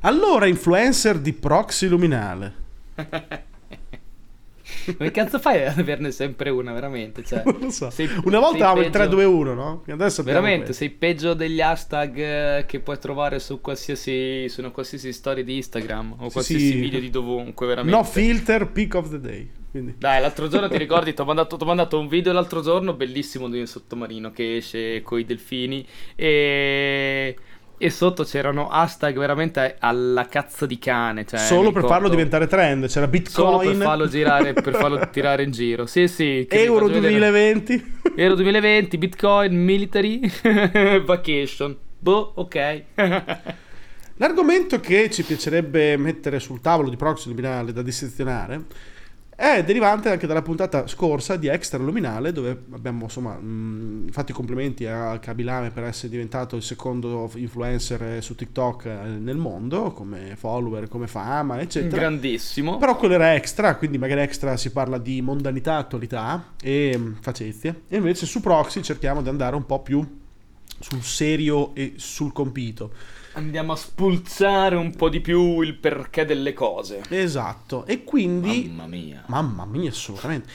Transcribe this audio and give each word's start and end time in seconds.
Allora, 0.00 0.46
influencer 0.46 1.18
di 1.18 1.32
proxy 1.32 1.88
luminale. 1.88 2.54
Come 4.96 5.10
cazzo 5.10 5.38
fai 5.40 5.64
ad 5.64 5.78
averne 5.78 6.10
sempre 6.12 6.50
una, 6.50 6.72
veramente? 6.72 7.24
Cioè, 7.24 7.42
so. 7.70 7.90
sei- 7.90 8.08
Una 8.24 8.38
volta 8.38 8.58
sei 8.58 8.66
avevamo 8.66 8.80
il 8.80 8.90
peggio- 8.90 8.98
321, 8.98 9.54
no? 9.54 9.82
Adesso 9.88 10.22
Veramente, 10.22 10.72
sei 10.72 10.90
peggio 10.90 11.34
degli 11.34 11.60
hashtag 11.60 12.16
eh, 12.18 12.64
che 12.66 12.80
puoi 12.80 12.98
trovare 12.98 13.38
su 13.40 13.60
qualsiasi, 13.60 14.48
su 14.48 14.60
una 14.60 14.70
qualsiasi 14.70 15.12
storia 15.12 15.42
di 15.42 15.56
Instagram 15.56 16.14
o 16.18 16.26
Sì, 16.26 16.32
qualsiasi 16.32 16.66
sì. 16.70 16.78
video 16.80 17.00
di 17.00 17.10
dovunque, 17.10 17.66
veramente. 17.66 17.96
No 17.96 18.04
filter, 18.04 18.70
pick 18.70 18.94
of 18.94 19.10
the 19.10 19.20
day. 19.20 19.50
Quindi. 19.70 19.94
Dai, 19.98 20.20
l'altro 20.20 20.46
giorno 20.48 20.68
ti 20.68 20.78
ricordi, 20.78 21.14
ti 21.14 21.20
ho 21.20 21.24
mandato, 21.24 21.56
mandato 21.64 21.98
un 21.98 22.06
video 22.08 22.32
l'altro 22.32 22.60
giorno 22.62 22.92
bellissimo 22.94 23.48
di 23.48 23.58
un 23.58 23.66
sottomarino 23.66 24.30
che 24.30 24.56
esce 24.56 25.02
con 25.02 25.18
i 25.18 25.24
delfini 25.24 25.84
e... 26.14 27.36
e 27.78 27.90
sotto 27.90 28.24
c'erano 28.24 28.68
hashtag 28.68 29.18
veramente 29.18 29.76
alla 29.78 30.26
cazzo 30.26 30.66
di 30.66 30.78
cane. 30.78 31.24
Cioè, 31.26 31.38
Solo 31.38 31.64
per 31.72 31.82
ricordo- 31.82 31.88
farlo 31.88 32.08
diventare 32.08 32.46
trend. 32.46 32.86
C'era 32.86 33.06
Solo 33.06 33.08
Bitcoin, 33.10 33.78
per 33.78 33.86
farlo 33.86 34.08
girare, 34.08 34.52
per 34.52 34.74
farlo 34.74 35.08
tirare 35.10 35.42
in 35.42 35.50
giro. 35.50 35.86
Sì, 35.86 36.08
sì. 36.08 36.46
Euro 36.48 36.86
faccio 36.86 37.00
vedere. 37.00 37.30
2020. 37.30 37.94
Euro 38.16 38.34
2020, 38.34 38.98
Bitcoin, 38.98 39.54
Military, 39.64 40.20
Vacation. 41.04 41.76
Boh, 41.98 42.32
ok. 42.36 42.82
L'argomento 44.18 44.80
che 44.80 45.10
ci 45.10 45.22
piacerebbe 45.24 45.96
mettere 45.98 46.40
sul 46.40 46.60
tavolo 46.62 46.88
di 46.88 46.96
proxy 46.96 47.28
luminale 47.28 47.72
da 47.72 47.82
dissezionare 47.82 48.64
è 49.36 49.62
derivante 49.62 50.08
anche 50.08 50.26
dalla 50.26 50.40
puntata 50.40 50.86
scorsa 50.86 51.36
di 51.36 51.46
Extra 51.46 51.78
Luminale 51.78 52.32
dove 52.32 52.58
abbiamo 52.72 53.04
insomma 53.04 53.34
mh, 53.34 54.08
fatto 54.10 54.32
i 54.32 54.34
complimenti 54.34 54.86
a 54.86 55.18
Kabilame 55.18 55.70
per 55.70 55.84
essere 55.84 56.08
diventato 56.08 56.56
il 56.56 56.62
secondo 56.62 57.30
influencer 57.34 58.22
su 58.22 58.34
TikTok 58.34 58.86
eh, 58.86 58.94
nel 59.18 59.36
mondo 59.36 59.92
come 59.92 60.36
follower, 60.36 60.88
come 60.88 61.06
fama 61.06 61.60
eccetera 61.60 62.00
Grandissimo. 62.00 62.78
però 62.78 62.96
quello 62.96 63.12
era 63.12 63.34
extra, 63.34 63.76
quindi 63.76 63.98
magari 63.98 64.22
extra 64.22 64.56
si 64.56 64.72
parla 64.72 64.96
di 64.96 65.20
mondanità, 65.20 65.76
attualità 65.76 66.54
e 66.62 66.98
facezie. 67.20 67.82
E 67.88 67.96
invece 67.98 68.24
su 68.24 68.40
Proxy 68.40 68.80
cerchiamo 68.80 69.20
di 69.20 69.28
andare 69.28 69.54
un 69.54 69.66
po' 69.66 69.82
più 69.82 70.02
sul 70.78 71.02
serio 71.02 71.74
e 71.74 71.94
sul 71.96 72.32
compito. 72.32 72.90
Andiamo 73.36 73.72
a 73.72 73.76
spulciare 73.76 74.76
un 74.76 74.94
po' 74.96 75.10
di 75.10 75.20
più 75.20 75.60
il 75.60 75.74
perché 75.74 76.24
delle 76.24 76.54
cose. 76.54 77.02
Esatto. 77.10 77.84
E 77.84 78.02
quindi... 78.02 78.64
Mamma 78.68 78.86
mia. 78.86 79.24
Mamma 79.26 79.66
mia, 79.66 79.90
assolutamente. 79.90 80.48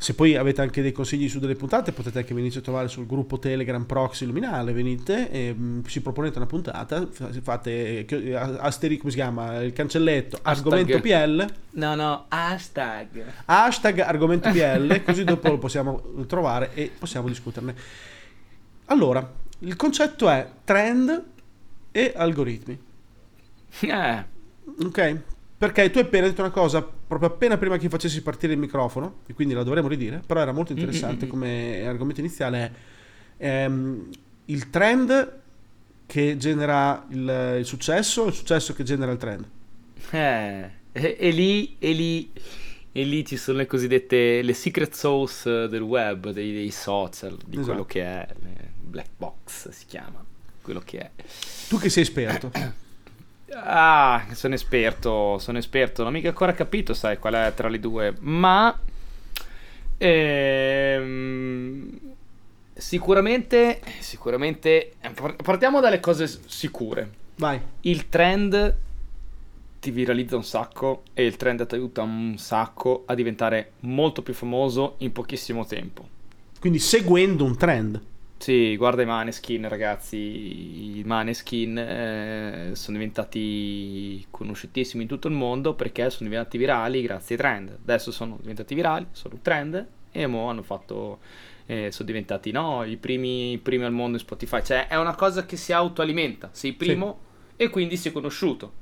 Se 0.00 0.14
poi 0.14 0.34
avete 0.34 0.62
anche 0.62 0.80
dei 0.80 0.92
consigli 0.92 1.28
su 1.28 1.38
delle 1.38 1.54
puntate, 1.54 1.92
potete 1.92 2.20
anche 2.20 2.32
venirci 2.32 2.58
a 2.58 2.60
trovare 2.62 2.88
sul 2.88 3.04
gruppo 3.04 3.38
Telegram 3.38 3.84
Proxy 3.84 4.24
Luminale. 4.24 4.72
Venite 4.72 5.30
e 5.30 5.52
mh, 5.52 5.84
ci 5.86 6.00
proponete 6.00 6.38
una 6.38 6.46
puntata. 6.46 7.06
fa- 7.10 7.30
Fate 7.42 8.06
eh, 8.06 8.06
come 8.06 9.10
si 9.10 9.16
chiama? 9.16 9.60
Il 9.60 9.74
cancelletto, 9.74 10.38
argomento 10.40 10.98
PL. 11.00 11.44
No, 11.72 11.94
no, 11.94 12.24
hashtag. 12.28 13.24
hashtag 13.44 13.98
argomento 13.98 14.48
PL, 14.50 15.02
così 15.02 15.24
dopo 15.24 15.48
lo 15.50 15.58
possiamo 15.58 16.00
trovare 16.26 16.70
e 16.72 16.90
possiamo 16.96 17.28
discuterne. 17.28 17.74
Allora, 18.86 19.30
il 19.58 19.76
concetto 19.76 20.30
è 20.30 20.48
trend 20.64 21.36
e 21.92 22.12
algoritmi, 22.16 22.78
Eh, 23.82 24.24
ok? 24.84 25.22
Perché 25.58 25.90
tu 25.90 25.98
hai 25.98 26.04
appena 26.04 26.26
detto 26.28 26.40
una 26.40 26.50
cosa, 26.50 26.82
proprio 26.82 27.30
appena 27.30 27.58
prima 27.58 27.76
che 27.78 27.88
facessi 27.88 28.22
partire 28.22 28.52
il 28.52 28.58
microfono, 28.60 29.20
e 29.26 29.34
quindi 29.34 29.54
la 29.54 29.64
dovremo 29.64 29.88
ridire, 29.88 30.22
però 30.24 30.40
era 30.40 30.52
molto 30.52 30.70
interessante 30.72 31.26
Mm-mm. 31.26 31.26
come 31.26 31.84
argomento 31.84 32.20
iniziale, 32.20 32.72
ehm, 33.38 34.08
il 34.46 34.70
trend 34.70 35.40
che 36.06 36.36
genera 36.36 37.04
il, 37.10 37.56
il 37.58 37.64
successo, 37.66 38.26
il 38.26 38.34
successo 38.34 38.72
che 38.72 38.84
genera 38.84 39.10
il 39.10 39.18
trend. 39.18 39.48
eh, 40.12 40.70
e, 40.92 41.16
e 41.18 41.30
lì, 41.30 41.76
e 41.78 41.92
lì, 41.92 42.32
e 42.92 43.04
lì 43.04 43.24
ci 43.26 43.36
sono 43.36 43.58
le 43.58 43.66
cosiddette, 43.66 44.42
le 44.42 44.54
secret 44.54 44.92
sauce 44.94 45.68
del 45.68 45.82
web, 45.82 46.30
dei, 46.30 46.52
dei 46.52 46.70
social, 46.70 47.36
di 47.46 47.58
Esatto. 47.58 47.62
quello 47.62 47.84
che 47.84 48.02
è, 48.02 48.26
le 48.40 48.72
black 48.80 49.10
box 49.16 49.68
si 49.70 49.86
chiama, 49.86 50.24
quello 50.68 50.82
che 50.84 50.98
è. 50.98 51.10
Tu 51.68 51.78
che 51.78 51.88
sei 51.88 52.02
esperto, 52.02 52.50
Ah, 53.50 54.26
sono 54.32 54.52
esperto, 54.52 55.38
sono 55.38 55.56
esperto, 55.56 56.02
non 56.02 56.12
ho 56.12 56.14
mica 56.14 56.28
ancora 56.28 56.52
capito, 56.52 56.92
sai, 56.92 57.18
qual 57.18 57.32
è 57.32 57.52
tra 57.54 57.68
le 57.68 57.80
due, 57.80 58.14
ma 58.20 58.78
ehm, 59.96 61.98
sicuramente, 62.74 63.80
sicuramente, 64.00 64.92
partiamo 65.42 65.80
dalle 65.80 65.98
cose 65.98 66.28
sicure. 66.44 67.10
vai. 67.36 67.58
Il 67.80 68.10
trend 68.10 68.76
ti 69.80 69.90
viralizza 69.90 70.36
un 70.36 70.44
sacco 70.44 71.04
e 71.14 71.24
il 71.24 71.36
trend 71.36 71.66
ti 71.66 71.74
aiuta 71.74 72.02
un 72.02 72.34
sacco 72.36 73.04
a 73.06 73.14
diventare 73.14 73.72
molto 73.80 74.20
più 74.20 74.34
famoso 74.34 74.96
in 74.98 75.12
pochissimo 75.12 75.64
tempo. 75.64 76.06
Quindi 76.60 76.78
seguendo 76.78 77.44
un 77.44 77.56
trend. 77.56 78.00
Sì, 78.38 78.76
guarda 78.76 79.02
i 79.02 79.06
Maneskin, 79.06 79.68
ragazzi. 79.68 80.16
I 80.98 81.02
Maneskin 81.04 81.76
eh, 81.76 82.70
sono 82.74 82.96
diventati 82.96 84.24
conosciutissimi 84.30 85.02
in 85.02 85.08
tutto 85.08 85.26
il 85.28 85.34
mondo 85.34 85.74
perché 85.74 86.08
sono 86.08 86.28
diventati 86.28 86.56
virali 86.56 87.02
grazie 87.02 87.34
ai 87.34 87.40
trend. 87.40 87.78
Adesso 87.82 88.10
sono 88.12 88.38
diventati 88.40 88.74
virali, 88.74 89.06
sono 89.10 89.34
un 89.34 89.42
trend 89.42 89.86
e 90.12 90.26
mo 90.26 90.48
hanno 90.48 90.62
fatto. 90.62 91.18
eh, 91.66 91.90
sono 91.90 92.06
diventati 92.06 92.50
no, 92.50 92.84
i 92.84 92.96
primi, 92.96 93.52
i 93.52 93.58
primi 93.58 93.84
al 93.84 93.92
mondo 93.92 94.16
in 94.16 94.22
Spotify. 94.22 94.62
Cioè, 94.62 94.86
è 94.86 94.96
una 94.96 95.14
cosa 95.14 95.44
che 95.44 95.56
si 95.56 95.72
autoalimenta. 95.72 96.48
Sei 96.52 96.72
primo 96.72 97.18
e 97.56 97.68
quindi 97.68 97.96
sei 97.96 98.12
conosciuto. 98.12 98.72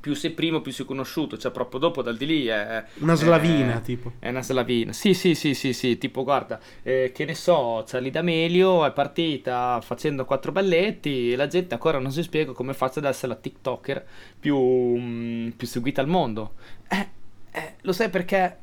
Più 0.00 0.14
sei 0.14 0.30
primo, 0.30 0.60
più 0.60 0.72
sei 0.72 0.86
conosciuto. 0.86 1.36
Cioè, 1.36 1.50
proprio 1.50 1.80
dopo, 1.80 2.02
dal 2.02 2.16
di 2.16 2.26
lì 2.26 2.46
è. 2.46 2.84
Una 2.98 3.14
slavina, 3.14 3.78
è- 3.78 3.82
tipo. 3.82 4.12
è 4.18 4.28
una 4.28 4.42
slavina. 4.42 4.92
Sì, 4.92 5.12
sì, 5.14 5.34
sì, 5.34 5.54
sì, 5.54 5.72
sì. 5.72 5.98
Tipo, 5.98 6.22
guarda, 6.22 6.60
eh, 6.82 7.10
che 7.14 7.24
ne 7.24 7.34
so, 7.34 7.84
Charlie 7.86 8.10
D'Amelio 8.10 8.84
è 8.86 8.92
partita 8.92 9.80
facendo 9.82 10.24
quattro 10.24 10.52
balletti 10.52 11.32
e 11.32 11.36
la 11.36 11.46
gente 11.48 11.74
ancora 11.74 11.98
non 11.98 12.12
si 12.12 12.22
spiega 12.22 12.52
come 12.52 12.74
faccia 12.74 13.00
ad 13.00 13.06
essere 13.06 13.28
la 13.28 13.38
TikToker 13.38 14.06
più, 14.38 14.56
mm, 14.56 15.48
più 15.50 15.66
seguita 15.66 16.00
al 16.00 16.08
mondo. 16.08 16.52
Eh, 16.88 17.08
eh, 17.50 17.74
lo 17.82 17.92
sai 17.92 18.08
perché? 18.08 18.56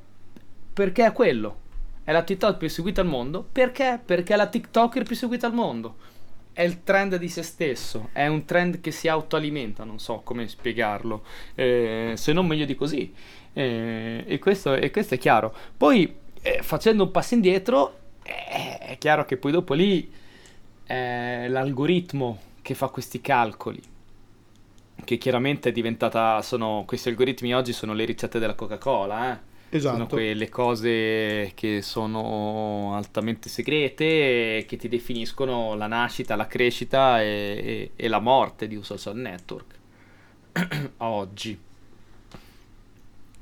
Perché 0.74 1.06
è 1.06 1.12
quello. 1.12 1.64
È 2.04 2.12
la 2.12 2.22
TikTok 2.24 2.58
più 2.58 2.70
seguita 2.70 3.02
al 3.02 3.08
mondo. 3.08 3.46
Perché? 3.52 4.00
Perché 4.04 4.34
è 4.34 4.38
la 4.38 4.48
TikToker 4.48 5.04
più 5.04 5.16
seguita 5.16 5.48
al 5.48 5.54
mondo. 5.54 5.96
È 6.56 6.62
il 6.62 6.84
trend 6.84 7.18
di 7.18 7.28
se 7.28 7.44
stesso, 7.44 8.12
è 8.14 8.28
un 8.28 8.46
trend 8.46 8.80
che 8.80 8.92
si 8.92 9.10
autoalimenta, 9.10 9.84
non 9.84 10.00
so 10.00 10.22
come 10.24 10.48
spiegarlo, 10.48 11.26
eh, 11.54 12.14
se 12.16 12.32
non 12.32 12.48
meglio 12.48 12.64
di 12.64 12.76
così. 12.76 13.14
Eh, 13.52 14.24
e, 14.26 14.40
questo, 14.40 14.74
e 14.74 14.90
questo 14.90 15.16
è 15.16 15.18
chiaro. 15.18 15.54
Poi, 15.76 16.16
eh, 16.42 16.60
facendo 16.62 17.04
un 17.04 17.12
passo 17.12 17.34
indietro, 17.34 18.00
eh, 18.24 18.78
è 18.78 18.98
chiaro 18.98 19.26
che 19.26 19.36
poi 19.36 19.52
dopo 19.52 19.74
lì 19.74 20.10
è 20.86 21.48
l'algoritmo 21.50 22.40
che 22.62 22.74
fa 22.74 22.88
questi 22.88 23.20
calcoli, 23.20 23.82
che 25.04 25.18
chiaramente 25.18 25.68
è 25.70 25.72
diventata, 25.74 26.42
sono, 26.42 26.86
questi 26.88 27.10
algoritmi 27.10 27.54
oggi 27.54 27.74
sono 27.74 27.92
le 27.94 28.06
ricette 28.06 28.40
della 28.40 28.56
Coca-Cola, 28.56 29.34
eh. 29.34 29.54
Sono 29.80 29.96
Esatto. 29.96 30.16
quelle 30.16 30.50
cose 30.50 31.52
che 31.54 31.82
sono 31.82 32.94
altamente 32.96 33.50
segrete 33.50 34.64
che 34.68 34.78
ti 34.78 34.88
definiscono 34.88 35.76
la 35.76 35.88
nascita, 35.88 36.36
la 36.36 36.48
crescita 36.48 37.22
e, 37.22 37.26
e- 37.26 37.92
e 37.96 38.08
la 38.08 38.20
morte 38.20 38.68
di 38.68 38.76
un 38.76 38.84
social 38.84 39.16
network. 39.18 39.74
Oggi. 40.98 41.60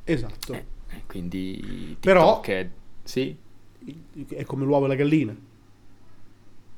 Esatto. 0.06 0.54
Eh, 0.54 0.66
quindi 1.08 1.96
Però- 2.00 2.40
TikTok 2.42 2.48
è... 2.50 2.70
Sì? 3.04 3.36
È 4.30 4.44
come 4.44 4.66
l'uovo 4.66 4.86
e 4.86 4.88
la 4.88 4.96
gallina. 4.96 5.36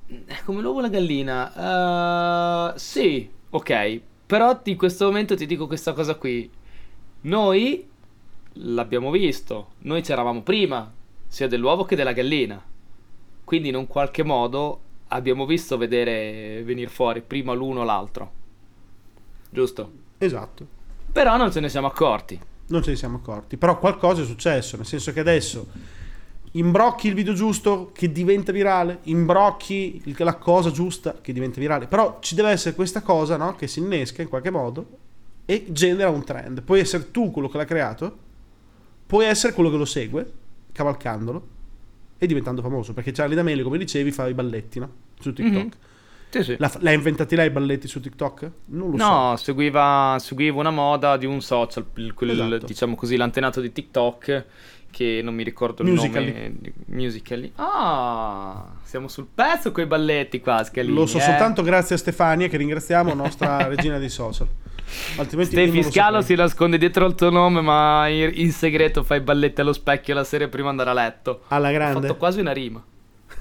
È 0.07 0.41
come 0.43 0.61
l'uovo 0.61 0.79
e 0.79 0.81
la 0.83 0.89
gallina. 0.89 2.73
Eh, 2.73 2.79
sì, 2.79 3.29
ok. 3.49 4.01
Però 4.25 4.59
in 4.63 4.77
questo 4.77 5.05
momento 5.05 5.35
ti 5.35 5.45
dico 5.45 5.67
questa 5.67 5.93
cosa 5.93 6.15
qui. 6.15 6.49
Noi 7.21 7.87
l'abbiamo 8.55 9.11
visto. 9.11 9.71
Noi 9.79 10.01
c'eravamo 10.01 10.41
prima, 10.41 10.91
sia 11.27 11.47
dell'uovo 11.47 11.85
che 11.85 11.95
della 11.95 12.13
gallina. 12.13 12.61
Quindi 13.43 13.69
in 13.69 13.75
un 13.75 13.87
qualche 13.87 14.23
modo 14.23 14.79
abbiamo 15.09 15.45
visto 15.45 15.77
vedere 15.77 16.63
venire 16.63 16.89
fuori 16.89 17.21
prima 17.21 17.53
l'uno 17.53 17.81
o 17.81 17.83
l'altro. 17.83 18.31
Giusto? 19.49 19.91
Esatto. 20.17 20.67
Però 21.11 21.37
non 21.37 21.51
ce 21.51 21.59
ne 21.59 21.69
siamo 21.69 21.87
accorti. 21.87 22.39
Non 22.67 22.81
ce 22.81 22.91
ne 22.91 22.95
siamo 22.95 23.17
accorti. 23.17 23.57
Però 23.57 23.77
qualcosa 23.77 24.21
è 24.21 24.25
successo, 24.25 24.75
nel 24.75 24.85
senso 24.85 25.13
che 25.13 25.19
adesso 25.19 25.67
imbrocchi 26.53 27.07
il 27.07 27.13
video 27.13 27.33
giusto 27.33 27.91
che 27.93 28.11
diventa 28.11 28.51
virale, 28.51 28.99
imbrocchi 29.03 30.01
la 30.17 30.35
cosa 30.35 30.71
giusta 30.71 31.19
che 31.21 31.33
diventa 31.33 31.59
virale. 31.59 31.87
Però 31.87 32.17
ci 32.21 32.33
deve 32.35 32.49
essere 32.49 32.75
questa 32.75 33.01
cosa, 33.01 33.37
no? 33.37 33.55
Che 33.55 33.67
si 33.67 33.79
innesca 33.79 34.21
in 34.21 34.29
qualche 34.29 34.49
modo 34.49 34.87
e 35.45 35.65
genera 35.69 36.09
un 36.09 36.23
trend. 36.23 36.63
Puoi 36.63 36.79
essere 36.79 37.11
tu 37.11 37.29
quello 37.31 37.49
che 37.49 37.57
l'ha 37.57 37.65
creato, 37.65 38.17
puoi 39.05 39.25
essere 39.25 39.53
quello 39.53 39.69
che 39.69 39.77
lo 39.77 39.85
segue, 39.85 40.31
cavalcandolo 40.71 41.47
e 42.17 42.27
diventando 42.27 42.61
famoso. 42.61 42.93
Perché 42.93 43.11
Charlie 43.11 43.35
D'Amelio, 43.35 43.63
come 43.63 43.77
dicevi, 43.77 44.11
fa 44.11 44.27
i 44.27 44.33
balletti, 44.33 44.79
no? 44.79 44.89
Su 45.19 45.33
TikTok. 45.33 45.63
Mhm. 45.63 45.69
Sì, 46.29 46.43
sì. 46.43 46.55
La, 46.59 46.69
l'ha 46.79 46.91
inventati 46.91 47.33
lei 47.35 47.47
i 47.47 47.49
balletti 47.49 47.87
su 47.87 48.01
TikTok? 48.01 48.51
Non 48.65 48.91
lo 48.91 48.97
so. 48.97 49.07
No, 49.09 49.35
seguiva, 49.37 50.17
seguiva 50.19 50.59
una 50.59 50.69
moda 50.71 51.15
di 51.15 51.25
un 51.25 51.41
social, 51.41 51.85
il- 51.95 52.13
quel- 52.13 52.31
Esatto. 52.31 52.65
diciamo 52.65 52.95
così, 52.95 53.15
l'antenato 53.15 53.61
di 53.61 53.71
TikTok, 53.71 54.45
che 54.91 55.21
non 55.23 55.33
mi 55.33 55.43
ricordo 55.43 55.83
il 55.83 55.89
Musical.ly. 55.91 56.31
nome. 56.33 56.55
di- 56.59 56.73
Musical.ly. 56.87 57.51
Ah, 57.55 58.65
siamo 58.83 59.07
sul 59.07 59.27
pezzo 59.33 59.71
con 59.71 59.83
i 59.83 59.87
balletti 59.87 60.41
qua, 60.41 60.61
Scalini. 60.63 60.93
Lo 60.93 61.05
so 61.05 61.19
eh. 61.19 61.21
soltanto 61.21 61.61
grazie 61.61 61.95
a 61.95 61.97
Stefania 61.97 62.49
che 62.49 62.57
ringraziamo, 62.57 63.13
nostra 63.13 63.67
regina 63.69 63.97
dei 63.97 64.09
social. 64.09 64.47
Altrimenti 65.17 65.51
Stefi 65.53 65.83
Scalo 65.83 66.21
si 66.21 66.35
nasconde 66.35 66.77
dietro 66.77 67.05
il 67.05 67.15
tuo 67.15 67.29
nome, 67.29 67.61
ma 67.61 68.07
in, 68.07 68.51
segreto 68.51 69.03
fa 69.03 69.15
i 69.15 69.21
balletti 69.21 69.61
allo 69.61 69.73
specchio 69.73 70.13
la 70.13 70.23
sera 70.23 70.47
prima 70.47 70.71
di 70.71 70.79
andare 70.79 70.89
a 70.89 70.93
letto. 71.03 71.41
alla 71.47 71.71
grande. 71.71 72.01
fatto 72.01 72.17
quasi 72.17 72.39
una 72.39 72.51
rima. 72.51 72.83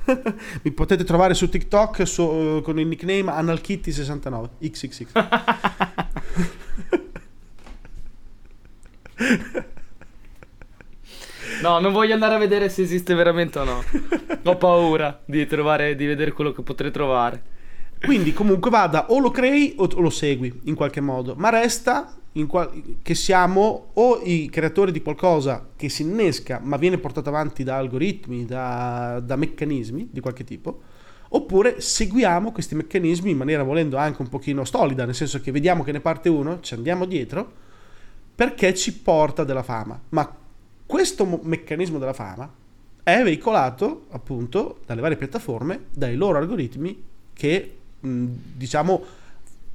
Mi 0.62 0.70
potete 0.70 1.04
trovare 1.04 1.34
su 1.34 1.48
TikTok 1.48 2.06
su- 2.06 2.60
con 2.62 2.78
il 2.78 2.86
nickname 2.86 3.30
Analkitty69 3.32 4.48
XXX. 4.60 5.12
No, 11.62 11.78
non 11.78 11.92
voglio 11.92 12.14
andare 12.14 12.34
a 12.34 12.38
vedere 12.38 12.68
se 12.68 12.82
esiste 12.82 13.14
veramente 13.14 13.58
o 13.58 13.64
no. 13.64 13.82
Ho 14.44 14.56
paura 14.56 15.22
di 15.24 15.46
trovare, 15.46 15.94
di 15.94 16.04
vedere 16.04 16.32
quello 16.32 16.52
che 16.52 16.62
potrei 16.62 16.90
trovare. 16.90 17.42
Quindi 18.04 18.32
comunque 18.32 18.70
vada 18.70 19.10
o 19.10 19.18
lo 19.18 19.30
crei 19.30 19.74
o 19.76 19.88
lo 20.00 20.10
segui 20.10 20.60
in 20.64 20.74
qualche 20.74 21.00
modo, 21.00 21.34
ma 21.36 21.48
resta 21.48 22.16
qual- 22.46 22.96
che 23.02 23.14
siamo 23.14 23.90
o 23.94 24.20
i 24.22 24.48
creatori 24.50 24.90
di 24.90 25.02
qualcosa 25.02 25.68
che 25.76 25.88
si 25.88 26.02
innesca 26.02 26.60
ma 26.62 26.76
viene 26.76 26.98
portato 26.98 27.28
avanti 27.28 27.62
da 27.62 27.76
algoritmi, 27.76 28.44
da, 28.44 29.20
da 29.24 29.36
meccanismi 29.36 30.08
di 30.10 30.20
qualche 30.20 30.42
tipo, 30.42 30.80
oppure 31.28 31.80
seguiamo 31.80 32.50
questi 32.52 32.74
meccanismi 32.74 33.30
in 33.30 33.36
maniera 33.36 33.62
volendo 33.62 33.96
anche 33.96 34.20
un 34.20 34.28
pochino 34.28 34.64
stolida, 34.64 35.04
nel 35.04 35.14
senso 35.14 35.40
che 35.40 35.52
vediamo 35.52 35.84
che 35.84 35.92
ne 35.92 36.00
parte 36.00 36.28
uno, 36.28 36.60
ci 36.60 36.74
andiamo 36.74 37.04
dietro 37.04 37.62
perché 38.34 38.74
ci 38.74 38.92
porta 38.98 39.44
della 39.44 39.62
fama. 39.62 40.00
Ma 40.10 40.36
questo 40.86 41.24
mo- 41.24 41.40
meccanismo 41.42 41.98
della 41.98 42.12
fama 42.12 42.52
è 43.02 43.22
veicolato 43.22 44.06
appunto 44.10 44.80
dalle 44.86 45.00
varie 45.00 45.16
piattaforme, 45.16 45.84
dai 45.92 46.16
loro 46.16 46.38
algoritmi 46.38 47.02
che 47.32 47.78
mh, 48.06 48.26
diciamo 48.56 49.02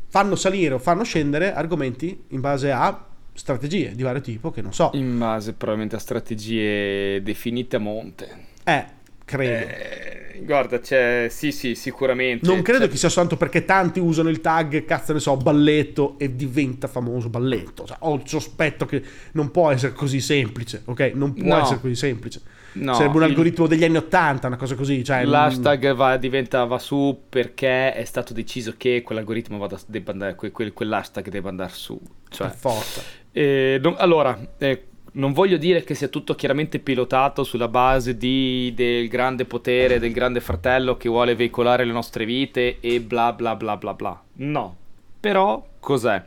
fanno 0.08 0.36
salire 0.36 0.74
o 0.74 0.80
fanno 0.80 1.04
scendere 1.04 1.54
argomenti 1.54 2.24
in 2.30 2.42
base 2.42 2.72
a 2.72 3.06
strategie 3.34 3.94
di 3.96 4.04
vario 4.04 4.22
tipo 4.22 4.52
che 4.52 4.62
non 4.62 4.74
so. 4.74 4.92
In 4.96 5.18
base 5.18 5.54
probabilmente 5.54 5.96
a 5.96 6.00
strategie 6.00 7.22
definite 7.22 7.76
a 7.76 7.80
monte. 7.80 8.28
Eh, 8.64 8.86
credo. 9.24 9.68
Eh, 9.68 10.42
guarda, 10.44 10.80
c'è. 10.80 11.28
Sì, 11.30 11.52
sì, 11.52 11.76
sicuramente. 11.76 12.46
non 12.48 12.62
credo 12.64 12.86
C'è- 12.86 12.92
che 12.92 12.98
sia 12.98 13.08
soltanto 13.10 13.38
perché 13.38 13.66
tanti 13.66 14.00
usano 14.00 14.30
il 14.30 14.42
tag, 14.42 14.84
cazzo 14.86 15.14
ne 15.14 15.20
so, 15.20 15.38
balletto 15.38 16.18
e 16.18 16.36
diventa 16.36 16.88
famoso 16.88 17.30
balletto. 17.30 17.86
Cioè, 17.86 17.98
ho 18.02 18.16
il 18.16 18.24
sospetto 18.26 18.86
che 18.86 19.02
non 19.34 19.52
può 19.52 19.70
essere 19.72 19.94
così 19.94 20.20
semplice, 20.20 20.82
ok? 20.86 21.12
Non 21.14 21.34
può 21.34 21.46
No. 21.56 21.62
essere 21.62 21.80
così 21.80 21.96
semplice. 21.96 22.42
No, 22.74 22.94
Sarebbe 22.94 23.18
un 23.18 23.24
il- 23.24 23.30
algoritmo 23.30 23.68
degli 23.68 23.84
anni 23.84 23.98
80, 23.98 24.48
una 24.48 24.56
cosa 24.58 24.76
così. 24.76 25.04
Cioè, 25.04 25.24
L'hashtag 25.26 25.94
va, 25.94 26.18
diventa, 26.18 26.64
va 26.66 26.78
su 26.80 27.24
perché 27.28 27.94
è 27.94 28.04
stato 28.06 28.34
deciso 28.34 28.74
che 28.78 29.02
quell'algoritmo 29.02 29.58
vada, 29.58 29.78
debba 29.88 30.12
andare, 30.12 30.36
que- 30.36 30.52
quel- 30.52 30.74
quell'hashtag 30.74 31.30
debba 31.30 31.50
andare 31.50 31.72
su. 31.74 32.00
Cioè, 32.30 32.48
per 32.48 32.56
forza. 32.56 33.02
Eh, 33.32 33.80
non- 33.82 33.96
allora, 33.98 34.38
eh, 34.58 34.84
non 35.14 35.34
voglio 35.34 35.58
dire 35.58 35.84
che 35.84 35.96
sia 35.96 36.08
tutto 36.08 36.36
chiaramente 36.36 36.78
pilotato 36.80 37.44
sulla 37.44 37.68
base 37.68 38.16
di- 38.16 38.72
del 38.76 39.08
grande 39.08 39.46
potere, 39.46 39.98
del 40.00 40.14
grande 40.14 40.40
fratello 40.40 40.96
che 40.98 41.10
vuole 41.10 41.36
veicolare 41.36 41.84
le 41.86 41.92
nostre 41.92 42.26
vite 42.26 42.78
e 42.80 43.02
bla 43.02 43.34
bla 43.34 43.56
bla 43.56 43.76
bla 43.78 43.94
bla. 43.96 44.24
No. 44.34 44.76
Però, 45.20 45.66
cos'è? 45.80 46.24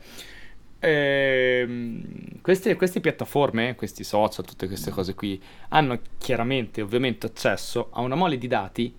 Ehm, 0.85 2.41
queste, 2.41 2.75
queste 2.75 2.99
piattaforme, 2.99 3.75
questi 3.75 4.03
social, 4.03 4.43
tutte 4.43 4.67
queste 4.67 4.91
cose 4.91 5.15
qui, 5.15 5.41
hanno 5.69 5.97
chiaramente, 6.17 6.81
ovviamente, 6.81 7.27
accesso 7.27 7.87
a 7.91 8.01
una 8.01 8.15
mole 8.15 8.37
di 8.37 8.47
dati 8.47 8.93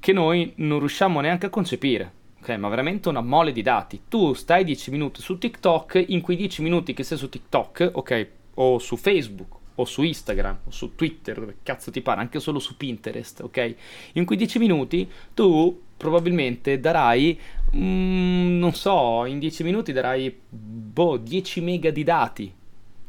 che 0.00 0.12
noi 0.12 0.54
non 0.56 0.78
riusciamo 0.78 1.20
neanche 1.20 1.46
a 1.46 1.50
concepire. 1.50 2.20
Ok, 2.40 2.48
ma 2.56 2.68
veramente 2.68 3.08
una 3.10 3.20
mole 3.20 3.52
di 3.52 3.62
dati. 3.62 4.02
Tu 4.08 4.32
stai 4.32 4.64
10 4.64 4.90
minuti 4.90 5.20
su 5.20 5.36
TikTok, 5.36 6.02
in 6.08 6.22
quei 6.22 6.36
10 6.36 6.62
minuti 6.62 6.94
che 6.94 7.04
sei 7.04 7.18
su 7.18 7.28
TikTok, 7.28 7.90
ok, 7.92 8.28
o 8.54 8.78
su 8.78 8.96
Facebook, 8.96 9.54
o 9.74 9.84
su 9.84 10.02
Instagram, 10.02 10.60
o 10.64 10.70
su 10.70 10.94
Twitter, 10.94 11.38
dove 11.38 11.56
cazzo 11.62 11.90
ti 11.90 12.00
pare, 12.00 12.20
anche 12.20 12.40
solo 12.40 12.58
su 12.58 12.76
Pinterest, 12.76 13.40
ok? 13.42 13.74
In 14.14 14.24
quei 14.24 14.38
10 14.38 14.58
minuti 14.58 15.08
tu 15.34 15.78
probabilmente 16.02 16.80
darai, 16.80 17.38
mm, 17.76 18.58
non 18.58 18.74
so, 18.74 19.24
in 19.24 19.38
10 19.38 19.62
minuti 19.62 19.92
darai, 19.92 20.36
boh, 20.48 21.16
10 21.16 21.60
mega 21.60 21.92
di 21.92 22.02
dati. 22.02 22.52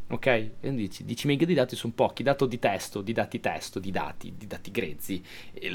Ok? 0.10 0.28
E 0.28 0.75
dici, 0.75 1.04
10 1.04 1.25
mega 1.25 1.44
di 1.44 1.56
dati 1.56 1.75
sono 1.75 1.92
pochi, 1.95 2.22
dato 2.22 2.45
di 2.45 2.60
testo, 2.60 3.01
di 3.01 3.13
dati 3.13 3.40
testo, 3.40 3.80
di 3.80 3.90
dati, 3.90 4.31
di 4.38 4.45
dati 4.45 4.69
grezzi. 4.69 5.24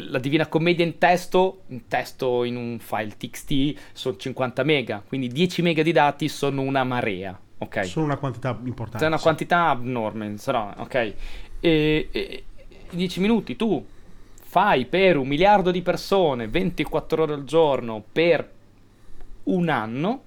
La 0.08 0.20
Divina 0.20 0.46
Commedia 0.46 0.84
in 0.84 0.96
testo, 0.96 1.62
in 1.68 1.88
testo 1.88 2.44
in 2.44 2.54
un 2.54 2.78
file 2.78 3.16
TXT 3.16 3.80
sono 3.92 4.16
50 4.16 4.62
mega, 4.62 5.02
quindi 5.04 5.26
10 5.26 5.62
mega 5.62 5.82
di 5.82 5.90
dati 5.90 6.28
sono 6.28 6.62
una 6.62 6.84
marea, 6.84 7.36
ok? 7.58 7.84
Sono 7.84 8.04
una 8.04 8.16
quantità 8.16 8.56
importante. 8.64 8.98
C'è 8.98 9.06
una 9.06 9.18
quantità 9.18 9.70
abnorme, 9.70 10.36
sarà, 10.36 10.72
ok? 10.78 10.94
E, 10.94 11.14
e- 12.12 12.44
in 12.90 12.98
10 12.98 13.20
minuti 13.20 13.56
tu 13.56 13.84
fai 14.50 14.86
per 14.86 15.18
un 15.18 15.28
miliardo 15.28 15.70
di 15.70 15.82
persone 15.82 16.48
24 16.48 17.22
ore 17.24 17.34
al 17.34 17.44
giorno 17.44 18.02
per 18.10 18.50
un 19.44 19.68
anno 19.68 20.22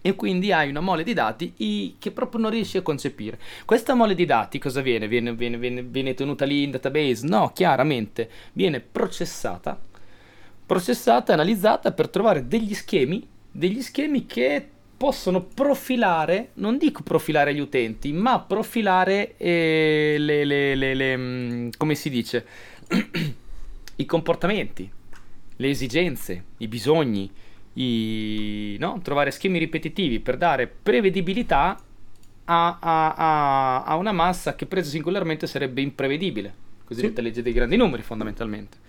e 0.00 0.14
quindi 0.14 0.52
hai 0.52 0.68
una 0.70 0.78
mole 0.78 1.02
di 1.02 1.12
dati 1.12 1.52
che 1.98 2.10
proprio 2.12 2.40
non 2.40 2.52
riesci 2.52 2.76
a 2.76 2.82
concepire. 2.82 3.40
Questa 3.64 3.94
mole 3.94 4.14
di 4.14 4.26
dati 4.26 4.60
cosa 4.60 4.80
viene? 4.80 5.08
Viene, 5.08 5.34
viene- 5.34 5.58
viene- 5.58 5.82
viene 5.82 6.14
tenuta 6.14 6.44
lì 6.44 6.62
in 6.62 6.70
database? 6.70 7.26
No, 7.26 7.50
chiaramente 7.52 8.30
viene 8.52 8.78
processata, 8.78 9.76
processata 10.64 11.32
analizzata 11.32 11.90
per 11.90 12.08
trovare 12.10 12.46
degli 12.46 12.74
schemi, 12.74 13.26
degli 13.50 13.82
schemi 13.82 14.24
che 14.24 14.68
possono 14.96 15.42
profilare, 15.42 16.50
non 16.54 16.78
dico 16.78 17.02
profilare 17.02 17.52
gli 17.52 17.58
utenti, 17.60 18.12
ma 18.12 18.38
profilare 18.38 19.36
eh, 19.36 20.14
le, 20.16 20.44
le- 20.44 20.76
le- 20.76 20.94
le, 20.94 21.16
mm, 21.16 21.68
come 21.76 21.96
si 21.96 22.08
dice, 22.08 22.46
i 23.96 24.04
comportamenti, 24.06 24.90
le 25.56 25.68
esigenze, 25.68 26.44
i 26.58 26.68
bisogni, 26.68 27.30
i, 27.74 28.76
no? 28.78 29.00
trovare 29.02 29.30
schemi 29.30 29.58
ripetitivi 29.58 30.20
per 30.20 30.36
dare 30.36 30.66
prevedibilità 30.66 31.80
a, 32.44 32.78
a- 32.80 33.84
a- 33.84 33.96
una 33.96 34.12
massa 34.12 34.54
che 34.54 34.66
presa 34.66 34.90
singolarmente 34.90 35.46
sarebbe 35.46 35.80
imprevedibile, 35.80 36.52
cosiddetta 36.84 37.22
legge 37.22 37.42
dei 37.42 37.52
grandi 37.52 37.76
numeri 37.76 38.02
fondamentalmente. 38.02 38.81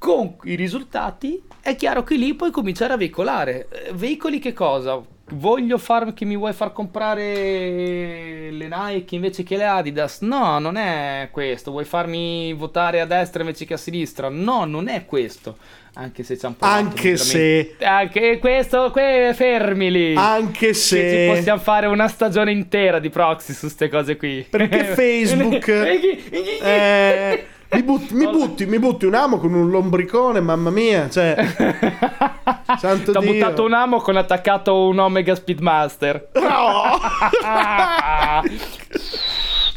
Con 0.00 0.36
i 0.44 0.54
risultati 0.54 1.42
è 1.60 1.76
chiaro 1.76 2.02
che 2.04 2.14
lì 2.14 2.32
puoi 2.32 2.50
cominciare 2.50 2.94
a 2.94 2.96
veicolare. 2.96 3.68
Eh, 3.70 3.92
Veicoli 3.92 4.38
che 4.38 4.54
cosa? 4.54 4.98
Voglio 5.32 5.76
far, 5.76 6.14
che 6.14 6.24
mi 6.24 6.38
vuoi 6.38 6.54
far 6.54 6.72
comprare 6.72 8.48
le 8.50 8.66
Nike 8.68 9.14
invece 9.14 9.42
che 9.42 9.58
le 9.58 9.66
Adidas? 9.66 10.22
No, 10.22 10.58
non 10.58 10.76
è 10.76 11.28
questo. 11.30 11.70
Vuoi 11.70 11.84
farmi 11.84 12.54
votare 12.54 13.02
a 13.02 13.04
destra 13.04 13.42
invece 13.42 13.66
che 13.66 13.74
a 13.74 13.76
sinistra? 13.76 14.30
No, 14.30 14.64
non 14.64 14.88
è 14.88 15.04
questo. 15.04 15.58
Anche 15.92 16.22
se 16.22 16.38
ci 16.38 16.46
hanno 16.46 16.54
provato 16.58 16.78
Anche 16.82 17.16
se- 17.18 17.76
Anche 17.82 18.38
questo, 18.38 18.90
que, 18.92 19.32
fermi 19.34 19.90
lì. 19.90 20.14
Anche 20.16 20.68
Che 20.68 20.74
se... 20.74 21.26
ci 21.28 21.36
possiamo 21.36 21.60
fare 21.60 21.86
una 21.88 22.08
stagione 22.08 22.52
intera 22.52 22.98
di 22.98 23.10
proxy 23.10 23.52
su 23.52 23.66
queste 23.66 23.90
cose 23.90 24.16
qui. 24.16 24.46
Perché 24.48 24.82
Facebook... 24.96 25.68
eh, 25.68 27.44
mi, 27.72 27.82
butti, 27.82 28.14
mi, 28.14 28.26
butti, 28.28 28.66
mi 28.66 28.78
butti 28.78 29.06
un 29.06 29.14
amo 29.14 29.38
con 29.38 29.52
un 29.54 29.70
lombricone, 29.70 30.40
mamma 30.40 30.70
mia, 30.70 31.08
cioè... 31.08 31.36
Santo 32.78 33.12
Ti 33.12 33.18
ho 33.18 33.20
Dio. 33.20 33.32
buttato 33.32 33.64
un 33.64 33.72
amo 33.72 34.00
con 34.00 34.16
attaccato 34.16 34.86
un 34.86 34.98
Omega 34.98 35.34
Speedmaster. 35.34 36.30
No! 36.34 36.98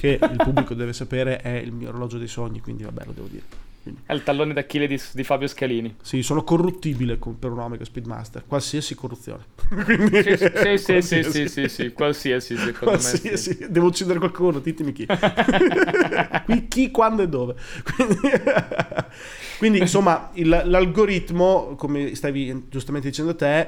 Che 0.04 0.20
il 0.22 0.36
pubblico 0.36 0.74
deve 0.74 0.92
sapere 0.92 1.38
è 1.38 1.52
il 1.52 1.72
mio 1.72 1.88
orologio 1.88 2.18
dei 2.18 2.28
sogni, 2.28 2.60
quindi 2.60 2.84
vabbè, 2.84 3.06
lo 3.06 3.12
devo 3.14 3.28
dire. 3.28 3.44
Quindi, 3.84 4.02
È 4.06 4.14
il 4.14 4.24
tallone 4.24 4.54
d'Achille 4.54 4.88
di, 4.88 4.98
di 5.14 5.24
Fabio 5.26 5.48
Scalini. 5.48 5.96
sì, 6.02 6.22
sono 6.24 6.44
corruttibile 6.46 7.20
con- 7.20 7.38
per 7.38 7.52
un 7.52 7.60
Omega 7.60 7.84
Speedmaster, 7.84 8.46
qualsiasi 8.48 8.96
corruzione. 8.96 9.44
Quindi- 9.84 10.24
Sì, 10.24 10.38
sì, 10.38 10.38
sì, 10.38 10.42
sì, 10.42 10.84
qualsiasi- 10.86 11.32
sì, 11.32 11.48
sì, 11.50 11.68
sì, 11.68 11.92
qualsiasi 11.92 12.56
secondo 12.58 12.92
me. 12.96 13.00
sì. 13.02 13.20
Qualsiasi, 13.22 13.68
devo 13.70 13.88
uccidere 13.88 14.20
qualcuno, 14.20 14.60
ditemi 14.60 14.94
chi. 14.94 15.06
Qui, 16.46 16.68
chi, 16.70 16.92
quando 16.92 17.22
e 17.24 17.28
dove. 17.28 17.56
Quindi, 17.96 18.18
quindi, 19.60 19.80
insomma, 19.80 20.30
il- 20.34 20.62
l'algoritmo, 20.66 21.76
come 21.76 22.16
stavi 22.16 22.68
giustamente 22.70 23.10
dicendo 23.10 23.36
te, 23.36 23.68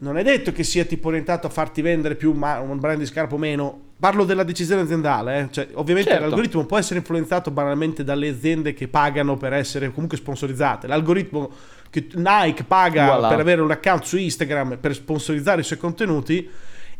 non 0.00 0.18
è 0.18 0.22
detto 0.22 0.52
che 0.52 0.62
sia 0.64 0.84
tipo 0.84 1.08
orientato 1.08 1.46
a 1.46 1.50
farti 1.50 1.80
vendere 1.80 2.14
più 2.16 2.32
ma- 2.32 2.60
un 2.60 2.78
brand 2.78 2.98
di 2.98 3.06
scarpa 3.06 3.34
o 3.34 3.38
meno 3.38 3.80
parlo 3.98 4.24
della 4.24 4.44
decisione 4.44 4.82
aziendale, 4.82 5.38
eh. 5.40 5.48
cioè, 5.50 5.68
ovviamente 5.74 6.10
Certo. 6.10 6.26
l'algoritmo 6.26 6.64
può 6.66 6.78
essere 6.78 7.00
influenzato 7.00 7.50
banalmente 7.50 8.04
dalle 8.04 8.28
aziende 8.28 8.72
che 8.72 8.86
pagano 8.88 9.36
per 9.36 9.52
essere 9.52 9.90
comunque 9.92 10.16
sponsorizzate. 10.16 10.86
L'algoritmo 10.86 11.50
che 11.90 12.06
Nike 12.14 12.64
paga 12.64 13.06
Voilà. 13.06 13.28
per 13.28 13.40
avere 13.40 13.60
un 13.60 13.70
account 13.70 14.04
su 14.04 14.16
Instagram 14.16 14.76
per 14.78 14.94
sponsorizzare 14.94 15.62
i 15.62 15.64
suoi 15.64 15.78
contenuti 15.78 16.48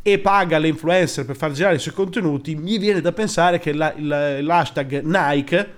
e 0.03 0.19
paga 0.19 0.59
le 0.59 0.69
influencer 0.69 1.25
per 1.25 1.37
far 1.37 1.53
girare 1.53 1.77
i 1.77 1.79
suoi 1.79 1.95
contenuti, 1.95 2.55
mi 2.57 2.79
viene 2.79 3.01
da 3.01 3.13
pensare 3.13 3.59
che 3.59 3.73
la- 3.73 3.93
il- 3.95 4.39
l'hashtag 4.45 5.03
Nike 5.03 5.73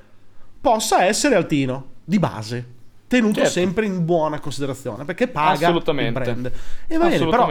possa 0.60 1.04
essere 1.04 1.34
altino, 1.34 1.86
di 2.04 2.18
base, 2.18 2.64
tenuto 3.08 3.34
Certo. 3.36 3.50
sempre 3.50 3.86
in 3.86 4.04
buona 4.04 4.38
considerazione, 4.40 5.04
perché 5.04 5.26
paga 5.28 5.68
il 5.68 5.82
brand. 6.12 6.52
E 6.86 6.96
va 6.96 7.08
bene, 7.08 7.26
però 7.28 7.48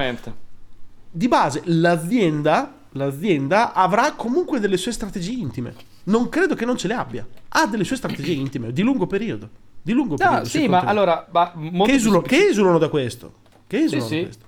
di 1.11 1.27
base 1.27 1.61
l'azienda, 1.65 2.73
l'azienda 2.93 3.73
avrà 3.73 4.13
comunque 4.13 4.59
delle 4.59 4.77
sue 4.77 4.91
strategie 4.91 5.31
intime. 5.31 5.73
Non 6.05 6.29
credo 6.29 6.55
che 6.55 6.65
non 6.65 6.77
ce 6.77 6.87
le 6.87 6.93
abbia. 6.95 7.27
Ha 7.49 7.67
delle 7.67 7.83
sue 7.83 7.95
strategie 7.95 8.31
intime 8.33 8.71
di 8.73 8.81
lungo 8.81 9.05
periodo. 9.07 9.49
Di 9.81 9.93
lungo 9.93 10.15
No, 10.17 10.17
periodo. 10.17 10.45
sì, 10.45 10.67
ma 10.67 10.79
contenuti. 10.79 10.89
allora, 10.89 11.27
ma 11.31 11.51
molto 11.55 11.83
che, 11.85 11.93
esulano, 11.93 12.21
che 12.23 12.37
esulano 12.47 12.77
da 12.77 12.89
questo. 12.89 13.33
Che 13.67 13.77
esulano 13.77 14.07
Sì, 14.07 14.15
da 14.15 14.19
sì. 14.19 14.23
questo. 14.23 14.45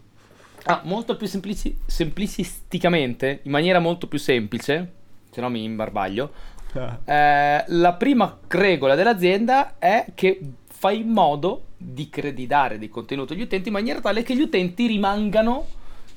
Ah, 0.63 0.81
molto 0.83 1.15
più 1.17 1.27
semplici- 1.27 1.75
semplicisticamente, 1.85 3.39
in 3.43 3.51
maniera 3.51 3.79
molto 3.79 4.07
più 4.07 4.19
semplice, 4.19 4.91
se 5.31 5.41
no 5.41 5.49
mi 5.49 5.63
imbarbaglio, 5.63 6.31
Ah. 6.73 6.99
eh, 7.03 7.63
la 7.67 7.93
prima 7.93 8.39
regola 8.47 8.95
dell'azienda 8.95 9.77
è 9.77 10.05
che 10.15 10.39
fai 10.69 10.99
in 11.01 11.09
modo 11.09 11.65
di 11.77 12.09
creditare 12.09 12.77
dei 12.79 12.89
contenuti 12.89 13.33
agli 13.33 13.41
utenti 13.41 13.67
in 13.67 13.73
maniera 13.73 13.99
tale 13.99 14.23
che 14.23 14.35
gli 14.35 14.41
utenti 14.41 14.87
rimangano 14.87 15.65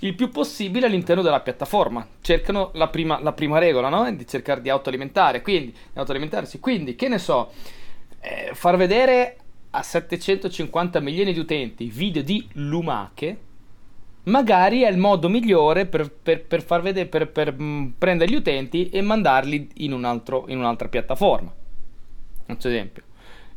il 0.01 0.15
più 0.15 0.31
possibile 0.31 0.87
all'interno 0.87 1.23
della 1.23 1.41
piattaforma. 1.41 2.07
Cercano 2.21 2.71
la 2.75 2.89
prima, 2.89 3.21
la 3.21 3.33
prima 3.33 3.59
regola, 3.59 3.89
no? 3.89 4.11
Di 4.13 4.27
cercare 4.27 4.61
di 4.61 4.69
autoalimentare, 4.69 5.43
quindi, 5.43 5.71
di 5.71 5.99
autoalimentarsi. 5.99 6.61
Quindi, 6.61 6.95
che 6.95 7.09
ne 7.09 7.19
so, 7.19 7.53
eh, 8.21 8.51
far 8.55 8.77
vedere 8.77 9.37
a 9.71 9.83
750 9.83 11.01
milioni 11.01 11.33
di 11.33 11.39
utenti 11.39 11.87
video 11.87 12.23
di 12.23 12.47
lumache 12.53 13.39
magari 14.25 14.83
è 14.83 14.91
il 14.91 14.97
modo 14.97 15.29
migliore 15.29 15.87
per, 15.87 16.11
per- 16.11 16.45
per 16.45 16.63
far 16.63 16.83
vedere, 16.83 17.09
per, 17.09 17.31
per, 17.31 17.53
mh, 17.53 17.95
prendere 17.99 18.31
gli 18.31 18.37
utenti 18.37 18.89
e 18.89 19.01
mandarli 19.03 19.69
in, 19.77 19.93
un 19.93 20.05
altro- 20.05 20.45
in 20.49 20.59
un'altra 20.59 20.89
piattaforma. 20.89 21.53
Faccio 22.47 22.69
esempio. 22.69 23.03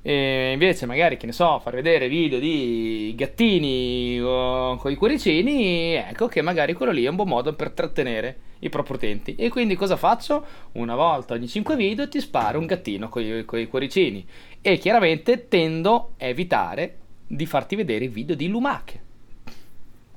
E 0.08 0.52
invece, 0.54 0.86
magari, 0.86 1.18
che 1.18 1.26
ne 1.26 1.34
so, 1.34 1.60
far 1.60 1.74
vedere 1.74 2.08
video 2.08 2.40
di 2.40 3.14
gattini 3.18 4.18
con 4.22 4.90
i 4.90 4.96
cuoricini, 4.96 5.96
ecco 5.96 6.28
che 6.28 6.42
magari 6.42 6.72
quello 6.72 6.94
lì 6.94 7.04
è 7.04 7.10
un 7.10 7.18
buon 7.18 7.28
modo 7.28 7.54
per 7.56 7.72
trattenere 7.72 8.38
i 8.60 8.70
propri 8.70 8.94
utenti. 8.94 9.36
E 9.36 9.50
quindi 9.50 9.76
cosa 9.76 9.98
faccio? 9.98 10.46
Una 10.74 10.96
volta 10.96 11.34
ogni 11.34 11.50
5 11.50 11.76
video 11.76 12.08
ti 12.08 12.22
sparo 12.22 12.58
un 12.58 12.66
gattino 12.68 13.10
con 13.10 13.22
i 13.22 13.68
cuoricini. 13.68 14.26
E 14.62 14.78
chiaramente 14.78 15.50
tendo 15.50 16.14
a 16.18 16.26
evitare 16.26 16.98
di 17.28 17.46
farti 17.46 17.76
vedere 17.76 18.06
i 18.06 18.08
video 18.08 18.36
di 18.38 18.48
lumache. 18.48 19.02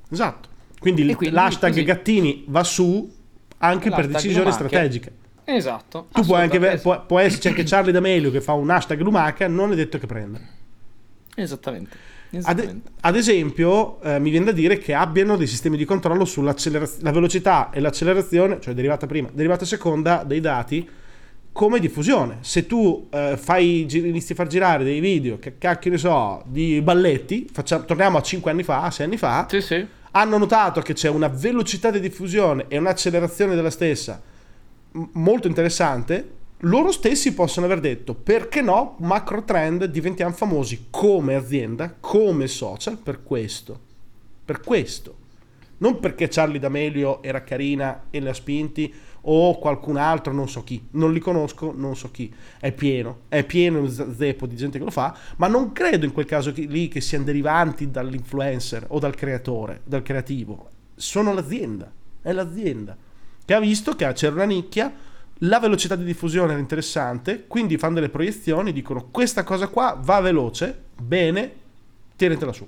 Esatto. 0.08 0.48
Quindi, 0.78 1.10
E 1.10 1.16
quindi 1.16 1.34
l'hashtag 1.34 1.70
così- 1.70 1.82
gattini 1.84 2.44
va 2.46 2.62
su 2.62 3.12
anche 3.58 3.88
per 3.90 4.08
L'hashtag 4.08 4.12
decisioni 4.12 4.44
lumache. 4.44 4.66
strategiche. 4.68 5.12
Esatto. 5.56 6.08
Tu 6.12 6.22
puoi 6.24 6.42
anche 6.42 6.78
può, 6.78 7.04
può 7.04 7.18
esserci 7.18 7.48
anche 7.48 7.64
Charlie 7.64 7.92
D'Amelio 7.92 8.30
che 8.30 8.40
fa 8.40 8.52
un 8.52 8.70
hashtag 8.70 9.00
lumaca, 9.00 9.48
non 9.48 9.72
è 9.72 9.74
detto 9.74 9.98
che 9.98 10.06
prenda. 10.06 10.40
Esattamente. 11.34 12.08
Ad, 12.42 12.80
ad 13.00 13.16
esempio, 13.16 14.00
eh, 14.02 14.20
mi 14.20 14.30
viene 14.30 14.44
da 14.46 14.52
dire 14.52 14.78
che 14.78 14.94
abbiano 14.94 15.36
dei 15.36 15.48
sistemi 15.48 15.76
di 15.76 15.84
controllo 15.84 16.24
sulla 16.24 16.54
velocità 17.10 17.70
e 17.70 17.80
l'accelerazione, 17.80 18.60
cioè 18.60 18.72
derivata 18.74 19.06
prima, 19.08 19.28
derivata 19.32 19.64
seconda 19.64 20.22
dei 20.24 20.38
dati 20.38 20.88
come 21.50 21.80
diffusione. 21.80 22.38
Se 22.42 22.66
tu 22.66 23.08
eh, 23.10 23.36
fai, 23.36 23.84
inizi 23.90 24.32
a 24.32 24.34
far 24.36 24.46
girare 24.46 24.84
dei 24.84 25.00
video, 25.00 25.40
che 25.40 25.58
cacchio 25.58 25.90
ne 25.90 25.98
so, 25.98 26.44
di 26.46 26.80
balletti, 26.80 27.48
facciamo- 27.52 27.84
torniamo 27.84 28.18
a 28.18 28.22
5 28.22 28.48
anni 28.48 28.62
fa, 28.62 28.88
6 28.88 29.06
anni 29.06 29.16
fa, 29.16 29.46
Sì, 29.50 29.60
sì. 29.60 29.84
hanno 30.12 30.38
notato 30.38 30.80
che 30.82 30.92
c'è 30.92 31.08
una 31.08 31.26
velocità 31.26 31.90
di 31.90 31.98
diffusione 31.98 32.66
e 32.68 32.78
un'accelerazione 32.78 33.56
della 33.56 33.70
stessa 33.70 34.22
molto 34.92 35.46
interessante, 35.46 36.38
loro 36.64 36.92
stessi 36.92 37.32
possono 37.32 37.66
aver 37.66 37.80
detto 37.80 38.14
perché 38.14 38.60
no, 38.60 38.96
macro 38.98 39.44
trend, 39.44 39.84
diventiamo 39.84 40.34
famosi 40.34 40.86
come 40.90 41.34
azienda, 41.34 41.94
come 41.98 42.46
social 42.48 42.98
per 42.98 43.22
questo. 43.22 43.88
Per 44.44 44.60
questo. 44.60 45.16
Non 45.78 46.00
perché 46.00 46.28
Charlie 46.28 46.58
D'Amelio 46.58 47.22
era 47.22 47.42
carina 47.42 48.04
e 48.10 48.20
le 48.20 48.30
ha 48.30 48.34
spinti 48.34 48.92
o 49.22 49.58
qualcun 49.58 49.96
altro, 49.96 50.32
non 50.32 50.48
so 50.48 50.62
chi. 50.62 50.88
Non 50.92 51.12
li 51.12 51.18
conosco, 51.20 51.72
non 51.74 51.96
so 51.96 52.10
chi. 52.10 52.30
È 52.58 52.72
pieno, 52.72 53.20
è 53.28 53.44
pieno 53.44 53.78
il 53.80 54.14
zeppo 54.16 54.46
di 54.46 54.56
gente 54.56 54.78
che 54.78 54.84
lo 54.84 54.90
fa, 54.90 55.16
ma 55.36 55.46
non 55.46 55.72
credo 55.72 56.04
in 56.04 56.12
quel 56.12 56.26
caso 56.26 56.52
che- 56.52 56.66
lì 56.66 56.88
che 56.88 57.00
siano 57.00 57.24
derivanti 57.24 57.90
dall'influencer 57.90 58.86
o 58.88 58.98
dal 58.98 59.14
creatore, 59.14 59.80
dal 59.84 60.02
creativo. 60.02 60.68
Sono 60.94 61.32
l'azienda, 61.32 61.90
è 62.20 62.32
l'azienda 62.32 63.08
che 63.50 63.56
ha 63.56 63.58
visto 63.58 63.96
che 63.96 64.12
c'era 64.12 64.34
una 64.34 64.44
nicchia, 64.44 64.94
la 65.38 65.58
velocità 65.58 65.96
di 65.96 66.04
diffusione 66.04 66.52
era 66.52 66.60
interessante, 66.60 67.48
quindi 67.48 67.78
fanno 67.78 67.94
delle 67.94 68.08
proiezioni, 68.08 68.72
dicono 68.72 69.08
questa 69.10 69.42
cosa 69.42 69.66
qua 69.66 69.98
va 70.00 70.20
veloce, 70.20 70.82
bene, 70.96 71.52
tienitela 72.14 72.52
su. 72.52 72.64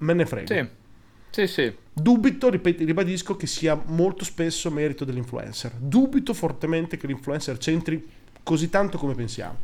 Me 0.00 0.14
ne 0.14 0.26
frego. 0.26 0.52
Sì. 0.52 0.68
Sì, 1.30 1.46
sì. 1.46 1.72
Dubito, 1.92 2.50
ripet- 2.50 2.80
ribadisco, 2.80 3.36
che 3.36 3.46
sia 3.46 3.80
molto 3.86 4.24
spesso 4.24 4.72
merito 4.72 5.04
dell'influencer. 5.04 5.74
Dubito 5.78 6.34
fortemente 6.34 6.96
che 6.96 7.06
l'influencer 7.06 7.56
c'entri 7.58 8.04
così 8.42 8.68
tanto 8.68 8.98
come 8.98 9.14
pensiamo. 9.14 9.56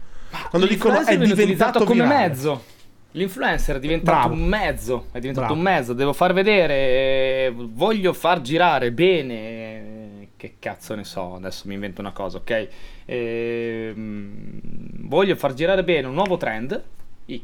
Quando 0.51 0.69
dicono 0.69 1.01
è 1.01 1.19
diventato 1.19 1.83
come 1.83 2.05
virale. 2.05 2.29
mezzo. 2.29 2.65
L'influencer 3.11 3.77
è 3.77 3.81
diventato 3.81 4.29
Bravo. 4.29 4.35
un 4.35 4.47
mezzo, 4.47 5.07
è 5.11 5.19
diventato 5.19 5.47
Bravo. 5.47 5.55
un 5.55 5.61
mezzo, 5.61 5.93
devo 5.95 6.13
far 6.13 6.33
vedere, 6.33 6.75
eh, 6.75 7.55
voglio 7.57 8.13
far 8.13 8.41
girare 8.41 8.93
bene, 8.93 10.04
che 10.45 10.57
cazzo 10.59 10.95
ne 10.95 11.05
so, 11.05 11.35
adesso 11.37 11.67
mi 11.67 11.75
invento 11.75 12.01
una 12.01 12.13
cosa, 12.13 12.39
ok? 12.39 12.69
Ehm, 13.07 14.61
voglio 15.07 15.37
far 15.37 15.55
girare 15.55 15.83
bene 15.85 16.07
un 16.07 16.15
nuovo 16.15 16.37
trend, 16.37 16.83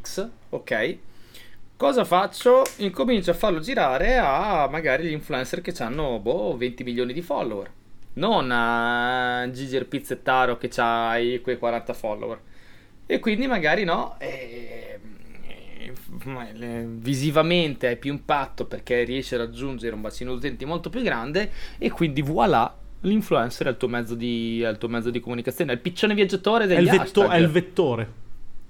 X, 0.00 0.28
ok? 0.50 0.98
Cosa 1.76 2.04
faccio? 2.04 2.62
Incomincio 2.76 3.30
a 3.30 3.34
farlo 3.34 3.60
girare 3.60 4.18
a 4.18 4.68
magari 4.70 5.08
gli 5.08 5.12
influencer 5.12 5.62
che 5.62 5.72
hanno 5.82 6.18
boh, 6.18 6.56
20 6.56 6.84
milioni 6.84 7.14
di 7.14 7.22
follower. 7.22 7.72
Non 8.14 8.50
a 8.50 9.48
Gigi 9.50 9.76
il 9.76 9.86
Pizzettaro 9.86 10.58
che 10.58 10.70
ha 10.76 11.14
quei 11.42 11.56
40 11.56 11.94
follower. 11.94 12.40
E 13.06 13.18
quindi 13.18 13.46
magari 13.46 13.84
no, 13.84 14.16
eh, 14.18 14.98
visivamente 16.86 17.86
hai 17.86 17.96
più 17.96 18.12
impatto 18.12 18.66
perché 18.66 19.02
riesci 19.04 19.34
a 19.34 19.38
raggiungere 19.38 19.94
un 19.94 20.00
bacino 20.00 20.34
d'utenti 20.34 20.64
molto 20.64 20.90
più 20.90 21.02
grande 21.02 21.50
e 21.78 21.90
quindi 21.90 22.22
voilà, 22.22 22.76
l'influencer 23.00 23.66
è 23.66 23.70
il 23.70 23.76
tuo 23.76 23.88
mezzo 23.88 24.14
di, 24.14 24.62
è 24.62 24.68
il 24.68 24.78
tuo 24.78 24.88
mezzo 24.88 25.10
di 25.10 25.20
comunicazione, 25.20 25.72
è 25.72 25.74
il 25.74 25.80
piccione 25.80 26.14
viaggiatore 26.14 26.64
È 26.64 26.66
degli 26.66 26.84
il, 26.84 26.90
vetto- 26.90 27.22
hashtag. 27.22 27.30
è 27.30 27.36
il 27.38 27.48
vettore. 27.48 28.12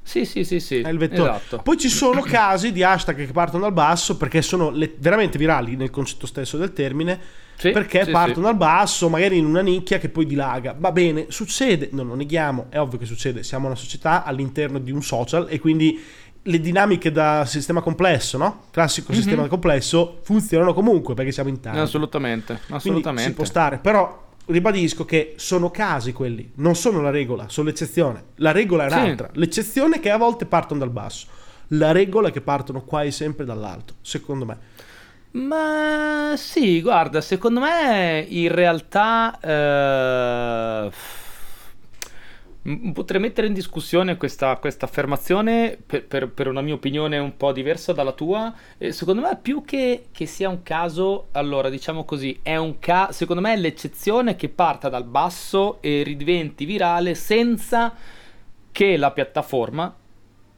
Sì, 0.02 0.25
sì, 0.25 0.44
sì, 0.44 0.60
sì. 0.60 0.80
È 0.80 0.88
il 0.88 0.99
vettore. 0.99 1.30
Esatto. 1.30 1.58
Poi 1.58 1.76
ci 1.76 1.88
sono 1.88 2.20
casi 2.22 2.72
di 2.72 2.82
hashtag 2.82 3.26
che 3.26 3.32
partono 3.32 3.64
dal 3.64 3.72
basso 3.72 4.16
perché 4.16 4.42
sono 4.42 4.70
le- 4.70 4.94
veramente 4.99 5.38
virali 5.38 5.76
nel 5.76 5.90
concetto 5.90 6.26
stesso 6.26 6.56
del 6.56 6.72
termine. 6.72 7.20
Sì, 7.56 7.72
perché 7.72 8.06
sì, 8.06 8.10
partono 8.10 8.46
sì. 8.46 8.52
dal 8.52 8.56
basso, 8.56 9.10
magari 9.10 9.37
in 9.37 9.44
una 9.44 9.60
nicchia 9.60 9.99
che 9.99 10.08
poi 10.08 10.25
dilaga. 10.25 10.75
Va 10.78 10.92
bene, 10.92 11.26
succede, 11.28 11.90
non 11.92 12.06
lo 12.06 12.14
neghiamo, 12.14 12.66
è 12.70 12.80
ovvio 12.80 12.99
che 12.99 13.04
succede. 13.04 13.42
Siamo 13.42 13.66
una 13.66 13.76
società 13.76 14.25
all'interno 14.25 14.78
di 14.78 14.90
un 14.90 15.02
social 15.02 15.46
e 15.50 15.58
quindi 15.58 16.02
le 16.42 16.61
dinamiche 16.61 17.12
da 17.12 17.44
sistema 17.47 17.80
complesso, 17.82 18.38
no? 18.38 18.62
Classico 18.70 19.12
Mhm. 19.12 19.18
sistema 19.18 19.47
complesso, 19.49 20.20
funzionano 20.23 20.73
comunque 20.75 21.14
perché 21.14 21.32
siamo 21.32 21.49
in 21.50 21.61
tanti. 21.61 21.78
Assolutamente, 21.78 22.54
Quindi 22.54 22.75
assolutamente. 22.75 23.28
si 23.28 23.35
può 23.35 23.44
stare, 23.44 23.78
però 23.78 24.28
ribadisco 24.47 25.04
che 25.04 25.35
sono 25.37 25.70
casi 25.70 26.12
quelli, 26.12 26.50
non 26.56 26.75
sono 26.75 27.00
la 27.00 27.11
regola, 27.11 27.47
sono 27.49 27.68
l'eccezione. 27.68 28.25
La 28.37 28.52
regola 28.52 28.87
è 28.87 28.90
Sì. 28.90 28.97
un'altra. 28.99 29.28
L'eccezione 29.35 29.97
è 29.97 30.00
che 30.00 30.11
a 30.11 30.16
volte 30.16 30.47
partono 30.47 30.80
dal 30.80 30.90
basso. 30.90 31.26
La 31.75 31.92
regola 31.92 32.28
è 32.28 32.32
che 32.32 32.40
partono 32.40 32.82
quasi 32.82 33.12
sempre 33.12 33.44
dall'alto, 33.44 33.94
secondo 34.00 34.44
me. 34.44 34.59
Ma 35.32 36.32
sì, 36.37 36.80
guarda, 36.82 37.20
secondo 37.20 37.61
me 37.61 38.26
in 38.28 38.49
realtà 38.52 39.38
eh, 39.40 40.90
potrei 42.93 43.21
mettere 43.21 43.47
in 43.47 43.55
discussione 43.55 44.17
questa, 44.17 44.57
questa 44.57 44.85
affermazione 44.85 45.79
per, 45.85 46.07
per- 46.07 46.29
per 46.31 46.47
una 46.47 46.61
mia 46.61 46.75
opinione 46.75 47.17
un 47.19 47.37
po' 47.37 47.52
diversa 47.52 47.93
dalla 47.93 48.12
tua. 48.12 48.55
Eh, 48.76 48.93
secondo 48.93 49.23
me, 49.23 49.38
più 49.40 49.64
che, 49.64 50.07
che 50.12 50.26
sia 50.26 50.49
un 50.49 50.62
caso, 50.62 51.29
allora 51.33 51.71
diciamo 51.71 52.05
così, 52.05 52.38
è 52.43 52.57
un 52.57 52.79
caso, 52.79 53.12
secondo 53.12 53.40
me 53.40 53.55
è 53.55 53.57
l'eccezione 53.57 54.37
che 54.37 54.49
parta 54.49 54.88
dal 54.88 55.05
basso 55.05 55.81
e 55.81 56.02
ridiventi 56.02 56.64
virale 56.64 57.14
senza 57.14 57.95
che 58.73 58.97
la 58.97 59.11
piattaforma 59.11 59.95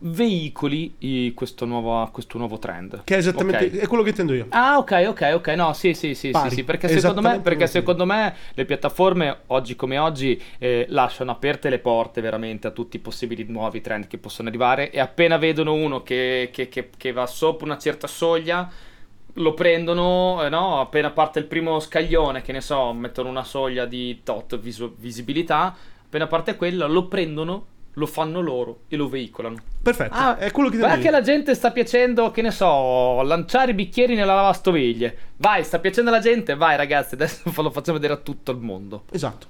veicoli 0.04 1.32
questo 1.34 1.64
nuovo, 1.64 2.08
questo 2.12 2.38
nuovo 2.38 2.58
trend. 2.58 3.02
Che 3.04 3.14
è 3.14 3.18
esattamente 3.18 3.66
Ok. 3.66 3.72
è 3.76 3.86
quello 3.86 4.02
che 4.02 4.10
intendo 4.10 4.34
io. 4.34 4.46
Ah, 4.50 4.78
ok, 4.78 5.04
ok, 5.08 5.30
ok. 5.34 5.48
No, 5.48 5.72
sì, 5.72 5.94
sì, 5.94 6.14
sì, 6.14 6.32
sì, 6.32 6.50
sì, 6.50 6.64
perché 6.64 6.88
secondo 6.88 7.20
me, 7.20 7.40
perché 7.40 7.66
secondo 7.66 8.04
me 8.04 8.34
le 8.54 8.64
piattaforme 8.64 9.40
oggi 9.48 9.76
come 9.76 9.98
oggi 9.98 10.40
eh, 10.58 10.86
lasciano 10.88 11.30
aperte 11.30 11.68
le 11.68 11.78
porte 11.78 12.20
veramente 12.20 12.66
a 12.66 12.70
tutti 12.70 12.96
i 12.96 13.00
possibili 13.00 13.44
nuovi 13.48 13.80
trend 13.80 14.06
che 14.06 14.18
possono 14.18 14.48
arrivare 14.48 14.90
e 14.90 14.98
appena 15.00 15.36
vedono 15.36 15.74
uno 15.74 16.02
che, 16.02 16.50
che- 16.52 16.68
che- 16.68 16.90
che 16.96 17.12
va 17.12 17.26
sopra 17.26 17.66
una 17.66 17.78
certa 17.78 18.06
soglia 18.06 18.70
lo 19.36 19.54
prendono, 19.54 20.44
eh, 20.44 20.50
no? 20.50 20.80
Appena 20.80 21.10
parte 21.10 21.38
il 21.38 21.46
primo 21.46 21.80
scaglione, 21.80 22.42
che 22.42 22.52
ne 22.52 22.60
so, 22.60 22.92
mettono 22.92 23.30
una 23.30 23.44
soglia 23.44 23.86
di 23.86 24.20
tot 24.22 24.58
visu- 24.58 24.94
visibilità, 24.98 25.74
appena 26.04 26.26
parte 26.26 26.54
quella 26.56 26.86
lo 26.86 27.06
prendono, 27.06 27.66
lo 27.94 28.06
fanno 28.06 28.40
loro 28.40 28.80
e 28.88 28.96
lo 28.96 29.08
veicolano. 29.08 29.56
Perfetto, 29.82 30.14
Ah, 30.14 30.36
è 30.38 30.50
quello 30.50 30.68
che 30.68 30.76
intendo 30.76 30.94
Guarda 30.94 31.02
che 31.02 31.10
la 31.10 31.20
gente 31.20 31.54
sta 31.54 31.70
piacendo, 31.72 32.30
che 32.30 32.40
ne 32.42 32.50
so, 32.50 33.20
lanciare 33.22 33.72
i 33.72 33.74
bicchieri 33.74 34.14
nella 34.14 34.34
lavastoviglie. 34.34 35.16
Vai, 35.36 35.62
sta 35.64 35.78
piacendo 35.78 36.10
alla 36.10 36.20
gente? 36.20 36.54
Vai 36.54 36.76
ragazzi, 36.76 37.14
adesso 37.14 37.42
lo 37.60 37.70
facciamo 37.70 37.98
vedere 37.98 38.14
a 38.18 38.22
tutto 38.22 38.50
il 38.52 38.58
mondo. 38.58 39.04
Esatto. 39.10 39.46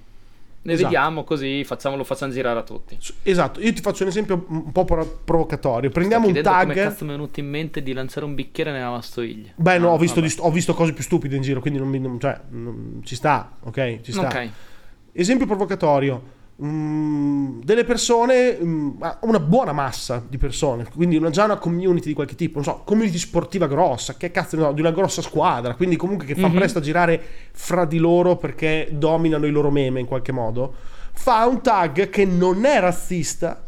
Ne 0.64 0.74
Esatto. 0.74 0.88
vediamo 0.90 1.24
così, 1.24 1.64
facciamo, 1.64 1.96
lo 1.96 2.04
facciamo 2.04 2.30
girare 2.32 2.60
a 2.60 2.62
tutti. 2.62 2.96
Esatto, 3.24 3.60
io 3.60 3.72
ti 3.72 3.80
faccio 3.82 4.04
un 4.04 4.10
esempio 4.10 4.44
un 4.48 4.70
po' 4.70 4.84
pro- 4.84 5.18
provocatorio. 5.24 5.90
Prendiamo 5.90 6.26
un 6.28 6.32
chiedendo 6.32 6.56
come 6.60 6.74
tag. 6.74 6.84
cazzo 6.84 7.04
mi 7.04 7.10
è 7.10 7.14
venuto 7.14 7.40
in 7.40 7.48
mente 7.48 7.82
di 7.82 7.92
lanciare 7.92 8.26
un 8.26 8.34
bicchiere 8.36 8.70
nella 8.70 8.84
lavastoviglie. 8.84 9.54
Beh, 9.56 9.78
no, 9.78 9.88
Ah, 9.88 9.92
ho 9.94 9.98
visto, 9.98 10.20
di- 10.20 10.32
ho 10.38 10.50
visto 10.52 10.72
cose 10.74 10.92
più 10.92 11.02
stupide 11.02 11.34
in 11.34 11.42
giro, 11.42 11.60
quindi 11.60 11.80
non 11.80 11.88
mi, 11.88 11.98
non- 11.98 12.18
cioè, 12.20 12.40
non- 12.50 13.00
ci 13.04 13.16
sta, 13.16 13.56
ok? 13.60 14.00
Ci 14.02 14.12
sta. 14.12 14.26
Ok. 14.28 14.48
Esempio 15.12 15.46
provocatorio. 15.46 16.40
Mm, 16.62 17.60
delle 17.64 17.82
persone, 17.82 18.56
mm, 18.62 18.90
una 19.22 19.40
buona 19.40 19.72
massa 19.72 20.22
di 20.28 20.36
persone, 20.38 20.86
quindi 20.94 21.16
una, 21.16 21.30
già 21.30 21.44
una 21.44 21.56
community 21.56 22.08
di 22.08 22.14
qualche 22.14 22.34
tipo, 22.34 22.56
non 22.56 22.64
so, 22.64 22.82
community 22.84 23.16
sportiva 23.18 23.66
grossa, 23.66 24.16
che 24.16 24.30
cazzo 24.30 24.56
no, 24.56 24.72
di 24.72 24.80
una 24.80 24.92
grossa 24.92 25.22
squadra, 25.22 25.74
quindi 25.74 25.96
comunque 25.96 26.26
che 26.26 26.34
fa 26.36 26.48
Mhm. 26.48 26.54
presto 26.54 26.78
a 26.78 26.82
girare 26.82 27.20
fra 27.52 27.84
di 27.84 27.98
loro 27.98 28.36
perché 28.36 28.88
dominano 28.92 29.46
i 29.46 29.50
loro 29.50 29.70
meme 29.70 29.98
in 30.00 30.06
qualche 30.06 30.30
modo, 30.30 30.72
fa 31.14 31.46
un 31.46 31.62
tag 31.62 32.10
che 32.10 32.24
non 32.26 32.64
è 32.64 32.78
razzista, 32.80 33.64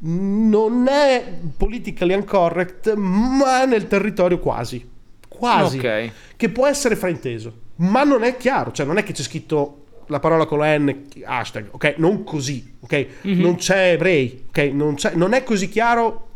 non 0.00 0.86
è 0.88 1.38
politically 1.56 2.12
incorrect, 2.14 2.94
ma 2.94 3.64
nel 3.64 3.86
territorio 3.88 4.38
quasi. 4.38 4.88
Quasi 5.28 5.78
Ok. 5.78 6.10
che 6.36 6.48
può 6.50 6.66
essere 6.66 6.94
frainteso, 6.94 7.52
ma 7.76 8.04
non 8.04 8.22
è 8.22 8.36
chiaro, 8.36 8.70
cioè 8.70 8.86
non 8.86 8.98
è 8.98 9.02
che 9.02 9.12
c'è 9.12 9.22
scritto 9.22 9.81
la 10.08 10.18
parola 10.20 10.46
con 10.46 10.58
la 10.58 10.76
N 10.78 11.04
hashtag, 11.24 11.68
ok? 11.70 11.94
Non 11.98 12.24
così, 12.24 12.74
ok? 12.80 13.06
Mhm. 13.22 13.40
Non 13.40 13.56
c'è 13.56 13.92
ebrei, 13.92 14.44
ok? 14.48 14.58
Non, 14.72 14.94
c'è- 14.94 15.14
non 15.14 15.32
è 15.32 15.42
così 15.42 15.68
chiaro 15.68 16.28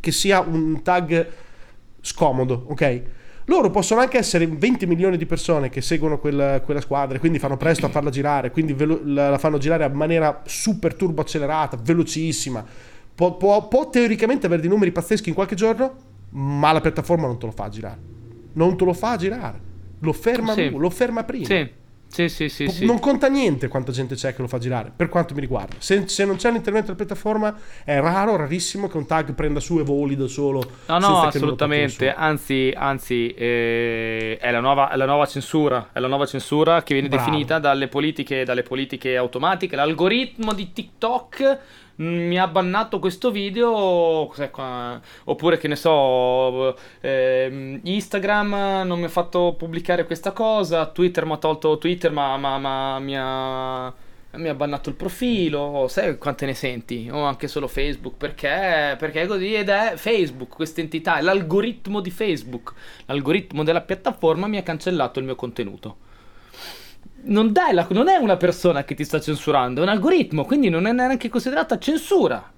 che 0.00 0.12
sia 0.12 0.40
un 0.40 0.82
tag 0.82 1.26
scomodo, 2.00 2.66
ok? 2.68 3.02
Loro 3.48 3.70
possono 3.70 4.00
anche 4.00 4.18
essere 4.18 4.46
20 4.46 4.86
milioni 4.86 5.16
di 5.16 5.24
persone 5.26 5.68
che 5.68 5.80
seguono 5.80 6.18
quella, 6.18 6.60
quella 6.62 6.80
squadra 6.80 7.16
e 7.16 7.20
quindi 7.20 7.38
fanno 7.38 7.56
presto 7.56 7.86
a 7.86 7.88
farla 7.88 8.10
girare, 8.10 8.50
quindi 8.50 8.72
velo- 8.72 9.00
la, 9.04 9.30
la 9.30 9.38
fanno 9.38 9.58
girare 9.58 9.84
a 9.84 9.88
maniera 9.88 10.42
super 10.46 10.94
turbo 10.94 11.20
accelerata, 11.22 11.78
velocissima. 11.80 12.64
Può, 13.14 13.36
può- 13.36 13.68
può 13.68 13.88
teoricamente 13.88 14.46
avere 14.46 14.60
dei 14.60 14.70
numeri 14.70 14.90
pazzeschi 14.90 15.28
in 15.28 15.34
qualche 15.34 15.54
giorno, 15.54 15.94
ma 16.30 16.72
la 16.72 16.80
piattaforma 16.80 17.26
non 17.26 17.38
te 17.38 17.46
lo 17.46 17.52
fa 17.52 17.68
girare. 17.68 17.98
Non 18.54 18.76
te 18.76 18.84
lo 18.84 18.92
fa 18.92 19.16
girare. 19.16 19.60
Lo 20.00 20.12
ferma, 20.12 20.52
Sì. 20.52 20.70
lo 20.70 20.90
ferma 20.90 21.22
prima. 21.24 21.46
Sì, 21.46 21.70
sì, 22.08 22.28
sì, 22.28 22.48
sì. 22.48 22.68
sì. 22.68 22.84
Non 22.86 22.98
conta 22.98 23.28
niente 23.28 23.68
quanta 23.68 23.92
gente 23.92 24.14
c'è 24.14 24.34
che 24.34 24.40
lo 24.40 24.48
fa 24.48 24.58
girare, 24.58 24.90
per 24.94 25.08
quanto 25.08 25.34
mi 25.34 25.40
riguarda. 25.40 25.76
Se, 25.78 26.08
se 26.08 26.24
non 26.24 26.36
c'è 26.36 26.50
l'intervento 26.50 26.92
della 26.92 27.04
piattaforma, 27.04 27.54
è 27.84 28.00
raro, 28.00 28.36
rarissimo 28.36 28.88
che 28.88 28.96
un 28.96 29.06
tag 29.06 29.34
prenda 29.34 29.60
su 29.60 29.78
e 29.78 29.82
voli 29.82 30.16
da 30.16 30.26
solo. 30.26 30.62
No, 30.86 30.98
no, 30.98 31.22
assolutamente. 31.22 32.12
Anzi, 32.12 32.72
anzi 32.74 33.28
eh, 33.34 34.38
è, 34.40 34.50
la 34.50 34.60
nuova, 34.60 34.90
è 34.90 34.96
la 34.96 35.06
nuova 35.06 35.26
censura. 35.26 35.90
È 35.92 36.00
la 36.00 36.08
nuova 36.08 36.26
censura 36.26 36.82
che 36.82 36.94
viene 36.94 37.08
Bravo. 37.08 37.24
definita 37.24 37.58
dalle 37.58 37.88
politiche, 37.88 38.44
dalle 38.44 38.62
politiche 38.62 39.16
automatiche. 39.16 39.76
L'algoritmo 39.76 40.52
di 40.52 40.72
TikTok 40.72 41.58
mi 41.96 42.38
ha 42.38 42.46
bannato 42.48 42.98
questo 42.98 43.30
video. 43.30 44.30
Qua? 44.50 45.00
Oppure 45.24 45.58
che 45.58 45.68
ne 45.68 45.76
so, 45.76 46.76
ehm, 47.00 47.80
Instagram 47.82 48.82
non 48.84 48.98
mi 48.98 49.04
ha 49.04 49.08
fatto 49.08 49.54
pubblicare 49.56 50.04
questa 50.06 50.32
cosa. 50.32 50.86
Twitter 50.86 51.24
mi 51.24 51.32
ha 51.32 51.36
tolto 51.38 51.78
Twitter, 51.78 52.10
ma, 52.12 52.36
ma- 52.36 52.58
ma 52.58 52.98
mi 52.98 53.14
ha. 53.16 53.94
Mi 54.32 54.48
ha 54.48 54.54
bannato 54.54 54.90
il 54.90 54.96
profilo, 54.96 55.86
sai 55.88 56.18
quante 56.18 56.44
ne 56.44 56.52
senti? 56.52 57.08
O 57.10 57.22
anche 57.22 57.48
solo 57.48 57.66
Facebook, 57.68 58.16
perché? 58.18 58.94
Perché 58.98 59.26
così 59.26 59.54
ed 59.54 59.70
è 59.70 59.94
Facebook, 59.96 60.54
questa 60.54 60.82
entità, 60.82 61.22
l'algoritmo 61.22 62.00
di 62.00 62.10
Facebook, 62.10 62.74
l'algoritmo 63.06 63.64
della 63.64 63.80
piattaforma 63.80 64.46
mi 64.46 64.58
ha 64.58 64.62
cancellato 64.62 65.20
il 65.20 65.24
mio 65.24 65.36
contenuto. 65.36 65.96
Non, 67.26 67.52
dai 67.52 67.72
la- 67.74 67.86
non 67.90 68.08
è 68.08 68.16
una 68.16 68.36
persona 68.36 68.84
che 68.84 68.94
ti 68.94 69.04
sta 69.04 69.20
censurando, 69.20 69.80
è 69.80 69.82
un 69.84 69.88
algoritmo, 69.90 70.44
quindi 70.44 70.68
non 70.68 70.86
è 70.86 70.92
neanche 70.92 71.28
considerata 71.28 71.78
censura. 71.78 72.52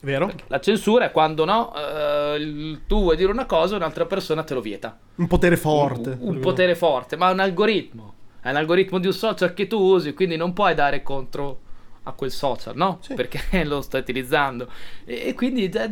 Vero? 0.00 0.30
La 0.48 0.60
censura 0.60 1.06
è 1.06 1.10
quando 1.10 1.44
no, 1.46 1.72
eh, 1.74 2.78
tu 2.86 3.00
vuoi 3.02 3.16
dire 3.16 3.32
una 3.32 3.46
cosa 3.46 3.74
e 3.74 3.76
un'altra 3.78 4.04
persona 4.04 4.42
te 4.42 4.52
lo 4.54 4.60
vieta. 4.60 4.98
Un 5.14 5.26
potere 5.26 5.56
forte. 5.56 6.16
Un, 6.20 6.34
un 6.36 6.40
potere 6.40 6.74
forte, 6.74 7.16
ma 7.16 7.30
è 7.30 7.32
un 7.32 7.40
algoritmo. 7.40 8.12
È 8.40 8.50
un 8.50 8.56
algoritmo 8.56 8.98
di 8.98 9.06
un 9.06 9.14
social 9.14 9.54
che 9.54 9.66
tu 9.66 9.80
usi, 9.80 10.12
quindi 10.12 10.36
non 10.36 10.52
puoi 10.52 10.74
dare 10.74 11.02
contro 11.02 11.60
a 12.02 12.12
quel 12.12 12.30
social, 12.30 12.76
no? 12.76 12.98
Sì. 13.00 13.14
Perché 13.14 13.40
lo 13.64 13.80
stai 13.80 14.02
utilizzando. 14.02 14.68
E, 15.06 15.28
e 15.28 15.34
quindi 15.34 15.70
da- 15.70 15.88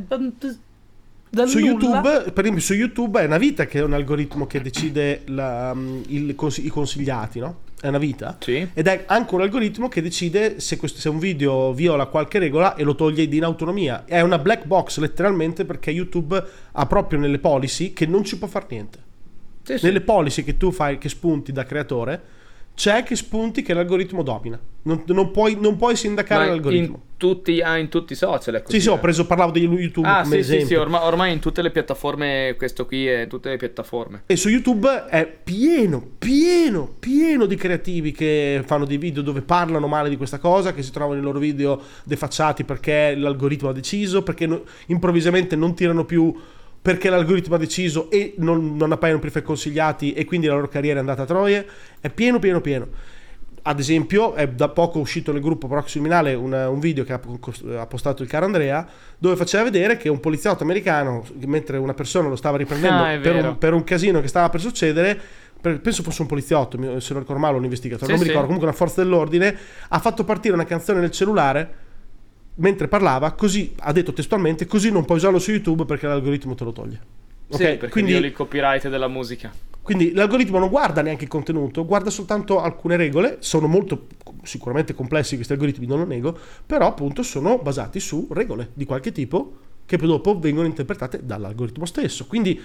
dal 1.34 1.48
Su 1.48 1.58
nulla- 1.60 1.70
YouTube, 1.70 2.30
per 2.32 2.44
esempio, 2.44 2.60
su 2.62 2.74
YouTube 2.74 3.20
è 3.22 3.24
una 3.24 3.38
vita 3.38 3.64
che 3.64 3.78
è 3.78 3.82
un 3.82 3.94
algoritmo 3.94 4.46
che 4.46 4.60
decide 4.60 5.22
la- 5.26 5.74
il 6.08 6.34
cons- 6.34 6.58
i 6.58 6.68
consigliati, 6.68 7.38
no? 7.38 7.60
È 7.80 7.88
una 7.88 7.96
vita. 7.98 8.36
Sì. 8.38 8.68
Ed 8.74 8.86
è 8.86 9.04
anche 9.06 9.34
un 9.34 9.40
algoritmo 9.40 9.88
che 9.88 10.02
decide 10.02 10.60
se, 10.60 10.76
questo- 10.76 11.00
se 11.00 11.08
un 11.08 11.18
video 11.18 11.72
viola 11.72 12.04
qualche 12.06 12.38
regola 12.38 12.74
e 12.74 12.84
lo 12.84 12.94
toglie 12.94 13.22
in 13.22 13.44
autonomia. 13.44 14.04
È 14.04 14.20
una 14.20 14.38
black 14.38 14.66
box 14.66 14.98
letteralmente 14.98 15.64
perché 15.64 15.90
YouTube 15.90 16.44
ha 16.70 16.86
proprio 16.86 17.18
nelle 17.18 17.38
policy 17.38 17.94
che 17.94 18.04
non 18.04 18.24
ci 18.24 18.36
può 18.38 18.46
fare 18.46 18.66
niente. 18.68 18.98
Sì, 19.62 19.78
sì. 19.78 19.86
Nelle 19.86 20.02
policy 20.02 20.44
che 20.44 20.58
tu 20.58 20.70
fai, 20.70 20.98
che 20.98 21.08
spunti 21.08 21.50
da 21.50 21.64
creatore, 21.64 22.22
c'è 22.74 23.02
che 23.02 23.16
spunti 23.16 23.62
che 23.62 23.74
l'algoritmo 23.74 24.22
domina. 24.22 24.58
Non, 24.84 25.04
non 25.06 25.30
puoi, 25.30 25.56
non 25.60 25.76
puoi 25.76 25.94
sindacare 25.94 26.44
Ma 26.46 26.50
l'algoritmo. 26.50 26.94
in 26.96 27.00
tutti, 27.16 27.60
ah, 27.60 27.76
in 27.78 27.88
tutti 27.88 28.14
i 28.14 28.16
social, 28.16 28.56
ecco. 28.56 28.70
Sì, 28.72 28.80
sì, 28.80 28.88
ho 28.88 28.98
preso, 28.98 29.26
parlavo 29.26 29.52
di 29.52 29.60
YouTube 29.60 30.08
Ah, 30.08 30.22
come 30.22 30.38
sì, 30.38 30.42
sì, 30.42 30.54
esempio. 30.54 30.66
sì, 30.66 30.74
ormai, 30.74 31.00
ormai 31.04 31.32
in 31.32 31.38
tutte 31.38 31.62
le 31.62 31.70
piattaforme, 31.70 32.54
questo 32.58 32.84
qui 32.84 33.06
è 33.06 33.20
in 33.22 33.28
tutte 33.28 33.50
le 33.50 33.58
piattaforme. 33.58 34.22
E 34.26 34.34
su 34.34 34.48
YouTube 34.48 35.04
è 35.08 35.24
pieno, 35.26 36.04
pieno, 36.18 36.92
pieno 36.98 37.46
di 37.46 37.54
creativi 37.54 38.10
che 38.10 38.60
fanno 38.66 38.84
dei 38.84 38.96
video 38.98 39.22
dove 39.22 39.42
parlano 39.42 39.86
male 39.86 40.08
di 40.08 40.16
questa 40.16 40.38
cosa, 40.38 40.74
che 40.74 40.82
si 40.82 40.90
trovano 40.90 41.20
i 41.20 41.22
loro 41.22 41.38
video 41.38 41.80
defacciati 42.02 42.64
perché 42.64 43.14
l'algoritmo 43.16 43.68
ha 43.68 43.72
deciso, 43.72 44.24
perché 44.24 44.46
no- 44.46 44.62
improvvisamente 44.86 45.54
non 45.54 45.76
tirano 45.76 46.04
più 46.04 46.34
perché 46.82 47.08
l'algoritmo 47.08 47.54
ha 47.54 47.58
deciso 47.58 48.10
e 48.10 48.34
non, 48.38 48.76
non 48.76 48.90
appaiono 48.90 49.20
i 49.24 49.42
consigliati 49.42 50.12
e 50.14 50.24
quindi 50.24 50.48
la 50.48 50.54
loro 50.54 50.66
carriera 50.66 50.96
è 50.96 51.00
andata 51.00 51.22
a 51.22 51.26
troie. 51.26 51.64
È 52.00 52.10
pieno, 52.10 52.40
pieno, 52.40 52.60
pieno. 52.60 52.88
Ad 53.64 53.78
esempio, 53.78 54.34
è 54.34 54.48
da 54.48 54.68
poco 54.68 54.98
uscito 54.98 55.30
nel 55.30 55.40
gruppo 55.40 55.68
Proxy 55.68 56.00
Criminale 56.00 56.34
un, 56.34 56.52
un 56.52 56.80
video 56.80 57.04
che 57.04 57.12
ha, 57.12 57.20
ha 57.78 57.86
postato 57.86 58.24
il 58.24 58.28
caro 58.28 58.46
Andrea, 58.46 58.84
dove 59.16 59.36
faceva 59.36 59.62
vedere 59.62 59.96
che 59.96 60.08
un 60.08 60.18
poliziotto 60.18 60.64
americano, 60.64 61.24
mentre 61.46 61.76
una 61.76 61.94
persona 61.94 62.28
lo 62.28 62.34
stava 62.34 62.56
riprendendo 62.56 63.04
Ah, 63.04 63.18
per, 63.18 63.36
un, 63.36 63.58
per 63.58 63.72
un 63.72 63.84
casino 63.84 64.20
che 64.20 64.26
stava 64.26 64.48
per 64.48 64.60
succedere, 64.60 65.16
penso 65.60 66.02
fosse 66.02 66.22
un 66.22 66.26
poliziotto, 66.26 66.76
se 66.98 67.12
non 67.12 67.20
ricordo 67.22 67.40
male, 67.40 67.56
un 67.56 67.62
investigatore, 67.62 68.06
Sì, 68.06 68.10
non 68.10 68.18
mi 68.18 68.24
sì. 68.24 68.30
ricordo, 68.30 68.46
comunque 68.48 68.66
una 68.68 68.76
forza 68.76 69.00
dell'ordine, 69.00 69.56
ha 69.88 69.98
fatto 70.00 70.24
partire 70.24 70.54
una 70.54 70.64
canzone 70.64 70.98
nel 70.98 71.12
cellulare 71.12 71.74
mentre 72.56 72.88
parlava, 72.88 73.32
così 73.32 73.72
ha 73.80 73.92
detto 73.92 74.12
testualmente, 74.12 74.66
così 74.66 74.90
non 74.90 75.04
puoi 75.04 75.18
usarlo 75.18 75.38
su 75.38 75.50
YouTube 75.50 75.84
perché 75.84 76.06
l'algoritmo 76.06 76.54
te 76.54 76.64
lo 76.64 76.72
toglie. 76.72 77.00
Sì, 77.48 77.58
perché 77.58 77.88
quindi, 77.90 78.12
il 78.12 78.32
copyright 78.32 78.88
della 78.88 79.08
musica. 79.08 79.52
quindi 79.82 80.12
l'algoritmo 80.12 80.58
non 80.58 80.70
guarda 80.70 81.02
neanche 81.02 81.24
il 81.24 81.30
contenuto, 81.30 81.84
guarda 81.84 82.08
soltanto 82.08 82.60
alcune 82.60 82.96
regole, 82.96 83.36
sono 83.40 83.66
molto 83.66 84.06
sicuramente 84.42 84.94
complessi 84.94 85.34
questi 85.34 85.52
algoritmi, 85.52 85.86
non 85.86 85.98
lo 85.98 86.06
nego, 86.06 86.38
però 86.64 86.86
appunto 86.86 87.22
sono 87.22 87.58
basati 87.58 88.00
su 88.00 88.26
regole 88.30 88.70
di 88.72 88.86
qualche 88.86 89.12
tipo 89.12 89.56
che 89.84 89.98
poi 89.98 90.08
dopo 90.08 90.38
vengono 90.38 90.66
interpretate 90.66 91.20
dall'algoritmo 91.24 91.84
stesso. 91.84 92.26
Quindi 92.26 92.58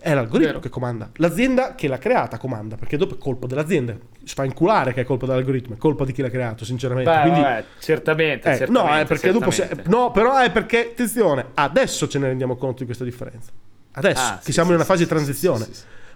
è 0.00 0.14
l'algoritmo 0.14 0.46
Vero. 0.46 0.58
che 0.60 0.68
comanda, 0.70 1.10
l'azienda 1.16 1.74
che 1.74 1.86
l'ha 1.86 1.98
creata 1.98 2.38
comanda, 2.38 2.76
perché 2.76 2.96
dopo 2.96 3.14
è 3.14 3.18
colpa 3.18 3.46
dell'azienda, 3.46 3.94
si 4.24 4.34
fa 4.34 4.44
inculare 4.44 4.92
che 4.94 5.02
è 5.02 5.04
colpa 5.04 5.26
dell'algoritmo, 5.26 5.74
è 5.74 5.78
colpa 5.78 6.04
di 6.04 6.12
chi 6.12 6.22
l'ha 6.22 6.30
creato, 6.30 6.64
sinceramente. 6.64 7.10
Beh, 7.10 7.20
Quindi, 7.20 7.40
vabbè, 7.40 7.64
certamente, 7.78 8.50
eh, 8.50 8.56
certamente, 8.56 8.90
no, 8.90 8.96
è 8.98 9.04
perché 9.04 9.30
dopo 9.32 9.50
certamente. 9.50 9.90
no, 9.90 10.10
però 10.10 10.38
è 10.38 10.50
perché 10.50 10.90
attenzione, 10.92 11.46
adesso 11.54 12.08
ce 12.08 12.18
ne 12.18 12.28
rendiamo 12.28 12.56
conto 12.56 12.78
di 12.78 12.84
questa 12.86 13.04
differenza. 13.04 13.50
Adesso 13.92 14.22
Ah, 14.22 14.36
che 14.38 14.44
sì, 14.44 14.52
siamo 14.52 14.68
sì, 14.68 14.74
in 14.74 14.80
una 14.80 14.86
fase 14.88 15.00
sì, 15.00 15.04
di 15.04 15.10
transizione. 15.10 15.66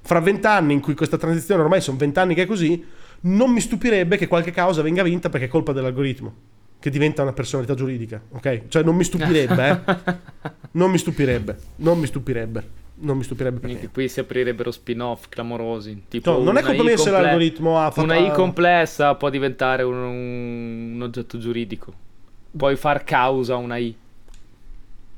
Fra 0.03 0.20
vent'anni 0.20 0.73
in 0.73 0.81
cui 0.81 0.94
questa 0.94 1.16
transizione 1.16 1.62
ormai 1.62 1.81
sono 1.81 1.97
vent'anni 1.97 2.35
che 2.35 2.42
è 2.42 2.47
così, 2.47 2.85
non 3.20 3.51
mi 3.51 3.61
stupirebbe 3.61 4.16
che 4.16 4.27
qualche 4.29 4.51
causa 4.51 4.83
venga 4.83 5.03
vinta 5.03 5.29
perché 5.29 5.47
è 5.47 5.49
colpa 5.49 5.73
dell'algoritmo. 5.73 6.35
che 6.79 6.90
diventa 6.90 7.23
una 7.23 7.33
personalità 7.33 7.73
giuridica, 7.75 8.20
ok? 8.33 8.62
Cioè 8.68 8.83
non 8.83 8.94
mi 8.94 9.05
stupirebbe, 9.05 9.68
eh? 9.87 10.53
Non 10.73 10.90
mi 10.90 10.99
stupirebbe, 10.99 11.57
non 11.77 11.99
mi 11.99 12.05
stupirebbe. 12.07 12.83
Non 12.97 13.17
mi 13.17 13.25
stupirebbe 13.25 13.59
per 13.59 13.71
Quindi 13.71 13.89
qui 13.89 14.09
si 14.09 14.21
aprirebbero 14.21 14.71
spin-off 14.71 15.29
clamorosi. 15.29 16.05
Tipo 16.09 16.33
No, 16.33 16.39
non 16.43 16.57
è 16.57 16.63
se 16.97 17.11
comple- 17.11 17.23
l'algoritmo 17.23 17.77
fatto... 17.91 18.03
Una 18.03 18.17
I 18.17 18.31
complessa 18.31 19.15
può 19.17 19.31
diventare 19.31 19.83
un, 19.83 19.97
un 20.95 21.03
oggetto 21.03 21.39
giuridico. 21.39 21.93
Puoi 22.57 22.77
far 22.77 23.03
causa 23.03 23.55
a 23.55 23.57
una 23.57 23.77
I. 23.77 23.97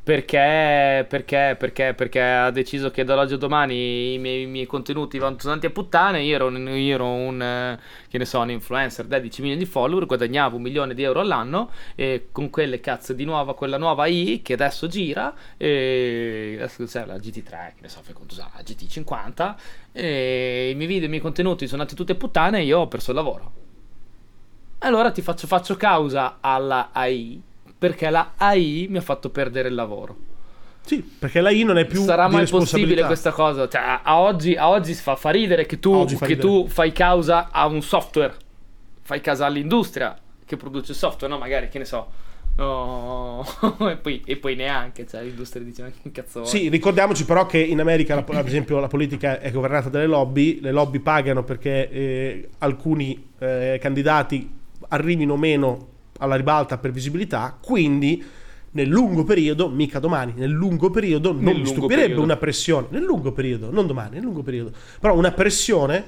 Perché, 0.06 1.04
perché, 1.08 1.56
perché, 1.58 1.92
perché 1.92 2.20
ha 2.20 2.52
deciso 2.52 2.92
che 2.92 3.02
dall'oggi 3.02 3.34
a 3.34 3.36
domani 3.38 4.14
i 4.14 4.18
miei, 4.18 4.42
i 4.42 4.46
miei 4.46 4.64
contenuti 4.64 5.18
vanno 5.18 5.34
tanti 5.34 5.66
a 5.66 5.70
puttane. 5.70 6.22
Io 6.22 6.36
ero, 6.36 6.48
io 6.48 6.94
ero 6.94 7.06
un, 7.10 7.42
eh, 7.42 7.80
che 8.08 8.16
ne 8.16 8.24
so, 8.24 8.38
un 8.38 8.52
influencer 8.52 9.06
da 9.06 9.18
10 9.18 9.40
milioni 9.42 9.64
di 9.64 9.68
follower, 9.68 10.06
guadagnavo 10.06 10.54
un 10.54 10.62
milione 10.62 10.94
di 10.94 11.02
euro 11.02 11.18
all'anno 11.18 11.72
e 11.96 12.28
con 12.30 12.50
quelle 12.50 12.78
cazzo 12.78 13.14
di 13.14 13.24
nuova, 13.24 13.56
quella 13.56 13.78
nuova 13.78 14.06
I 14.06 14.42
che 14.44 14.52
adesso 14.52 14.86
gira, 14.86 15.34
e 15.56 16.54
adesso 16.56 16.84
c'è 16.84 17.04
la 17.04 17.16
GT3, 17.16 17.74
che 17.74 17.80
ne 17.80 17.88
so, 17.88 18.00
fai 18.02 18.14
la 18.14 18.62
GT50, 18.62 19.54
e 19.90 20.70
i 20.70 20.74
miei 20.76 20.86
video, 20.86 21.06
i 21.06 21.08
miei 21.08 21.20
contenuti 21.20 21.66
sono 21.66 21.80
andati 21.80 21.96
tutti 21.96 22.12
a 22.12 22.14
puttane 22.14 22.60
e 22.60 22.62
io 22.62 22.78
ho 22.78 22.86
perso 22.86 23.10
il 23.10 23.16
lavoro. 23.16 23.52
Allora 24.78 25.10
ti 25.10 25.20
faccio, 25.20 25.48
faccio 25.48 25.74
causa 25.74 26.36
alla 26.40 26.90
AI 26.92 27.54
perché 27.78 28.10
la 28.10 28.32
AI 28.36 28.86
mi 28.88 28.98
ha 28.98 29.02
fatto 29.02 29.30
perdere 29.30 29.68
il 29.68 29.74
lavoro. 29.74 30.16
Sì, 30.86 31.02
perché 31.02 31.40
la 31.40 31.50
I 31.50 31.64
non 31.64 31.78
è 31.78 31.84
più 31.84 32.02
Sarà 32.02 32.28
mai 32.28 32.46
possibile 32.46 33.04
questa 33.04 33.32
cosa? 33.32 33.68
Cioè, 33.68 34.00
a 34.04 34.20
oggi, 34.20 34.54
a 34.54 34.68
oggi 34.68 34.94
fa, 34.94 35.16
fa 35.16 35.30
ridere 35.30 35.66
che, 35.66 35.80
tu, 35.80 36.06
fa 36.06 36.26
che 36.26 36.34
ridere. 36.34 36.48
tu 36.48 36.68
fai 36.68 36.92
causa 36.92 37.48
a 37.50 37.66
un 37.66 37.82
software, 37.82 38.34
fai 39.02 39.20
causa 39.20 39.46
all'industria 39.46 40.16
che 40.44 40.56
produce 40.56 40.94
software, 40.94 41.32
no? 41.32 41.40
Magari 41.40 41.68
che 41.68 41.78
ne 41.78 41.84
so. 41.84 42.06
No, 42.56 43.44
e, 43.90 43.96
poi, 43.96 44.22
e 44.24 44.36
poi 44.36 44.54
neanche, 44.54 45.06
cioè 45.06 45.24
l'industria 45.24 45.64
dice 45.64 45.92
che 46.00 46.12
cazzo 46.12 46.40
vuoi?" 46.40 46.50
Sì, 46.52 46.68
ricordiamoci 46.68 47.24
però 47.24 47.46
che 47.46 47.58
in 47.58 47.80
America, 47.80 48.14
la- 48.14 48.38
ad 48.38 48.46
esempio, 48.46 48.78
la 48.78 48.86
politica 48.86 49.40
è 49.40 49.50
governata 49.50 49.88
dalle 49.88 50.06
lobby, 50.06 50.60
le 50.60 50.70
lobby 50.70 51.00
pagano 51.00 51.42
perché 51.42 51.90
eh, 51.90 52.48
alcuni 52.58 53.30
eh, 53.40 53.78
candidati 53.82 54.48
arrivino 54.88 55.36
meno 55.36 55.94
alla 56.18 56.34
ribalta 56.36 56.78
per 56.78 56.90
visibilità, 56.92 57.56
quindi 57.60 58.24
nel 58.72 58.88
lungo 58.88 59.24
periodo, 59.24 59.68
mica 59.68 59.98
domani, 59.98 60.34
nel 60.36 60.50
lungo 60.50 60.90
periodo 60.90 61.32
non 61.32 61.42
Nel 61.44 61.56
mi 61.60 61.66
stupirebbe 61.66 62.00
periodo. 62.02 62.22
una 62.22 62.36
pressione, 62.36 62.86
nel 62.90 63.02
lungo 63.02 63.32
periodo, 63.32 63.70
non 63.70 63.86
domani, 63.86 64.14
nel 64.16 64.22
lungo 64.24 64.42
periodo, 64.42 64.72
però 65.00 65.16
una 65.16 65.32
pressione 65.32 66.04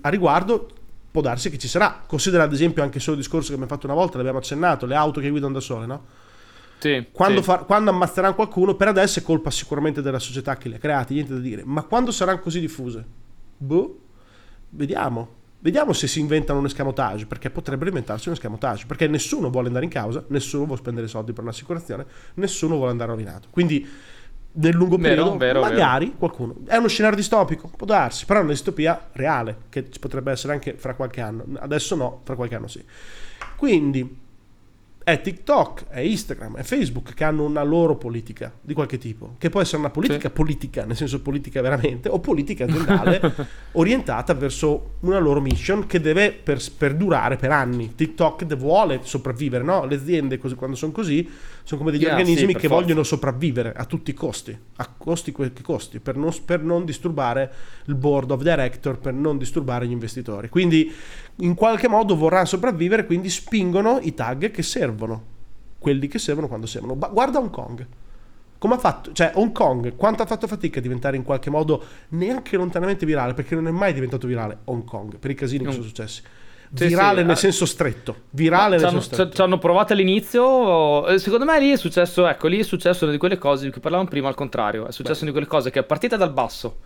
a 0.00 0.08
riguardo 0.08 0.68
può 1.10 1.20
darsi 1.22 1.50
che 1.50 1.58
ci 1.58 1.68
sarà. 1.68 2.02
Considera 2.06 2.44
ad 2.44 2.52
esempio 2.52 2.82
anche 2.82 3.00
solo 3.00 3.16
il 3.16 3.22
discorso 3.22 3.48
che 3.48 3.54
abbiamo 3.54 3.72
fatto 3.72 3.86
una 3.86 3.94
volta, 3.94 4.16
l'abbiamo 4.16 4.38
accennato, 4.38 4.86
le 4.86 4.94
auto 4.94 5.20
che 5.20 5.30
guidano 5.30 5.52
da 5.52 5.60
sole, 5.60 5.86
no? 5.86 6.04
Sì, 6.78 7.06
Quando, 7.12 7.40
sì. 7.40 7.44
fa- 7.44 7.58
quando 7.58 7.90
ammazzeranno 7.90 8.34
qualcuno, 8.34 8.74
per 8.74 8.88
adesso 8.88 9.18
è 9.18 9.22
colpa 9.22 9.50
sicuramente 9.50 10.00
della 10.02 10.18
società 10.18 10.56
che 10.56 10.68
le 10.68 10.76
ha 10.76 10.78
create, 10.78 11.12
niente 11.14 11.34
da 11.34 11.38
dire. 11.40 11.62
Ma 11.64 11.82
quando 11.82 12.10
saranno 12.10 12.40
così 12.40 12.58
diffuse? 12.58 13.04
Boh, 13.58 13.98
vediamo. 14.70 15.28
Vediamo 15.62 15.92
se 15.92 16.06
si 16.06 16.20
inventano 16.20 16.58
un 16.58 16.64
escamotage, 16.64 17.26
perché 17.26 17.50
potrebbero 17.50 17.90
inventarsi 17.90 18.28
un 18.28 18.34
escamotage, 18.34 18.86
perché 18.86 19.06
nessuno 19.08 19.50
vuole 19.50 19.66
andare 19.66 19.84
in 19.84 19.90
causa, 19.90 20.24
nessuno 20.28 20.64
vuole 20.64 20.80
spendere 20.80 21.06
soldi 21.06 21.34
per 21.34 21.44
un'assicurazione, 21.44 22.06
nessuno 22.34 22.76
vuole 22.76 22.90
andare 22.90 23.10
rovinato. 23.10 23.48
Quindi 23.50 23.86
nel 24.52 24.74
lungo 24.74 24.96
Vero, 24.96 25.14
periodo 25.14 25.36
vero, 25.36 25.60
magari 25.60 26.14
qualcuno. 26.16 26.56
È 26.66 26.76
uno 26.76 26.88
scenario 26.88 27.16
distopico, 27.16 27.70
può 27.76 27.86
darsi, 27.86 28.24
però 28.24 28.40
è 28.40 28.42
una 28.42 28.52
distopia 28.52 29.08
reale, 29.12 29.56
che 29.68 29.90
ci 29.90 29.98
potrebbe 29.98 30.32
essere 30.32 30.54
anche 30.54 30.74
fra 30.74 30.94
qualche 30.94 31.20
anno. 31.20 31.44
Adesso 31.58 31.94
no, 31.94 32.20
fra 32.24 32.34
qualche 32.34 32.54
anno 32.54 32.66
sì. 32.66 32.82
Quindi 33.56 34.19
è 35.02 35.20
TikTok, 35.20 35.86
è 35.88 36.00
Instagram, 36.00 36.56
è 36.58 36.62
Facebook 36.62 37.14
che 37.14 37.24
hanno 37.24 37.44
una 37.44 37.62
loro 37.62 37.96
politica 37.96 38.52
di 38.60 38.74
qualche 38.74 38.98
tipo, 38.98 39.34
che 39.38 39.48
può 39.48 39.60
essere 39.60 39.78
una 39.78 39.90
politica 39.90 40.28
Sì. 40.28 40.34
politica, 40.34 40.84
nel 40.84 40.94
senso 40.96 41.20
politica 41.22 41.60
veramente, 41.62 42.08
o 42.08 42.20
politica 42.20 42.64
aziendale 42.64 43.20
orientata 43.72 44.34
verso 44.34 44.96
una 45.00 45.18
loro 45.18 45.40
mission 45.40 45.86
che 45.86 46.00
deve 46.00 46.32
per- 46.32 46.62
perdurare 46.76 47.36
per 47.36 47.50
anni. 47.50 47.94
TikTok 47.94 48.44
vuole 48.56 49.00
sopravvivere, 49.02 49.64
no? 49.64 49.84
Le 49.86 49.94
aziende 49.96 50.38
così, 50.38 50.54
quando 50.54 50.76
sono 50.76 50.92
così 50.92 51.28
sono 51.62 51.80
come 51.80 51.92
degli 51.92 52.02
Yeah, 52.02 52.12
organismi 52.12 52.52
sì, 52.52 52.58
che 52.58 52.68
forza. 52.68 52.74
vogliono 52.82 53.02
sopravvivere 53.02 53.72
a 53.76 53.84
tutti 53.84 54.10
i 54.10 54.14
costi, 54.14 54.56
a 54.76 54.88
costi 54.96 55.30
quel 55.32 55.52
che 55.52 55.62
costi, 55.62 56.00
per 56.00 56.16
non, 56.16 56.32
per 56.44 56.62
non 56.62 56.84
disturbare 56.84 57.52
il 57.86 57.94
board 57.94 58.30
of 58.32 58.42
director, 58.42 58.98
per 58.98 59.12
non 59.14 59.38
disturbare 59.38 59.86
gli 59.86 59.92
investitori. 59.92 60.48
Quindi 60.48 60.92
in 61.40 61.54
qualche 61.54 61.88
modo 61.88 62.16
vorranno 62.16 62.44
sopravvivere, 62.46 63.04
quindi 63.06 63.28
spingono 63.30 63.98
i 64.02 64.14
tag 64.14 64.50
che 64.50 64.62
servono, 64.62 65.22
quelli 65.78 66.06
che 66.08 66.18
servono 66.18 66.48
quando 66.48 66.66
servono. 66.66 66.94
Ma 66.94 67.08
guarda 67.08 67.38
Hong 67.38 67.50
Kong. 67.50 67.86
Come 68.58 68.74
ha 68.74 68.78
fatto? 68.78 69.12
Cioè, 69.12 69.32
Hong 69.34 69.52
Kong, 69.52 69.96
quanto 69.96 70.22
ha 70.22 70.26
fatto 70.26 70.46
fatica 70.46 70.80
a 70.80 70.82
diventare 70.82 71.16
in 71.16 71.22
qualche 71.22 71.48
modo 71.48 71.82
neanche 72.10 72.56
lontanamente 72.56 73.06
virale, 73.06 73.32
perché 73.32 73.54
non 73.54 73.66
è 73.66 73.70
mai 73.70 73.94
diventato 73.94 74.26
virale 74.26 74.58
Hong 74.64 74.84
Kong, 74.84 75.16
per 75.16 75.30
i 75.30 75.34
casini 75.34 75.64
che 75.64 75.70
Mm. 75.70 75.72
sono 75.72 75.84
successi. 75.84 76.22
Sì, 76.72 76.86
Virale 76.86 77.20
sì, 77.20 77.26
nel 77.26 77.30
ah. 77.32 77.36
senso 77.36 77.66
stretto. 77.66 78.14
Virale 78.30 78.76
Ci 78.76 78.84
nel 78.84 78.90
hanno, 78.92 79.00
senso 79.00 79.14
stretto. 79.14 79.34
ci 79.34 79.40
hanno 79.40 79.58
provato 79.58 79.92
all'inizio. 79.92 81.04
eh, 81.08 81.18
Secondo 81.18 81.44
me 81.44 81.58
lì 81.58 81.70
è 81.72 81.76
successo. 81.76 82.28
Ecco, 82.28 82.46
lì 82.46 82.60
è 82.60 82.62
successo 82.62 83.02
una 83.04 83.12
di 83.12 83.18
quelle 83.18 83.38
cose 83.38 83.64
di 83.64 83.72
cui 83.72 83.80
parlavamo 83.80 84.08
prima. 84.08 84.28
Al 84.28 84.36
contrario, 84.36 84.86
è 84.86 84.92
successo 84.92 85.22
una 85.24 85.32
di 85.32 85.32
quelle 85.32 85.48
cose 85.48 85.70
che 85.72 85.80
è 85.80 85.82
partita 85.82 86.16
dal 86.16 86.32
basso. 86.32 86.76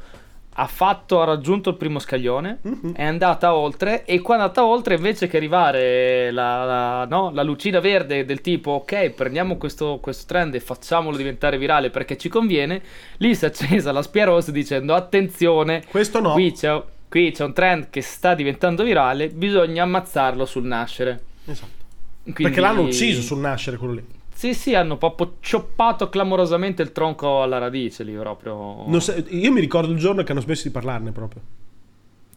Ha 0.56 0.66
fatto, 0.66 1.20
ha 1.20 1.24
raggiunto 1.24 1.70
il 1.70 1.76
primo 1.76 1.98
scaglione, 1.98 2.58
Mhm. 2.62 2.92
è 2.94 3.04
andata 3.04 3.54
oltre. 3.54 4.04
E 4.04 4.20
quando 4.20 4.44
è 4.44 4.46
andata 4.48 4.64
oltre, 4.64 4.94
invece 4.94 5.26
che 5.26 5.36
arrivare 5.36 6.30
la, 6.30 6.64
la- 6.64 7.06
no, 7.06 7.30
la 7.32 7.42
lucina 7.42 7.80
verde 7.80 8.24
del 8.24 8.40
tipo, 8.40 8.70
ok, 8.70 9.10
prendiamo 9.10 9.56
questo, 9.56 9.98
questo 10.00 10.24
trend 10.28 10.54
e 10.54 10.60
facciamolo 10.60 11.16
diventare 11.16 11.58
virale 11.58 11.90
perché 11.90 12.16
ci 12.16 12.28
conviene, 12.28 12.80
lì 13.16 13.34
si 13.34 13.44
è 13.44 13.48
accesa 13.48 13.90
la 13.90 14.02
spia 14.02 14.26
rossa 14.26 14.52
dicendo: 14.52 14.94
attenzione, 14.94 15.82
Questo 15.90 16.20
no. 16.20 16.32
qui 16.32 16.52
c'è, 16.52 16.80
qui 17.08 17.32
c'è 17.32 17.44
un 17.44 17.52
trend 17.52 17.90
che 17.90 18.00
sta 18.00 18.34
diventando 18.34 18.84
virale, 18.84 19.28
bisogna 19.28 19.82
ammazzarlo 19.82 20.44
sul 20.44 20.64
nascere. 20.64 21.20
Esatto. 21.46 21.82
Quindi- 22.22 22.42
Perché 22.44 22.60
l'hanno 22.60 22.82
ucciso 22.82 23.20
sul 23.22 23.38
nascere 23.38 23.76
quello 23.76 23.94
lì. 23.94 24.04
Sì, 24.34 24.52
sì, 24.52 24.74
hanno 24.74 24.98
proprio 24.98 25.36
cioppato 25.40 26.08
clamorosamente 26.08 26.82
il 26.82 26.92
tronco 26.92 27.42
alla 27.42 27.58
radice 27.58 28.02
lì, 28.02 28.12
proprio. 28.14 28.98
Sa- 29.00 29.14
io 29.28 29.52
mi 29.52 29.60
ricordo 29.60 29.92
il 29.92 29.98
giorno 29.98 30.22
che 30.22 30.32
hanno 30.32 30.40
smesso 30.40 30.64
di 30.64 30.70
parlarne 30.70 31.12
proprio. 31.12 31.40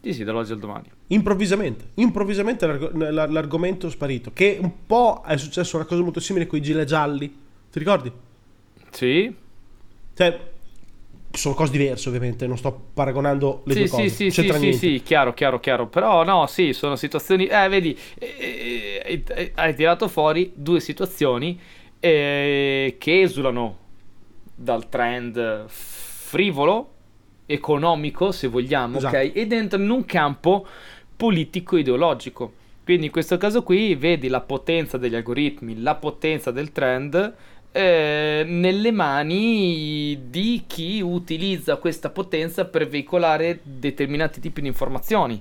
Sì, 0.00 0.14
sì, 0.14 0.24
dall'oggi 0.24 0.52
al 0.52 0.58
domani. 0.60 0.90
Improvvisamente, 1.08 1.90
improvvisamente 1.94 2.66
l'arg- 2.66 2.94
l- 2.94 3.32
l'argomento 3.32 3.88
è 3.88 3.90
sparito. 3.90 4.30
Che 4.32 4.58
un 4.60 4.86
po' 4.86 5.22
è 5.26 5.36
successo 5.36 5.76
una 5.76 5.84
cosa 5.84 6.02
molto 6.02 6.20
simile 6.20 6.46
con 6.46 6.58
i 6.58 6.62
gilet 6.62 6.86
gialli. 6.86 7.28
Ti 7.70 7.78
ricordi? 7.78 8.10
Sì, 8.90 9.34
Cioè, 10.14 10.40
sono 11.30 11.54
cose 11.54 11.70
diverse 11.72 12.08
ovviamente, 12.08 12.46
non 12.46 12.56
sto 12.56 12.86
paragonando 12.94 13.62
le 13.64 13.72
sì, 13.74 13.78
due 13.80 13.88
sì, 13.88 13.94
cose. 13.94 14.08
sì, 14.08 14.30
sì, 14.30 14.42
sì, 14.52 14.58
niente. 14.58 14.72
sì, 14.72 15.02
chiaro, 15.04 15.34
chiaro, 15.34 15.60
chiaro. 15.60 15.86
Però 15.88 16.24
no, 16.24 16.46
sì, 16.46 16.72
sono 16.72 16.96
situazioni... 16.96 17.46
Eh, 17.46 17.68
vedi, 17.68 17.96
eh, 18.18 19.02
eh, 19.04 19.22
eh, 19.26 19.52
hai 19.54 19.74
tirato 19.74 20.08
fuori 20.08 20.52
due 20.54 20.80
situazioni 20.80 21.60
eh, 22.00 22.96
che 22.98 23.20
esulano 23.20 23.76
dal 24.54 24.88
trend 24.88 25.66
frivolo, 25.68 26.92
economico, 27.46 28.32
se 28.32 28.46
vogliamo, 28.48 28.98
Esatto. 28.98 29.16
ok? 29.16 29.30
Ed 29.34 29.52
entrano 29.52 29.84
in 29.84 29.90
un 29.90 30.04
campo 30.04 30.66
politico-ideologico. 31.16 32.52
Quindi 32.84 33.06
in 33.06 33.12
questo 33.12 33.36
caso 33.36 33.62
qui 33.62 33.94
vedi 33.94 34.28
la 34.28 34.40
potenza 34.40 34.96
degli 34.96 35.14
algoritmi, 35.14 35.80
la 35.80 35.94
potenza 35.94 36.50
del 36.50 36.72
trend 36.72 37.34
eh, 37.70 38.44
nelle 38.46 38.90
mani 38.92 40.18
di 40.30 40.64
chi 40.66 41.00
utilizza 41.02 41.76
questa 41.76 42.08
potenza 42.08 42.64
per 42.64 42.88
veicolare 42.88 43.60
determinati 43.62 44.40
tipi 44.40 44.62
di 44.62 44.68
informazioni. 44.68 45.40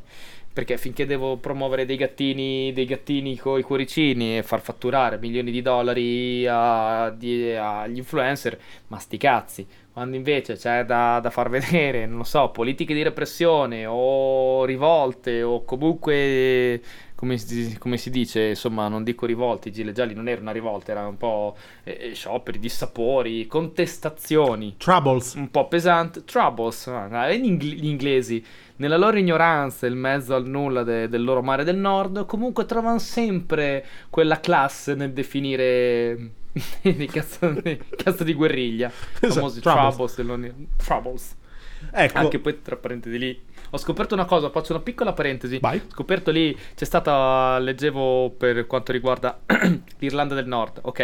Perché 0.58 0.76
finché 0.80 1.06
devo 1.06 1.38
promuovere 1.38 1.86
dei 1.86 1.98
gattini, 1.98 2.74
dei 2.74 2.86
gattini 2.86 3.38
con 3.38 3.60
i 3.60 3.62
cuoricini 3.62 4.40
e 4.40 4.42
far 4.42 4.60
fatturare 4.60 5.20
milioni 5.20 5.52
di 5.52 5.62
dollari 5.62 6.48
agli 6.48 7.98
influencer, 7.98 8.60
ma 8.88 8.98
sti 8.98 9.18
cazzi. 9.18 9.68
Quando 9.94 10.16
invece 10.16 10.56
c'è 10.56 10.84
da, 10.84 11.20
da 11.22 11.30
far 11.30 11.50
vedere, 11.54 12.08
non 12.08 12.18
lo 12.18 12.24
so, 12.24 12.50
politiche 12.50 12.96
di 12.96 13.04
repressione 13.04 13.86
o 13.86 14.66
rivolte 14.66 15.44
o 15.44 15.64
comunque, 15.64 16.82
come 17.18 17.40
si, 17.40 17.76
come 17.80 17.98
si 17.98 18.12
dice, 18.12 18.50
insomma, 18.50 18.88
non 18.88 19.04
dico 19.04 19.26
rivolte, 19.26 19.70
i 19.70 19.72
gilet 19.72 19.96
gialli 19.96 20.14
non 20.14 20.28
era 20.28 20.40
una 20.40 20.52
rivolta, 20.52 20.92
era 20.92 21.08
un 21.08 21.18
po' 21.18 21.58
eh, 21.84 22.12
scioperi, 22.14 22.60
dissapori, 22.60 23.48
contestazioni 23.48 24.76
Troubles. 24.78 25.34
un 25.34 25.50
po' 25.50 25.68
pesante. 25.68 26.24
Troubles, 26.26 26.86
ah, 26.86 27.34
gli 27.34 27.86
inglesi, 27.88 28.46
nella 28.76 28.98
loro 28.98 29.18
ignoranza, 29.18 29.88
in 29.88 29.98
mezzo 29.98 30.36
al 30.36 30.48
nulla 30.48 30.84
de- 30.84 31.08
del 31.08 31.24
loro 31.24 31.42
mare 31.42 31.64
del 31.64 31.78
nord, 31.78 32.28
comunque 32.28 32.68
trovano 32.68 33.00
sempre 33.00 33.84
quella 34.12 34.40
classe 34.40 34.94
nel 34.94 35.12
definire 35.12 36.34
dei 36.84 37.08
cazzo, 37.08 37.52
cazzo 37.96 38.24
di 38.24 38.34
guerriglia. 38.36 38.92
Esatto, 39.20 39.34
famosi 39.34 39.60
troubles. 39.60 40.14
troubles. 40.78 41.36
Ecco. 41.92 42.18
Anche 42.18 42.40
poi 42.40 42.62
tra 42.62 42.76
parentesi 42.76 43.18
lì. 43.18 43.42
Ho 43.72 43.78
scoperto 43.78 44.14
una 44.14 44.26
cosa, 44.26 44.50
faccio 44.50 44.74
una 44.74 44.82
piccola 44.82 45.14
parentesi. 45.14 45.60
Vai. 45.60 45.78
Ho 45.78 45.90
scoperto 45.92 46.32
lì, 46.32 46.56
c'è 46.76 46.86
stata, 46.86 47.60
leggevo 47.60 48.30
per 48.38 48.66
quanto 48.68 48.92
riguarda 48.92 49.40
l'Irlanda 50.00 50.36
del 50.36 50.48
Nord, 50.48 50.80
ok? 50.84 51.00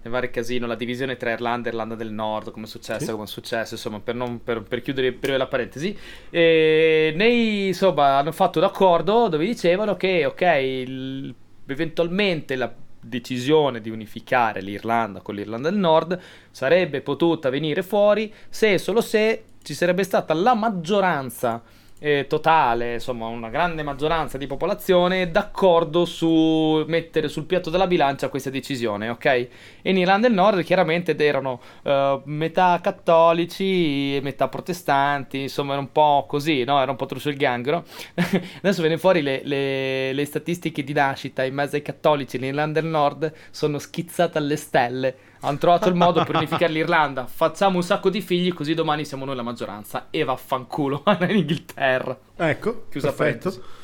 Ne 0.00 0.10
vari 0.10 0.30
casino, 0.30 0.66
la 0.68 0.76
divisione 0.76 1.16
tra 1.16 1.32
Irlanda 1.32 1.68
e 1.68 1.72
Irlanda 1.72 1.96
del 1.96 2.12
Nord, 2.12 2.52
come 2.52 2.66
è 2.66 2.68
successo, 2.68 3.04
Sì. 3.06 3.10
come 3.10 3.24
è 3.24 3.26
successo, 3.26 3.74
insomma, 3.74 3.98
per, 3.98 4.14
non- 4.14 4.40
per- 4.42 4.62
per 4.62 4.80
chiudere 4.80 5.10
breve 5.12 5.38
la 5.38 5.48
parentesi. 5.48 5.96
E 6.30 7.12
nei, 7.16 7.66
insomma, 7.68 8.16
hanno 8.18 8.30
fatto 8.30 8.60
un 8.60 8.64
accordo 8.66 9.26
dove 9.28 9.44
dicevano 9.44 9.96
che, 9.96 10.24
ok, 10.24 10.40
il- 10.62 11.34
eventualmente 11.66 12.54
la 12.56 12.72
decisione 13.00 13.80
di 13.80 13.90
unificare 13.90 14.60
l'Irlanda 14.60 15.20
con 15.20 15.34
l'Irlanda 15.34 15.70
del 15.70 15.78
Nord 15.78 16.20
sarebbe 16.50 17.00
potuta 17.00 17.48
venire 17.48 17.82
fuori 17.82 18.32
se 18.48 18.72
e 18.74 18.78
solo 18.78 19.00
se 19.00 19.44
ci 19.62 19.74
sarebbe 19.74 20.02
stata 20.02 20.34
la 20.34 20.54
maggioranza 20.54 21.62
eh, 22.00 22.26
totale, 22.28 22.94
insomma 22.94 23.26
una 23.26 23.48
grande 23.48 23.82
maggioranza 23.82 24.38
di 24.38 24.46
popolazione 24.46 25.30
d'accordo 25.30 26.04
su 26.04 26.84
mettere 26.86 27.28
sul 27.28 27.44
piatto 27.44 27.70
della 27.70 27.86
bilancia 27.86 28.28
questa 28.28 28.50
decisione, 28.50 29.08
ok? 29.08 29.24
E 29.24 29.50
in 29.82 29.96
Irlanda 29.96 30.28
del 30.28 30.36
Nord 30.36 30.62
chiaramente 30.62 31.16
erano 31.16 31.60
eh, 31.82 32.20
metà 32.24 32.78
cattolici 32.80 34.16
e 34.16 34.20
metà 34.22 34.48
protestanti, 34.48 35.42
insomma 35.42 35.72
era 35.72 35.80
un 35.80 35.90
po' 35.90 36.24
così, 36.28 36.64
no? 36.64 36.80
Era 36.80 36.90
un 36.90 36.96
po' 36.96 37.06
trusso 37.06 37.30
il 37.30 37.36
ganghero. 37.36 37.84
Adesso 38.14 38.80
viene 38.80 38.98
fuori 38.98 39.22
le, 39.22 39.40
le- 39.44 40.12
le 40.12 40.24
statistiche 40.24 40.84
di 40.84 40.92
nascita 40.92 41.42
in 41.44 41.54
mezzo 41.54 41.76
ai 41.76 41.82
cattolici 41.82 42.36
in 42.36 42.44
Irlanda 42.44 42.80
del 42.80 42.88
Nord 42.88 43.32
sono 43.50 43.78
schizzate 43.78 44.38
alle 44.38 44.56
stelle. 44.56 45.16
Hanno 45.40 45.58
trovato 45.58 45.88
il 45.88 45.94
modo 45.94 46.24
per 46.24 46.36
unificare 46.36 46.72
l'Irlanda. 46.72 47.26
Facciamo 47.26 47.76
un 47.76 47.82
sacco 47.82 48.10
di 48.10 48.20
figli, 48.20 48.52
così 48.52 48.74
domani 48.74 49.04
siamo 49.04 49.24
noi 49.24 49.36
la 49.36 49.42
maggioranza. 49.42 50.08
E 50.10 50.24
vaffanculo 50.24 51.02
in 51.20 51.36
Inghilterra. 51.36 52.18
Ecco, 52.36 52.86
Chiusa 52.90 53.12
perfetto. 53.12 53.50
parentesi. 53.50 53.76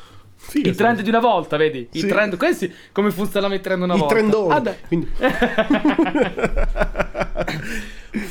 I 0.67 0.75
trend 0.75 1.01
di 1.01 1.09
una 1.09 1.19
volta, 1.19 1.55
vedi? 1.57 1.87
I 1.93 1.99
Sì. 2.01 2.07
trend, 2.07 2.35
questi 2.37 2.71
come 2.91 3.09
funzionano 3.09 3.53
i 3.53 3.61
trend 3.61 3.83
una 3.83 3.95
I 3.95 3.99
volta? 3.99 4.13
trendoni. 4.15 4.53
Ah. 4.53 4.75
Quindi- 4.87 5.09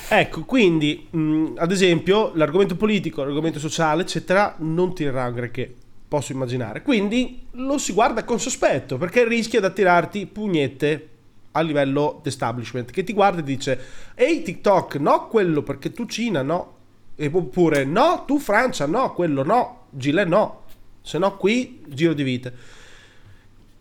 ecco, 0.09 0.45
quindi, 0.45 1.07
mh, 1.11 1.53
ad 1.57 1.73
esempio, 1.73 2.33
l'argomento 2.35 2.77
politico, 2.77 3.25
l'argomento 3.25 3.59
sociale, 3.59 4.03
eccetera, 4.03 4.55
non 4.59 4.95
tirerà 4.95 5.27
un 5.27 5.35
granché, 5.35 5.75
posso 6.07 6.33
immaginare. 6.33 6.83
Quindi 6.83 7.47
lo 7.53 7.79
si 7.79 7.93
guarda 7.93 8.25
con 8.25 8.39
sospetto, 8.39 8.97
perché 8.99 9.27
rischia 9.27 9.61
di 9.61 9.67
attirarti 9.67 10.27
pugnette 10.27 11.09
a 11.57 11.61
livello 11.61 12.21
d'establishment, 12.23 12.91
che 12.91 13.05
ti 13.05 13.13
guarda 13.13 13.41
e 13.41 13.45
dice, 13.45 13.81
ehi 14.15 14.43
TikTok, 14.43 14.97
no 14.97 15.29
quello 15.29 15.63
perché 15.63 15.93
tu 15.93 16.07
Cina, 16.07 16.43
no. 16.43 16.73
Oppure, 17.17 17.85
no, 17.85 18.25
tu 18.27 18.39
Francia, 18.41 18.87
no, 18.87 19.13
quello 19.13 19.45
no, 19.45 19.87
Gilet 19.91 20.27
no, 20.27 20.65
se 21.01 21.19
no 21.19 21.37
qui 21.37 21.83
giro 21.87 22.13
di 22.13 22.23
vite. 22.25 22.55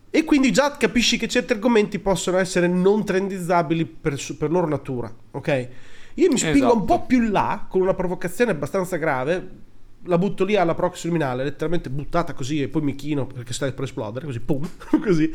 E 0.08 0.22
quindi 0.22 0.52
già 0.52 0.76
capisci 0.76 1.16
che 1.16 1.26
certi 1.26 1.52
argomenti 1.52 1.98
possono 1.98 2.38
essere 2.38 2.68
non 2.68 3.04
trendizzabili 3.04 3.84
per, 3.84 4.16
per 4.38 4.50
loro 4.52 4.68
natura, 4.68 5.12
ok? 5.32 5.68
Io 6.14 6.30
mi 6.30 6.38
spingo 6.38 6.58
Esatto. 6.58 6.76
un 6.76 6.84
po' 6.84 7.04
più 7.06 7.28
là 7.28 7.66
con 7.68 7.80
una 7.80 7.94
provocazione 7.94 8.52
abbastanza 8.52 8.96
grave, 8.96 9.63
la 10.06 10.18
butto 10.18 10.44
lì 10.44 10.56
alla 10.56 10.74
proxy 10.74 11.06
luminale, 11.08 11.44
letteralmente 11.44 11.88
buttata 11.90 12.32
così 12.34 12.60
e 12.62 12.68
poi 12.68 12.82
mi 12.82 12.94
chino 12.94 13.26
perché 13.26 13.52
stai 13.52 13.72
per 13.72 13.84
esplodere, 13.84 14.26
così 14.26 14.40
pum, 14.40 14.68
così. 15.02 15.30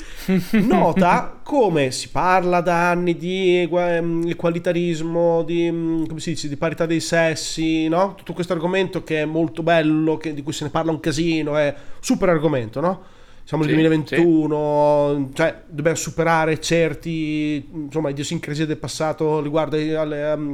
Nota 0.51 1.39
come 1.43 1.91
si 1.91 2.09
parla 2.09 2.61
da 2.61 2.89
anni 2.89 3.15
di 3.17 3.67
ehm, 3.71 4.25
equalitarismo, 4.27 5.43
di, 5.43 5.69
mm, 5.71 6.05
come 6.05 6.19
si 6.19 6.31
dice, 6.31 6.47
di 6.47 6.57
parità 6.57 6.85
dei 6.85 6.99
sessi, 6.99 7.87
no? 7.87 8.15
Tutto 8.15 8.33
questo 8.33 8.53
argomento 8.53 9.03
che 9.03 9.21
è 9.21 9.25
molto 9.25 9.63
bello, 9.63 10.17
che- 10.17 10.33
di 10.33 10.43
cui 10.43 10.53
se 10.53 10.65
ne 10.65 10.69
parla 10.69 10.91
un 10.91 10.99
casino, 10.99 11.55
è 11.57 11.73
super 11.99 12.29
argomento, 12.29 12.79
no? 12.79 13.01
Siamo 13.43 13.63
nel 13.63 13.73
Sì, 13.73 13.79
2021, 13.79 15.29
cioè 15.33 15.63
dobbiamo 15.67 15.97
superare 15.97 16.59
certi, 16.59 17.67
insomma, 17.73 18.09
idiosincrasie 18.09 18.67
del 18.67 18.77
passato 18.77 19.41
riguardo 19.41 19.75
alle, 19.99 20.31
um, 20.33 20.53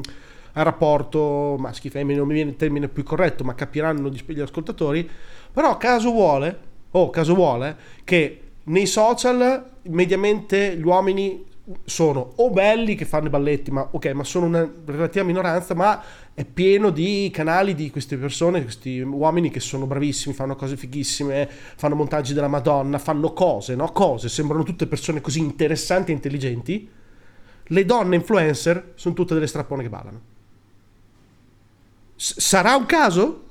rapporto 0.64 1.56
maschi-femmine, 1.60 2.18
non 2.18 2.28
mi 2.28 2.34
viene 2.34 2.52
il 2.52 2.56
termine 2.56 2.88
più 2.88 3.04
corretto, 3.04 3.44
ma 3.44 3.56
capiranno 3.56 4.10
gli, 4.10 4.24
gli 4.26 4.40
ascoltatori. 4.40 5.10
Però 5.52 5.78
caso 5.78 6.12
vuole, 6.12 6.60
oh, 6.92 7.10
caso 7.10 7.36
vuole, 7.36 7.76
che 8.04 8.42
nei 8.64 8.86
social 8.86 9.72
mediamente 9.84 10.76
gli 10.76 10.86
uomini 10.86 11.54
sono 11.84 12.34
o 12.36 12.52
belli 12.52 12.96
che 12.96 13.06
fanno 13.06 13.28
i 13.28 13.30
balletti, 13.30 13.72
ma 13.72 13.88
ok, 13.90 14.06
ma 14.08 14.24
sono 14.24 14.46
una 14.46 14.70
relativa 14.86 15.26
minoranza, 15.26 15.74
ma 15.74 16.02
è 16.34 16.46
pieno 16.46 16.90
di 16.90 17.30
canali 17.34 17.74
di 17.74 17.90
queste 17.90 18.18
persone, 18.18 18.62
questi 18.62 19.00
uomini 19.00 19.50
che 19.50 19.60
sono 19.60 19.88
bravissimi, 19.88 20.36
fanno 20.36 20.56
cose 20.56 20.78
fighissime, 20.78 21.50
fanno 21.50 21.96
montaggi 21.96 22.34
della 22.34 22.48
Madonna, 22.48 23.00
fanno 23.00 23.34
cose, 23.34 23.76
no? 23.76 23.92
Cose, 23.92 24.30
sembrano 24.30 24.64
tutte 24.64 24.86
persone 24.86 25.22
così 25.22 25.40
interessanti 25.40 26.12
e 26.12 26.16
intelligenti. 26.16 26.90
Le 27.70 27.86
donne 27.86 28.16
influencer 28.16 28.92
sono 28.96 29.16
tutte 29.16 29.34
delle 29.34 29.48
strappone 29.48 29.82
che 29.82 29.90
ballano. 29.90 30.34
S- 32.16 32.40
sarà 32.40 32.76
un 32.76 32.86
caso? 32.86 33.42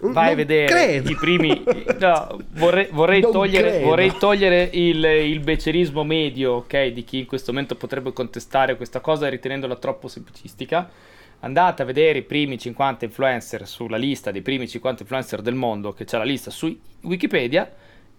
Vai 0.00 0.12
Non 0.26 0.32
a 0.32 0.34
vedere 0.36 0.66
credo. 0.66 1.10
i 1.10 1.16
primi. 1.16 1.62
No, 1.98 2.38
vorrei, 2.52 2.86
vorrei 2.92 3.20
togliere, 3.20 3.80
vorrei 3.82 4.12
togliere 4.16 4.70
il, 4.72 5.02
il 5.04 5.40
becerismo 5.40 6.04
medio, 6.04 6.52
ok, 6.54 6.86
di 6.86 7.02
chi 7.02 7.18
in 7.18 7.26
questo 7.26 7.50
momento 7.52 7.74
potrebbe 7.74 8.12
contestare 8.12 8.76
questa 8.76 9.00
cosa 9.00 9.28
ritenendola 9.28 9.74
troppo 9.76 10.06
semplicistica. 10.06 10.88
Andate 11.40 11.82
a 11.82 11.84
vedere 11.84 12.18
i 12.18 12.22
primi 12.22 12.58
50 12.58 13.04
influencer 13.06 13.66
sulla 13.66 13.96
lista 13.96 14.30
dei 14.30 14.42
primi 14.42 14.68
50 14.68 15.02
influencer 15.02 15.42
del 15.42 15.54
mondo, 15.54 15.92
che 15.92 16.04
c'è 16.04 16.16
la 16.18 16.24
lista 16.24 16.50
su 16.50 16.76
Wikipedia, 17.02 17.68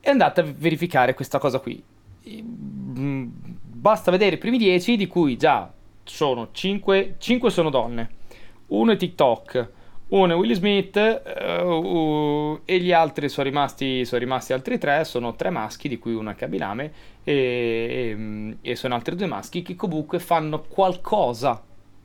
e 0.02 0.10
andate 0.10 0.42
a 0.42 0.46
verificare 0.54 1.14
questa 1.14 1.38
cosa 1.40 1.60
qui. 1.60 1.82
Mm, 2.30 3.28
Basta 3.80 4.12
vedere 4.12 4.36
i 4.36 4.40
primi 4.40 4.58
10, 4.58 4.98
di 4.98 5.08
cui 5.08 5.38
già 5.38 5.72
sono 6.04 6.50
5, 6.52 7.16
5 7.18 7.50
sono 7.50 7.70
donne, 7.70 8.10
uno 8.70 8.92
è 8.92 8.98
TikTok, 8.98 9.70
uno 10.10 10.34
è 10.34 10.36
Will 10.36 10.54
Smith 10.54 10.96
eh, 10.98 11.62
uh, 11.62 12.60
e 12.66 12.80
gli 12.80 12.92
altri 12.92 13.30
sono 13.30 13.48
rimasti, 13.48 14.06
sono 14.06 14.20
rimasti 14.20 14.54
altri 14.54 14.80
tre, 14.80 15.04
sono 15.04 15.36
tre 15.36 15.52
maschi 15.52 15.88
di 15.88 16.00
cui 16.00 16.14
uno 16.14 16.32
è 16.32 16.36
Kabilame 16.36 16.92
e, 17.24 17.34
e, 17.34 18.56
e 18.62 18.76
sono 18.76 18.96
altri 18.96 19.16
due 19.16 19.28
maschi 19.28 19.62
che 19.62 19.76
comunque 19.76 20.18
fanno 20.18 20.62
qualcosa. 20.68 21.62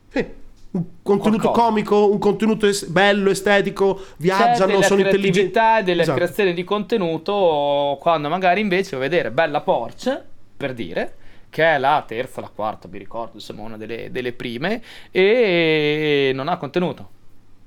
Sì, 0.09 0.25
un 0.71 0.83
contenuto 1.01 1.49
Qualcosa. 1.49 1.67
comico, 1.67 2.11
un 2.11 2.19
contenuto 2.19 2.67
es- 2.67 2.85
bello, 2.85 3.29
estetico, 3.31 3.99
viaggiano, 4.17 4.81
sono 4.81 5.01
intelligenti. 5.01 5.57
e 5.57 5.83
della 5.83 6.01
Esatto. 6.01 6.17
creazione 6.17 6.53
di 6.53 6.63
contenuto 6.63 7.97
quando 7.99 8.29
magari 8.29 8.59
invece 8.59 8.97
vuoi 8.97 9.09
vedere 9.09 9.31
Bella 9.31 9.61
Porsche, 9.61 10.23
per 10.57 10.73
dire, 10.73 11.15
che 11.55 11.63
è 11.75 11.77
la 11.77 12.03
terza, 12.05 12.41
la 12.41 12.51
quarta, 12.53 12.89
mi 12.89 12.97
ricordo, 12.97 13.31
insomma 13.35 13.61
una 13.61 13.77
delle, 13.77 14.11
delle 14.11 14.33
prime, 14.33 14.81
e 15.09 16.33
non 16.35 16.49
ha 16.49 16.57
contenuto. 16.57 17.09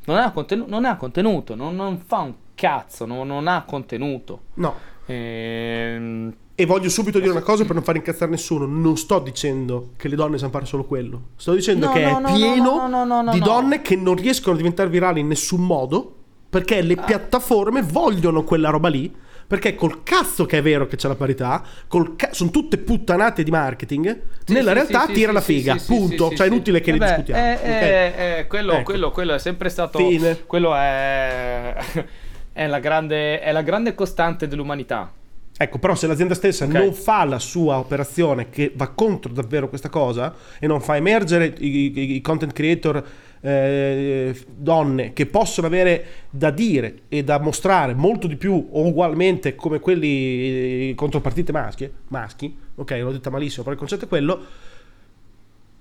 Non 0.05 0.18
ha, 0.18 0.31
contenu- 0.31 0.68
non 0.68 0.85
ha 0.85 0.98
contenuto, 0.98 1.55
non, 1.55 1.74
non 1.74 1.96
fa 1.96 2.18
un 2.18 2.35
cazzo, 2.55 3.07
non, 3.07 3.27
non 3.27 3.48
ha 3.48 3.64
contenuto. 3.66 4.40
No. 4.55 4.74
Ehm, 5.07 6.35
E 6.55 6.66
voglio 6.66 6.90
subito 6.90 7.18
dire 7.18 7.31
una 7.31 7.40
cosa 7.40 7.64
per 7.64 7.72
non 7.74 7.83
far 7.83 7.96
incazzare 7.96 8.31
nessuno. 8.31 8.66
Non 8.66 8.98
sto 8.98 9.20
dicendo 9.20 9.92
che 9.96 10.09
le 10.09 10.16
donne 10.16 10.37
sanno 10.37 10.51
fare 10.51 10.66
solo 10.66 10.85
quello. 10.85 11.29
Sto 11.37 11.55
dicendo 11.55 11.87
No, 11.87 11.92
che 11.92 12.03
no, 12.03 12.18
è 12.18 12.20
no, 12.20 12.33
pieno 12.35 12.74
no, 12.77 12.88
no, 12.88 13.05
no, 13.07 13.22
no, 13.22 13.33
di 13.33 13.38
donne 13.40 13.81
che 13.81 13.96
non 13.96 14.16
riescono 14.16 14.53
a 14.55 14.59
diventare 14.59 14.90
virali 14.90 15.20
in 15.20 15.29
nessun 15.29 15.64
modo 15.64 16.14
perché 16.51 16.79
Ah. 16.79 16.83
le 16.83 16.96
piattaforme 16.96 17.81
vogliono 17.83 18.44
quella 18.44 18.68
roba 18.68 18.88
lì. 18.88 19.14
Perché 19.48 19.74
col 19.74 20.02
cazzo 20.02 20.44
che 20.44 20.58
è 20.58 20.62
vero 20.62 20.87
che 20.87 20.96
c'è 20.96 21.08
la 21.08 21.14
parità, 21.14 21.64
col 21.88 22.16
ca- 22.16 22.28
sono 22.32 22.50
tutte 22.50 22.76
puttanate 22.76 23.42
di 23.42 23.50
marketing. 23.50 24.20
Sì, 24.44 24.52
nella 24.52 24.68
sì, 24.72 24.74
realtà 24.74 25.06
sì, 25.06 25.12
tira 25.14 25.32
la 25.32 25.40
figa, 25.40 25.74
punto. 25.87 26.34
cioè, 26.34 26.46
è 26.46 26.50
inutile 26.50 26.80
che 26.82 26.92
ne 26.92 26.98
Vabbè, 26.98 27.11
discutiamo. 27.11 27.40
eh, 27.42 27.52
ok? 27.54 27.62
eh, 27.64 28.38
eh, 28.40 28.46
quello, 28.46 28.72
Ecco. 28.74 28.82
quello- 28.82 29.11
quello 29.11 29.32
è 29.34 29.38
sempre 29.38 29.70
stato. 29.70 29.98
Fine. 29.98 30.44
Quello 30.46 30.74
è, 30.74 31.74
è, 32.52 32.66
la 32.66 32.78
grande, 32.78 33.40
è 33.40 33.50
la 33.50 33.62
grande 33.62 33.94
costante 33.94 34.46
dell'umanità. 34.48 35.11
Ecco, 35.60 35.78
però 35.78 35.96
se 35.96 36.06
l'azienda 36.06 36.34
stessa 36.34 36.64
Ok. 36.66 36.72
non 36.72 36.92
fa 36.94 37.24
la 37.24 37.40
sua 37.40 37.78
operazione 37.78 38.48
che 38.48 38.72
va 38.76 38.88
contro 38.88 39.32
davvero 39.32 39.68
questa 39.68 39.88
cosa 39.88 40.32
e 40.60 40.68
non 40.68 40.80
fa 40.80 40.94
emergere 40.96 41.52
i, 41.58 41.92
i- 41.98 42.14
i 42.14 42.20
content 42.20 42.52
creator 42.52 43.04
eh, 43.40 44.36
donne 44.56 45.12
che 45.12 45.26
possono 45.26 45.66
avere 45.66 46.04
da 46.30 46.50
dire 46.50 47.00
e 47.08 47.24
da 47.24 47.38
mostrare 47.40 47.94
molto 47.94 48.26
di 48.28 48.36
più 48.36 48.68
o 48.70 48.86
ugualmente 48.86 49.54
come 49.56 49.80
quelli 49.80 50.90
eh, 50.90 50.94
contropartite 50.94 51.50
maschi, 51.52 51.90
maschi, 52.08 52.56
ok, 52.76 52.90
l'ho 53.00 53.12
detta 53.12 53.30
malissimo, 53.30 53.62
però 53.62 53.72
il 53.74 53.78
concetto 53.80 54.04
è 54.04 54.08
quello, 54.08 54.40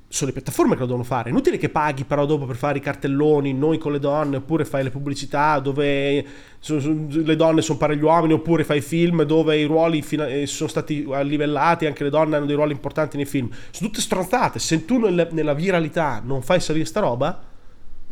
sono 0.10 0.30
le 0.30 0.36
piattaforme 0.36 0.74
che 0.76 0.80
lo 0.80 0.86
devono 0.86 1.04
fare. 1.04 1.30
È 1.30 1.32
inutile 1.32 1.58
che 1.58 1.70
paghi 1.70 2.06
però 2.06 2.26
dopo 2.26 2.46
per 2.46 2.56
fare 2.56 2.78
i 2.78 2.82
cartelloni, 2.82 3.54
noi 3.54 3.78
con 3.78 3.91
le 3.91 4.00
donne, 4.00 4.38
oppure 4.38 4.63
fai 4.65 4.84
le 4.84 4.89
pubblicità 4.89 5.60
dove 5.60 6.26
le 6.65 7.36
donne 7.36 7.62
sono 7.62 7.78
pari 7.78 7.93
agli 7.93 8.04
uomini, 8.04 8.34
oppure 8.34 8.63
fai 8.63 8.82
film 8.82 9.24
dove 9.24 9.58
i 9.58 9.65
ruoli 9.65 10.04
eh, 10.12 10.46
sono 10.48 10.70
stati 10.70 11.06
livellati, 11.24 11.86
anche 11.86 12.04
le 12.04 12.10
donne 12.10 12.36
hanno 12.38 12.46
dei 12.46 12.56
ruoli 12.56 12.72
importanti 12.72 13.17
nei 13.17 13.26
film. 13.26 13.50
Sono 13.72 13.89
tutte 13.89 14.02
stronzate. 14.02 14.60
Se 14.60 14.86
tu 14.86 14.98
nel- 14.98 15.28
nella 15.32 15.54
viralità 15.54 16.22
non 16.24 16.41
fai 16.41 16.60
salire 16.62 16.86
sta 16.86 17.02
roba, 17.02 17.43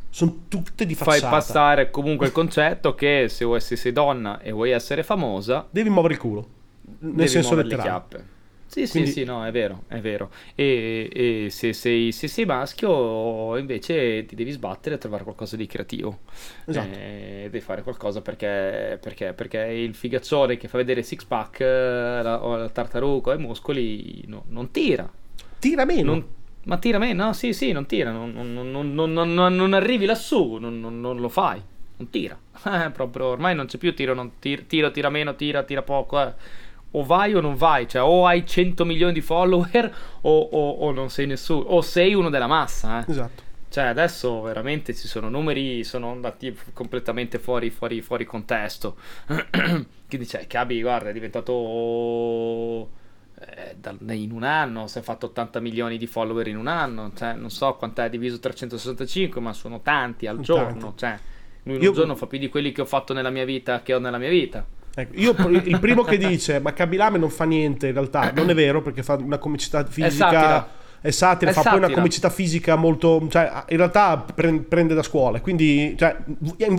sono 0.09 0.43
tutte 0.47 0.85
di 0.85 0.95
Fai 0.95 1.19
facciata. 1.19 1.29
passare 1.29 1.89
comunque 1.91 2.25
il 2.27 2.31
concetto 2.31 2.93
che 2.95 3.25
se 3.29 3.43
vuoi 3.45 3.59
se 3.59 3.75
sei 3.75 3.91
donna 3.91 4.39
e 4.41 4.51
vuoi 4.51 4.71
essere 4.71 5.03
famosa, 5.03 5.65
Devi 5.69 5.89
muovere 5.89 6.13
il 6.13 6.19
culo, 6.19 6.47
nel 6.99 7.27
senso 7.27 7.49
muovere 7.55 7.67
le 7.69 7.75
letterale. 7.75 8.03
chiappe. 8.07 8.33
Sì, 8.75 8.89
Quindi- 8.89 9.09
sì, 9.11 9.19
sì, 9.19 9.23
no, 9.23 9.45
è 9.45 9.51
vero, 9.51 9.83
è 9.87 9.99
vero. 10.01 10.29
E, 10.53 11.09
e 11.13 11.47
se, 11.49 11.71
sei, 11.71 12.11
se 12.11 12.27
sei 12.27 12.43
maschio, 12.45 13.55
invece 13.57 14.25
ti 14.25 14.35
devi 14.35 14.51
sbattere 14.51 14.95
e 14.95 14.97
trovare 14.97 15.23
qualcosa 15.23 15.55
di 15.55 15.65
creativo. 15.65 16.19
Esatto. 16.65 16.93
Eh, 16.93 17.47
devi 17.49 17.61
fare 17.61 17.83
qualcosa 17.83 18.19
perché, 18.21 18.97
perché, 19.01 19.31
perché 19.31 19.59
il 19.59 19.95
figaccione 19.95 20.57
che 20.57 20.67
fa 20.67 20.75
vedere 20.77 21.03
six 21.03 21.23
pack 21.23 21.61
eh, 21.61 21.65
la- 22.21 22.43
o 22.43 22.57
la 22.57 22.67
tartaruga 22.67 23.31
e 23.31 23.35
i 23.35 23.39
muscoli 23.39 24.23
no- 24.27 24.43
non 24.49 24.69
tira. 24.71 25.09
Tira 25.57 25.85
meno. 25.85 26.11
Non- 26.11 26.25
ma 26.63 26.77
tira 26.77 26.97
meno? 26.97 27.27
No, 27.27 27.33
sì, 27.33 27.53
sì, 27.53 27.71
non 27.71 27.85
tira. 27.85 28.11
Non, 28.11 28.33
non- 28.33 28.51
non- 28.71 28.93
non- 28.93 29.13
non- 29.13 29.33
non- 29.33 29.55
non 29.55 29.73
arrivi 29.73 30.05
lassù, 30.05 30.55
non, 30.57 30.81
non- 30.81 30.99
non 30.99 31.17
lo 31.21 31.29
fai. 31.29 31.61
Non 31.97 32.09
tira. 32.09 32.37
Eh, 32.65 32.89
proprio 32.91 33.27
ormai 33.27 33.55
non 33.55 33.67
c'è 33.67 33.77
più 33.77 33.93
tiro, 33.95 34.13
non 34.13 34.31
tir- 34.39 34.65
tiro, 34.67 34.91
tira 34.91 35.09
meno, 35.09 35.33
tira, 35.35 35.63
tira 35.63 35.81
poco. 35.81 36.21
eh. 36.21 36.33
O 36.97 37.03
vai 37.03 37.33
o 37.33 37.41
non 37.41 37.55
vai, 37.55 37.87
cioè 37.87 38.01
o 38.03 38.25
hai 38.25 38.45
100 38.45 38.85
milioni 38.85 39.11
di 39.13 39.21
follower 39.21 39.93
o, 40.21 40.39
o- 40.39 40.69
o 40.71 40.91
non 40.91 41.09
sei 41.09 41.27
nessuno, 41.27 41.61
o 41.61 41.81
sei 41.81 42.13
uno 42.13 42.29
della 42.29 42.47
massa. 42.47 42.99
eh. 43.05 43.11
Esatto. 43.11 43.43
Cioè 43.67 43.85
adesso 43.85 44.41
veramente 44.41 44.93
ci 44.95 45.07
sono 45.07 45.27
numeri, 45.27 45.83
sono 45.83 46.11
andati 46.11 46.57
completamente 46.71 47.39
fuori, 47.39 47.69
fuori, 47.71 48.01
fuori 48.01 48.23
contesto. 48.23 48.95
Chi 50.07 50.17
dice, 50.17 50.45
Cabi, 50.47 50.81
guarda, 50.81 51.09
è 51.09 51.13
diventato... 51.13 52.89
eh, 53.39 54.13
in 54.15 54.31
un 54.31 54.43
anno, 54.43 54.87
si 54.87 54.99
è 54.99 55.01
fatto 55.01 55.25
80 55.27 55.59
milioni 55.59 55.97
di 55.97 56.07
follower 56.07 56.47
in 56.47 56.57
un 56.57 56.67
anno, 56.67 57.11
cioè 57.15 57.33
non 57.33 57.49
so 57.49 57.73
quant'è 57.75 58.09
diviso 58.09 58.39
365, 58.39 59.41
ma 59.41 59.51
sono 59.53 59.81
tanti 59.81 60.25
al 60.27 60.43
Sono 60.43 60.59
giorno, 60.59 60.79
tanti. 60.79 60.97
cioè 60.99 61.19
lui 61.63 61.75
in 61.75 61.81
Io- 61.81 61.89
un 61.89 61.95
giorno 61.95 62.15
fa 62.15 62.27
più 62.27 62.37
di 62.37 62.47
quelli 62.47 62.71
che 62.71 62.81
ho 62.81 62.85
fatto 62.85 63.11
nella 63.13 63.29
mia 63.31 63.43
vita, 63.45 63.81
che 63.81 63.93
ho 63.93 63.99
nella 63.99 64.17
mia 64.19 64.29
vita. 64.29 64.65
Ecco, 64.97 65.13
io 65.19 65.35
il 65.65 65.79
primo 65.81 66.03
che 66.03 66.17
dice 66.17 66.59
ma 66.61 66.71
Kabilame 66.71 67.17
non 67.17 67.29
fa 67.29 67.43
niente 67.43 67.87
in 67.87 67.93
realtà 67.93 68.31
non 68.33 68.49
è 68.49 68.53
vero 68.55 68.81
perché 68.81 69.03
fa 69.03 69.15
una 69.15 69.37
comicità 69.37 69.83
fisica 69.85 70.29
satira. 70.31 70.67
è 71.01 71.11
satira, 71.11 71.51
È 71.51 71.53
fa 71.53 71.65
poi 71.65 71.77
una 71.79 71.87
satira. 71.87 71.99
comicità 72.01 72.29
fisica 72.29 72.75
molto 72.77 73.27
cioè 73.29 73.63
in 73.67 73.75
realtà 73.77 74.17
pre- 74.19 74.61
prende 74.61 74.93
da 74.93 75.03
scuola 75.03 75.41
quindi 75.41 75.95
cioè, 75.97 76.15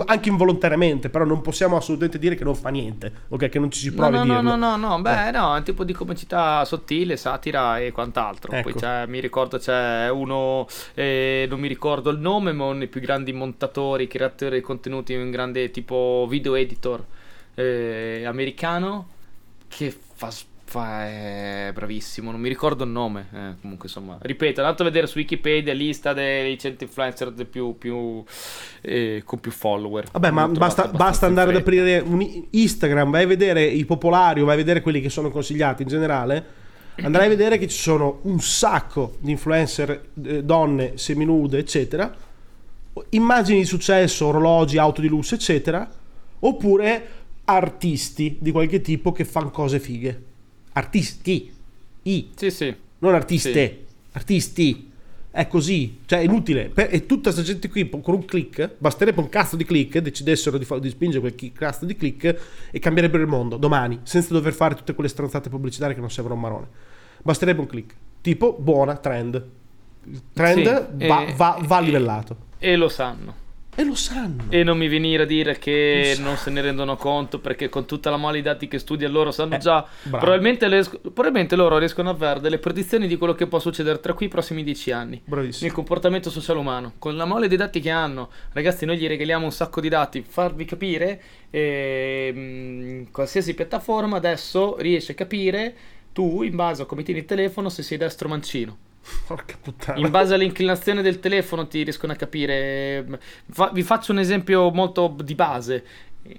anche 0.05 0.29
involontariamente 0.29 1.09
però 1.09 1.25
non 1.25 1.41
possiamo 1.41 1.77
assolutamente 1.77 2.17
dire 2.17 2.33
che 2.35 2.43
non 2.43 2.55
fa 2.55 2.69
niente 2.69 3.11
ok 3.29 3.49
che 3.49 3.59
non 3.59 3.69
ci 3.69 3.79
si 3.79 3.89
No, 3.89 3.95
provi 3.95 4.13
no, 4.15 4.21
a 4.21 4.23
no, 4.25 4.33
dirlo 4.33 4.55
no, 4.55 4.75
no, 4.77 4.87
no, 4.87 5.01
beh, 5.01 5.31
no, 5.31 5.53
è 5.53 5.57
un 5.59 5.63
tipo 5.63 5.83
di 5.83 5.93
comicità 5.93 6.65
sottile, 6.65 7.17
satira 7.17 7.77
e 7.79 7.91
quant'altro. 7.91 8.55
Poi 8.59 8.71
Ecco. 8.71 8.79
c'è, 8.79 9.05
mi 9.07 9.19
ricordo 9.19 9.57
c'è 9.59 10.09
uno, 10.09 10.67
eh, 10.95 11.45
non 11.49 11.59
mi 11.59 11.67
ricordo 11.67 12.09
il 12.09 12.17
nome, 12.19 12.51
ma 12.51 12.65
uno 12.65 12.79
dei 12.79 12.87
più 12.87 12.99
grandi 13.01 13.31
montatori, 13.31 14.07
creatori 14.07 14.55
di 14.55 14.61
contenuti, 14.61 15.13
un 15.13 15.29
grande 15.31 15.69
tipo 15.71 16.25
video 16.29 16.55
editor 16.55 17.03
eh, 17.57 18.23
americano 18.23 19.07
che 19.67 19.91
fa, 20.13 20.31
fa- 20.63 21.05
è 21.05 21.71
bravissimo, 21.73 22.29
non 22.29 22.39
mi 22.39 22.49
ricordo 22.49 22.83
il 22.83 22.91
nome. 22.91 23.27
eh, 23.33 23.55
comunque, 23.59 23.87
insomma, 23.87 24.17
ripeto, 24.21 24.61
è 24.61 24.63
andato 24.63 24.83
a 24.83 24.85
vedere 24.85 25.07
su 25.07 25.17
Wikipedia 25.17 25.73
lista 25.73 26.13
dei 26.13 26.57
100 26.57 26.83
influencer 26.83 27.33
più, 27.49 27.75
più, 27.77 28.23
eh, 28.81 29.23
con 29.25 29.39
più 29.39 29.49
follower. 29.49 30.05
Vabbè, 30.11 30.29
ma 30.29 30.47
basta, 30.47 30.87
basta 30.87 31.25
andare 31.25 31.49
ad 31.49 31.55
aprire 31.57 31.99
un 31.99 32.25
Instagram, 32.51 33.09
vai 33.09 33.23
a 33.23 33.27
vedere 33.27 33.63
i 33.65 33.85
popolari 33.85 34.41
o 34.41 34.45
vai 34.45 34.53
a 34.53 34.57
vedere 34.57 34.81
quelli 34.81 35.01
che 35.01 35.09
sono 35.09 35.31
consigliati 35.31 35.81
in 35.81 35.87
generale. 35.87 36.65
Andrai 36.99 37.25
a 37.25 37.29
vedere 37.29 37.57
che 37.57 37.67
ci 37.67 37.77
sono 37.77 38.19
un 38.23 38.39
sacco 38.39 39.17
di 39.19 39.31
influencer, 39.31 40.09
eh, 40.23 40.43
donne, 40.43 40.93
seminude, 40.97 41.59
eccetera. 41.59 42.15
Immagini 43.09 43.59
di 43.59 43.65
successo, 43.65 44.27
orologi, 44.27 44.77
auto 44.79 45.01
di 45.01 45.07
lusso, 45.07 45.35
eccetera. 45.35 45.87
Oppure 46.39 47.17
artisti 47.49 48.37
di 48.39 48.51
qualche 48.51 48.81
tipo 48.81 49.11
che 49.11 49.23
fanno 49.25 49.51
cose 49.51 49.79
fighe. 49.79 50.23
Artisti. 50.73 51.51
I 52.03 52.29
Sì, 52.35 52.51
sì. 52.51 52.75
non 52.99 53.13
artiste, 53.13 53.51
Sì. 53.51 53.95
artisti. 54.13 54.91
È 55.29 55.47
così, 55.47 55.99
cioè 56.05 56.19
è 56.19 56.23
inutile. 56.23 56.71
E 56.73 57.05
tutta 57.05 57.31
questa 57.31 57.43
gente 57.43 57.69
qui 57.69 57.87
con 57.89 58.15
un 58.15 58.25
click, 58.25 58.71
basterebbe 58.79 59.19
un 59.19 59.29
cazzo 59.29 59.55
di 59.55 59.65
click, 59.65 59.99
decidessero 59.99 60.57
di, 60.57 60.65
fa- 60.65 60.79
di 60.79 60.89
spingere 60.89 61.19
quel 61.31 61.53
cazzo 61.53 61.85
di 61.85 61.95
click 61.95 62.39
e 62.71 62.79
cambierebbero 62.79 63.21
il 63.21 63.29
mondo 63.29 63.57
domani, 63.57 63.99
senza 64.03 64.33
dover 64.33 64.53
fare 64.53 64.73
tutte 64.73 64.93
quelle 64.95 65.09
stronzate 65.09 65.49
pubblicitarie 65.49 65.93
che 65.93 65.99
non 66.01 66.09
servono 66.09 66.33
a 66.33 66.37
un 66.37 66.43
marone. 66.43 66.67
Basterebbe 67.21 67.59
un 67.61 67.67
click. 67.67 67.93
Tipo, 68.21 68.53
buona, 68.59 68.97
trend. 68.97 69.45
Il 70.05 70.21
trend 70.33 70.97
Sì, 70.97 71.07
va, 71.07 71.25
e- 71.27 71.33
va- 71.35 71.59
va 71.63 71.79
e- 71.79 71.83
livellato. 71.83 72.37
E 72.57 72.75
lo 72.75 72.89
sanno. 72.89 73.45
E 73.79 73.83
lo 73.83 73.93
sanno. 73.93 74.45
E 74.49 74.63
non 74.63 74.75
mi 74.75 74.87
venire 74.87 75.21
a 75.21 75.25
dire 75.27 75.59
che 75.59 76.15
non 76.17 76.35
se 76.35 76.49
ne 76.49 76.61
rendono 76.61 76.95
conto 76.95 77.37
perché 77.39 77.69
con 77.69 77.85
tutta 77.85 78.09
la 78.09 78.17
mole 78.17 78.37
di 78.37 78.41
dati 78.41 78.67
che 78.67 78.79
studia 78.79 79.07
loro 79.07 79.29
sanno 79.29 79.53
Eh, 79.53 79.59
già. 79.59 79.85
Probabilmente, 80.09 80.67
le- 80.67 80.83
probabilmente 81.01 81.55
loro 81.55 81.77
riescono 81.77 82.09
a 82.09 82.13
avere 82.13 82.39
delle 82.39 82.57
predizioni 82.57 83.05
di 83.05 83.17
quello 83.17 83.35
che 83.35 83.45
può 83.45 83.59
succedere 83.59 83.99
tra 83.99 84.13
qui 84.13 84.25
i 84.25 84.29
prossimi 84.29 84.63
dieci 84.63 84.89
anni. 84.89 85.21
Bravissimo. 85.23 85.67
Nel 85.67 85.75
comportamento 85.75 86.31
sociale 86.31 86.57
umano, 86.57 86.93
con 86.97 87.15
la 87.15 87.25
mole 87.25 87.47
dei 87.47 87.57
dati 87.57 87.79
che 87.79 87.91
hanno, 87.91 88.31
ragazzi, 88.53 88.83
noi 88.85 88.97
gli 88.97 89.05
regaliamo 89.07 89.45
un 89.45 89.51
sacco 89.51 89.79
di 89.79 89.89
dati. 89.89 90.25
Farvi 90.27 90.65
capire, 90.65 91.21
ehm, 91.51 93.11
qualsiasi 93.11 93.53
piattaforma 93.53 94.17
adesso 94.17 94.75
riesce 94.79 95.11
a 95.11 95.15
capire 95.15 95.75
tu, 96.13 96.41
in 96.41 96.55
base 96.55 96.81
a 96.81 96.85
come 96.85 97.03
tieni 97.03 97.19
il 97.19 97.25
telefono, 97.27 97.69
se 97.69 97.83
sei 97.83 97.99
destro 97.99 98.27
o 98.27 98.31
mancino. 98.31 98.77
Porca 99.27 99.55
puttana. 99.61 99.99
In 99.99 100.09
base 100.09 100.33
all'inclinazione 100.33 101.01
del 101.01 101.19
telefono 101.19 101.67
ti 101.67 101.83
riescono 101.83 102.13
a 102.13 102.15
capire. 102.15 103.19
Fa- 103.49 103.71
vi 103.73 103.83
faccio 103.83 104.11
un 104.11 104.19
esempio 104.19 104.71
molto 104.71 105.15
di 105.21 105.35
base: 105.35 105.85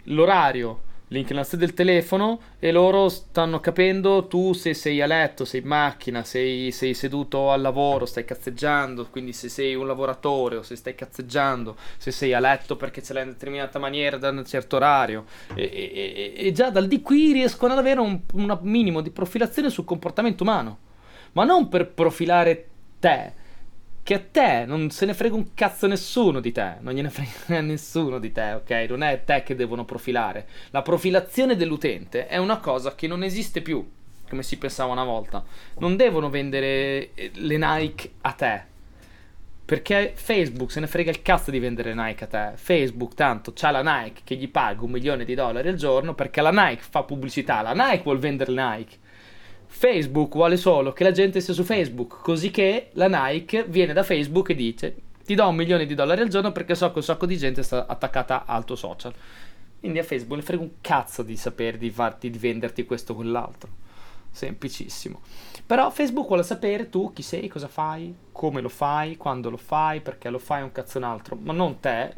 l'orario, 0.04 0.82
l'inclinazione 1.08 1.64
del 1.64 1.74
telefono, 1.74 2.40
e 2.58 2.70
loro 2.72 3.08
stanno 3.08 3.60
capendo 3.60 4.26
tu 4.26 4.52
se 4.52 4.74
sei 4.74 5.00
a 5.00 5.06
letto, 5.06 5.44
sei 5.44 5.60
in 5.60 5.66
macchina, 5.66 6.24
sei, 6.24 6.70
sei 6.72 6.94
seduto 6.94 7.50
al 7.50 7.60
lavoro, 7.60 8.06
stai 8.06 8.24
cazzeggiando. 8.24 9.06
Quindi, 9.10 9.32
se 9.32 9.48
sei 9.48 9.74
un 9.74 9.86
lavoratore 9.86 10.56
o 10.56 10.62
se 10.62 10.76
stai 10.76 10.94
cazzeggiando, 10.94 11.76
se 11.96 12.10
sei 12.10 12.32
a 12.34 12.40
letto 12.40 12.76
perché 12.76 13.02
ce 13.02 13.12
l'hai 13.12 13.24
in 13.24 13.30
determinata 13.30 13.78
maniera 13.78 14.16
da 14.16 14.30
un 14.30 14.44
certo 14.46 14.76
orario. 14.76 15.24
E, 15.54 15.62
e- 15.62 16.34
e- 16.36 16.46
e 16.46 16.52
già 16.52 16.70
dal 16.70 16.86
di 16.86 17.02
qui 17.02 17.32
riescono 17.32 17.72
ad 17.72 17.78
avere 17.78 18.00
un, 18.00 18.20
un 18.32 18.58
minimo 18.62 19.00
di 19.00 19.10
profilazione 19.10 19.70
sul 19.70 19.84
comportamento 19.84 20.42
umano 20.42 20.78
ma 21.38 21.44
non 21.44 21.68
per 21.68 21.86
profilare 21.86 22.66
te. 22.98 23.32
Che 24.02 24.14
a 24.14 24.20
te 24.28 24.64
non 24.66 24.90
se 24.90 25.06
ne 25.06 25.14
frega 25.14 25.36
un 25.36 25.54
cazzo 25.54 25.86
nessuno 25.86 26.40
di 26.40 26.50
te, 26.50 26.76
non 26.80 26.94
gliene 26.94 27.10
frega 27.14 27.60
nessuno 27.60 28.18
di 28.18 28.32
te, 28.32 28.54
ok? 28.54 28.70
Non 28.88 29.04
è 29.04 29.22
te 29.22 29.44
che 29.44 29.54
devono 29.54 29.84
profilare. 29.84 30.48
La 30.70 30.82
profilazione 30.82 31.54
dell'utente 31.54 32.26
è 32.26 32.38
una 32.38 32.58
cosa 32.58 32.96
che 32.96 33.06
non 33.06 33.22
esiste 33.22 33.60
più, 33.60 33.88
come 34.28 34.42
si 34.42 34.58
pensava 34.58 34.90
una 34.90 35.04
volta. 35.04 35.44
Non 35.78 35.94
devono 35.94 36.28
vendere 36.28 37.14
eh, 37.14 37.30
le 37.34 37.56
Nike 37.56 38.10
a 38.22 38.32
te. 38.32 38.62
Perché 39.64 40.14
Facebook 40.16 40.72
se 40.72 40.80
ne 40.80 40.86
frega 40.88 41.10
il 41.10 41.22
cazzo 41.22 41.52
di 41.52 41.60
vendere 41.60 41.94
Nike 41.94 42.24
a 42.24 42.26
te. 42.26 42.52
Facebook 42.56 43.14
tanto 43.14 43.52
c'ha 43.54 43.70
la 43.70 43.82
Nike 43.82 44.22
che 44.24 44.34
gli 44.34 44.48
paga 44.48 44.82
un 44.82 44.90
milione 44.90 45.24
di 45.24 45.34
dollari 45.34 45.68
al 45.68 45.76
giorno 45.76 46.14
perché 46.14 46.40
la 46.40 46.50
Nike 46.50 46.82
fa 46.88 47.04
pubblicità, 47.04 47.60
la 47.60 47.74
Nike 47.74 48.02
vuol 48.02 48.18
vendere 48.18 48.50
Nike. 48.50 49.06
Facebook 49.70 50.34
vuole 50.34 50.56
solo 50.56 50.92
che 50.92 51.04
la 51.04 51.12
gente 51.12 51.40
sia 51.40 51.54
su 51.54 51.62
Facebook, 51.62 52.20
così 52.22 52.50
che 52.50 52.88
la 52.94 53.06
Nike 53.06 53.64
viene 53.64 53.92
da 53.92 54.02
Facebook 54.02 54.48
e 54.48 54.54
dice 54.54 54.96
ti 55.28 55.34
do 55.34 55.46
un 55.46 55.56
milione 55.56 55.84
di 55.84 55.94
dollari 55.94 56.22
al 56.22 56.28
giorno 56.28 56.52
perché 56.52 56.74
so 56.74 56.90
che 56.90 56.98
un 56.98 57.04
sacco 57.04 57.26
di 57.26 57.36
gente 57.36 57.62
sta 57.62 57.86
attaccata 57.86 58.46
al 58.46 58.64
tuo 58.64 58.76
social. 58.76 59.12
Quindi 59.78 59.98
a 59.98 60.02
Facebook 60.02 60.40
ne 60.40 60.44
frega 60.44 60.62
un 60.62 60.70
cazzo 60.80 61.22
di 61.22 61.36
sapere 61.36 61.76
di 61.76 61.90
farti, 61.90 62.30
di 62.30 62.38
venderti 62.38 62.86
questo 62.86 63.12
o 63.12 63.16
quell'altro. 63.16 63.68
Semplicissimo. 64.30 65.20
Però 65.66 65.90
Facebook 65.90 66.28
vuole 66.28 66.42
sapere 66.42 66.88
tu 66.88 67.12
chi 67.12 67.20
sei, 67.20 67.46
cosa 67.46 67.68
fai, 67.68 68.14
come 68.32 68.62
lo 68.62 68.70
fai, 68.70 69.18
quando 69.18 69.50
lo 69.50 69.58
fai, 69.58 70.00
perché 70.00 70.30
lo 70.30 70.38
fai 70.38 70.62
un 70.62 70.72
cazzo 70.72 70.96
un 70.96 71.04
altro, 71.04 71.36
ma 71.36 71.52
non 71.52 71.78
te, 71.78 72.14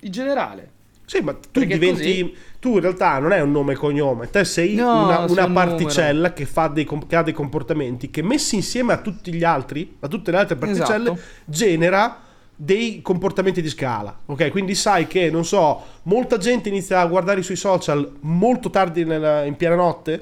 in 0.00 0.10
generale. 0.10 0.72
Sì, 1.08 1.20
ma 1.22 1.32
tu 1.32 1.48
Perché 1.52 1.78
diventi. 1.78 2.00
così- 2.00 2.34
Tu 2.60 2.74
in 2.74 2.80
realtà 2.80 3.18
non 3.18 3.32
è 3.32 3.40
un 3.40 3.50
nome 3.52 3.72
e 3.72 3.76
cognome, 3.76 4.28
te 4.30 4.44
sei 4.44 4.74
No, 4.74 5.04
una, 5.04 5.18
sei 5.26 5.30
una 5.30 5.44
un 5.46 5.52
particella 5.54 6.32
che, 6.32 6.44
fa 6.44 6.66
dei, 6.66 6.86
che 7.06 7.16
ha 7.16 7.22
dei 7.22 7.32
comportamenti 7.32 8.10
che 8.10 8.20
messi 8.20 8.56
insieme 8.56 8.92
a 8.92 8.98
tutti 8.98 9.32
gli 9.32 9.44
altri, 9.44 9.96
a 10.00 10.08
tutte 10.08 10.30
le 10.32 10.36
altre 10.38 10.56
particelle, 10.56 11.12
Esatto. 11.12 11.26
genera 11.44 12.18
dei 12.54 13.00
comportamenti 13.00 13.62
di 13.62 13.68
scala. 13.68 14.14
Ok, 14.26 14.50
quindi 14.50 14.74
sai 14.74 15.06
che, 15.06 15.30
non 15.30 15.44
so, 15.44 15.80
molta 16.02 16.36
gente 16.36 16.68
inizia 16.68 16.98
a 17.00 17.06
guardare 17.06 17.40
i 17.40 17.44
suoi 17.44 17.56
social 17.56 18.14
molto 18.22 18.68
tardi 18.68 19.04
nella- 19.04 19.44
in 19.44 19.54
piena 19.54 19.76
notte. 19.76 20.20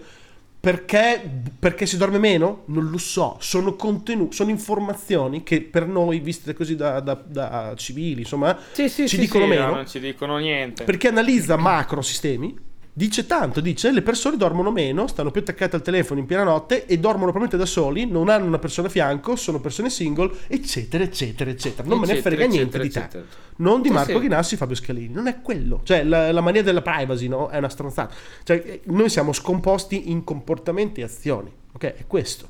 Perché, 0.66 1.22
perché 1.60 1.86
si 1.86 1.96
dorme 1.96 2.18
meno? 2.18 2.64
Non 2.66 2.90
lo 2.90 2.98
so, 2.98 3.36
sono 3.38 3.76
contenuti, 3.76 4.34
sono 4.34 4.50
informazioni 4.50 5.44
che 5.44 5.60
per 5.62 5.86
noi, 5.86 6.18
viste 6.18 6.54
così 6.54 6.74
da, 6.74 6.98
da- 6.98 7.22
da 7.24 7.72
civili, 7.76 8.22
insomma, 8.22 8.58
Sì, 8.72 8.88
sì, 8.88 9.06
ci 9.08 9.14
sì, 9.14 9.20
dicono 9.20 9.46
meno. 9.46 9.66
no, 9.66 9.74
non 9.76 9.86
ci 9.86 10.00
dicono 10.00 10.38
niente. 10.38 10.82
perché 10.82 11.06
analizza 11.06 11.54
macro 11.56 12.02
sistemi 12.02 12.52
dice 12.96 13.26
tanto, 13.26 13.60
dice 13.60 13.92
le 13.92 14.00
persone 14.00 14.38
dormono 14.38 14.70
meno, 14.70 15.06
stanno 15.06 15.30
più 15.30 15.42
attaccate 15.42 15.76
al 15.76 15.82
telefono 15.82 16.18
in 16.18 16.24
piena 16.24 16.44
notte 16.44 16.86
e 16.86 16.98
dormono 16.98 17.30
probabilmente 17.30 17.58
da 17.58 17.66
soli, 17.66 18.06
non 18.06 18.30
hanno 18.30 18.46
una 18.46 18.58
persona 18.58 18.88
a 18.88 18.90
fianco, 18.90 19.36
sono 19.36 19.60
persone 19.60 19.90
single, 19.90 20.32
eccetera, 20.46 21.04
eccetera, 21.04 21.50
eccetera. 21.50 21.86
Non 21.86 21.98
eccetera, 21.98 22.14
me 22.14 22.14
ne 22.14 22.22
frega 22.22 22.46
niente 22.46 22.78
di 22.78 22.88
te. 22.88 23.24
Non 23.56 23.82
di 23.82 23.90
Marco 23.90 24.12
sì, 24.12 24.20
Ghinassi 24.20 24.56
Fabio 24.56 24.76
Scalini, 24.76 25.12
non 25.12 25.26
è 25.26 25.42
quello. 25.42 25.80
Cioè 25.82 26.04
la, 26.04 26.32
la 26.32 26.40
mania 26.40 26.62
della 26.62 26.80
privacy 26.80 27.28
no? 27.28 27.48
è 27.50 27.58
una 27.58 27.68
stronzata. 27.68 28.14
Cioè, 28.42 28.80
noi 28.84 29.10
siamo 29.10 29.34
scomposti 29.34 30.10
in 30.10 30.24
comportamenti 30.24 31.02
e 31.02 31.04
azioni, 31.04 31.52
ok? 31.74 31.82
È 31.82 32.06
questo. 32.06 32.48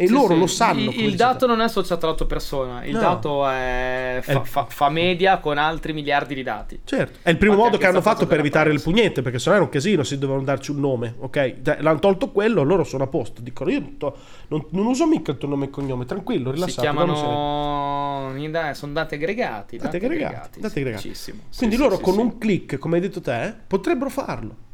E 0.00 0.06
sì, 0.06 0.12
loro 0.12 0.34
sì. 0.34 0.38
lo 0.38 0.46
sanno. 0.46 0.90
Il, 0.92 1.06
il 1.06 1.16
dato 1.16 1.44
non 1.48 1.60
è 1.60 1.64
associato 1.64 2.06
alla 2.06 2.14
tua 2.14 2.26
persona, 2.26 2.84
il 2.84 2.92
no. 2.92 3.00
dato 3.00 3.48
è, 3.48 4.20
fa, 4.22 4.44
fa, 4.44 4.66
fa, 4.66 4.90
media 4.90 5.38
con 5.38 5.58
altri 5.58 5.92
miliardi 5.92 6.36
di 6.36 6.44
dati. 6.44 6.78
Certo, 6.84 7.18
è 7.20 7.30
il 7.30 7.36
primo 7.36 7.54
Infatti 7.54 7.70
modo 7.70 7.82
che 7.82 7.88
hanno 7.88 8.00
fatto 8.00 8.28
per 8.28 8.38
evitare 8.38 8.70
il 8.70 8.80
pugnette, 8.80 9.22
perché 9.22 9.40
sennò 9.40 9.56
era 9.56 9.64
un 9.64 9.70
casino 9.70 10.04
se 10.04 10.16
dovevano 10.16 10.44
darci 10.44 10.70
un 10.70 10.78
nome, 10.78 11.16
ok? 11.18 11.54
Cioè, 11.64 11.78
l'hanno 11.80 11.98
tolto 11.98 12.30
quello, 12.30 12.62
loro 12.62 12.84
sono 12.84 13.02
a 13.02 13.06
posto. 13.08 13.40
Dicono 13.40 13.70
io 13.70 13.82
to- 13.98 14.16
non, 14.46 14.66
non, 14.70 14.86
uso 14.86 15.04
mica 15.04 15.32
il 15.32 15.38
tuo 15.38 15.48
nome 15.48 15.64
e 15.64 15.70
cognome, 15.70 16.04
tranquillo, 16.04 16.52
rilassato. 16.52 16.80
Si 16.80 16.80
chiamano... 16.80 18.32
sono 18.74 18.92
dati 18.92 19.16
aggregati. 19.16 19.78
Dati, 19.78 19.90
dati 19.90 19.96
aggregati. 19.96 20.34
aggregati. 20.34 20.60
Dati 20.60 20.78
aggregati. 20.78 21.12
Quindi 21.56 21.74
sì, 21.74 21.82
loro 21.82 21.96
sì, 21.96 22.02
con 22.02 22.18
un 22.18 22.38
click, 22.38 22.78
come 22.78 22.94
hai 22.94 23.02
detto 23.02 23.20
te, 23.20 23.52
potrebbero 23.66 24.10
farlo 24.10 24.66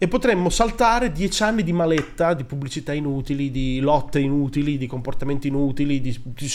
e 0.00 0.06
potremmo 0.06 0.48
saltare 0.48 1.10
dieci 1.10 1.42
anni 1.42 1.64
di 1.64 1.72
maletta, 1.72 2.32
di 2.32 2.44
pubblicità 2.44 2.92
inutili, 2.92 3.50
di 3.50 3.80
lotte 3.80 4.20
inutili, 4.20 4.78
di 4.78 4.86
comportamenti 4.86 5.48
inutili, 5.48 6.00
di, 6.00 6.16
di 6.22 6.48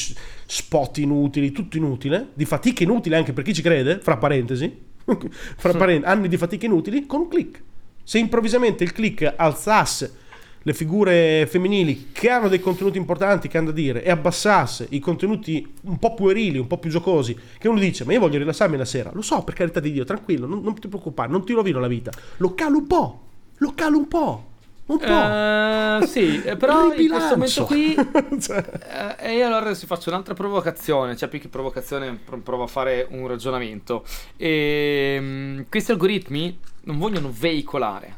spot 0.46 0.98
inutili, 1.00 1.52
tutto 1.52 1.76
inutile, 1.76 2.30
di 2.34 2.46
fatica 2.46 2.84
inutile 2.84 3.18
anche 3.18 3.34
per 3.34 3.44
chi 3.44 3.54
ci 3.54 3.62
crede, 3.62 4.00
fra 4.00 4.16
parentesi, 4.16 4.74
fra 5.58 5.74
parentesi 5.74 6.10
anni 6.10 6.30
di 6.30 6.38
fatica 6.38 6.66
inutili, 6.66 7.06
con 7.06 7.20
un 7.20 7.28
click. 7.28 7.62
Se 8.02 8.18
improvvisamente 8.18 8.86
il 8.86 8.94
click 8.94 9.34
alzasse 9.36 10.22
le 10.66 10.74
figure 10.74 11.46
femminili 11.46 12.12
che 12.14 12.30
hanno 12.30 12.48
dei 12.48 12.62
contenuti 12.62 12.98
importanti 12.98 13.50
che 13.50 13.58
hanno 13.58 13.68
da 13.68 13.74
dire 13.74 14.04
e 14.04 14.10
abbassasse 14.10 14.88
i 14.92 15.00
contenuti 15.00 15.74
un 15.82 16.00
po' 16.00 16.14
puerili, 16.14 16.58
un 16.58 16.68
po' 16.68 16.78
più 16.78 16.90
giocosi, 16.90 17.38
che 17.58 17.68
uno 17.68 17.80
dice 17.80 18.06
ma 18.06 18.14
io 18.14 18.22
voglio 18.22 18.38
rilassarmi 18.38 18.78
la 18.78 18.86
sera, 18.86 19.12
lo 19.14 19.22
so 19.22 19.44
per 19.44 19.54
carità 19.54 19.82
di 19.82 19.92
Dio, 19.92 20.06
tranquillo, 20.06 20.48
non, 20.48 20.62
non 20.62 20.80
ti 20.80 20.88
preoccupare, 20.88 21.30
non 21.30 21.46
ti 21.46 21.52
rovino 21.52 21.80
la 21.80 21.88
vita, 21.88 22.12
lo 22.38 22.54
calo 22.54 22.78
un 22.78 22.88
po', 22.88 23.22
lo 23.64 23.74
calo 23.74 23.98
un 23.98 24.08
po'. 24.08 24.52
Un 24.86 24.98
po'. 24.98 25.06
Uh, 25.06 26.06
sì, 26.06 26.44
eh, 26.44 26.58
però 26.58 26.94
in 26.94 27.08
questo 27.08 27.36
momento 27.38 27.66
qui. 27.66 27.96
cioè. 28.42 29.16
eh, 29.20 29.38
e 29.38 29.42
allora 29.42 29.66
adesso 29.66 29.86
faccio 29.86 30.10
un'altra 30.10 30.34
provocazione. 30.34 31.16
Cioè, 31.16 31.30
più 31.30 31.40
che 31.40 31.48
provocazione, 31.48 32.20
provo 32.44 32.64
a 32.64 32.68
fare 32.68 33.08
un 33.10 33.26
ragionamento. 33.28 34.06
E, 34.36 35.16
um, 35.18 35.66
questi 35.70 35.92
algoritmi 35.92 36.60
non 36.82 36.98
vogliono 36.98 37.32
veicolare, 37.32 38.18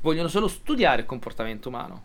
vogliono 0.00 0.28
solo 0.28 0.48
studiare 0.48 1.02
il 1.02 1.06
comportamento 1.06 1.68
umano. 1.68 2.02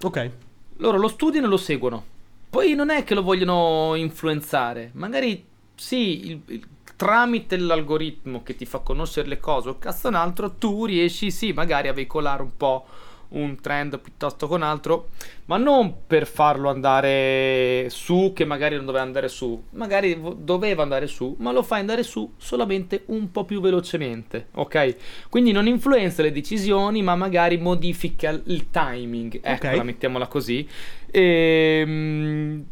Ok. 0.00 0.30
Loro 0.78 0.96
lo 0.96 1.08
studiano 1.08 1.46
e 1.46 1.50
lo 1.50 1.58
seguono. 1.58 2.04
Poi 2.48 2.74
non 2.74 2.88
è 2.88 3.04
che 3.04 3.14
lo 3.14 3.22
vogliono 3.22 3.94
influenzare. 3.94 4.90
Magari 4.94 5.44
sì, 5.74 6.30
il, 6.30 6.40
il 6.46 6.66
tramite 6.96 7.56
l'algoritmo 7.58 8.42
che 8.42 8.56
ti 8.56 8.64
fa 8.64 8.78
conoscere 8.78 9.28
le 9.28 9.38
cose 9.38 9.68
o 9.68 9.78
cazzo 9.78 10.08
un 10.08 10.14
altro, 10.14 10.52
tu 10.52 10.86
riesci 10.86 11.30
sì 11.30 11.52
magari 11.52 11.88
a 11.88 11.92
veicolare 11.92 12.42
un 12.42 12.56
po' 12.56 12.86
un 13.28 13.60
trend 13.60 13.98
piuttosto 13.98 14.46
che 14.46 14.54
un 14.54 14.62
altro, 14.62 15.08
ma 15.46 15.56
non 15.56 16.06
per 16.06 16.26
farlo 16.26 16.68
andare 16.68 17.88
su 17.90 18.32
che 18.34 18.44
magari 18.44 18.76
non 18.76 18.84
doveva 18.84 19.04
andare 19.04 19.28
su, 19.28 19.62
magari 19.70 20.20
doveva 20.38 20.82
andare 20.82 21.06
su, 21.06 21.34
ma 21.38 21.52
lo 21.52 21.62
fai 21.62 21.80
andare 21.80 22.02
su 22.02 22.34
solamente 22.36 23.02
un 23.06 23.30
po' 23.30 23.44
più 23.44 23.60
velocemente, 23.60 24.48
ok? 24.52 24.96
Quindi 25.28 25.52
non 25.52 25.66
influenza 25.66 26.22
le 26.22 26.32
decisioni, 26.32 27.02
ma 27.02 27.16
magari 27.16 27.58
modifica 27.58 28.30
il 28.30 28.70
timing, 28.70 29.40
ecco, 29.42 29.66
okay. 29.66 29.82
mettiamola 29.82 30.28
così. 30.28 30.66
E, 31.10 31.82
ehm, 31.84 32.64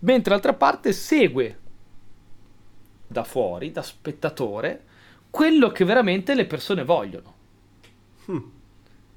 mentre 0.00 0.32
d'altra 0.32 0.54
parte 0.54 0.92
segue 0.92 1.58
da 3.10 3.24
fuori, 3.24 3.72
da 3.72 3.82
spettatore, 3.82 4.84
quello 5.30 5.72
che 5.72 5.84
veramente 5.84 6.34
le 6.34 6.44
persone 6.44 6.84
vogliono. 6.84 7.34
Hmm. 8.26 8.38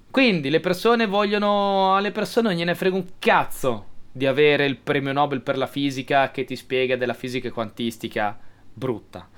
Quindi 0.10 0.50
le 0.50 0.60
persone 0.60 1.06
vogliono. 1.06 1.96
Alle 1.96 2.12
persone 2.12 2.50
non 2.50 2.58
gliene 2.58 2.74
frega 2.74 2.96
un 2.96 3.06
cazzo 3.20 3.86
di 4.12 4.26
avere 4.26 4.66
il 4.66 4.78
premio 4.78 5.14
Nobel 5.14 5.42
per 5.42 5.58
la 5.58 5.68
fisica 5.68 6.32
che 6.32 6.44
ti 6.44 6.56
spiega 6.56 6.96
della 6.96 7.14
fisica 7.14 7.52
quantistica 7.52 8.38
brutta. 8.74 9.30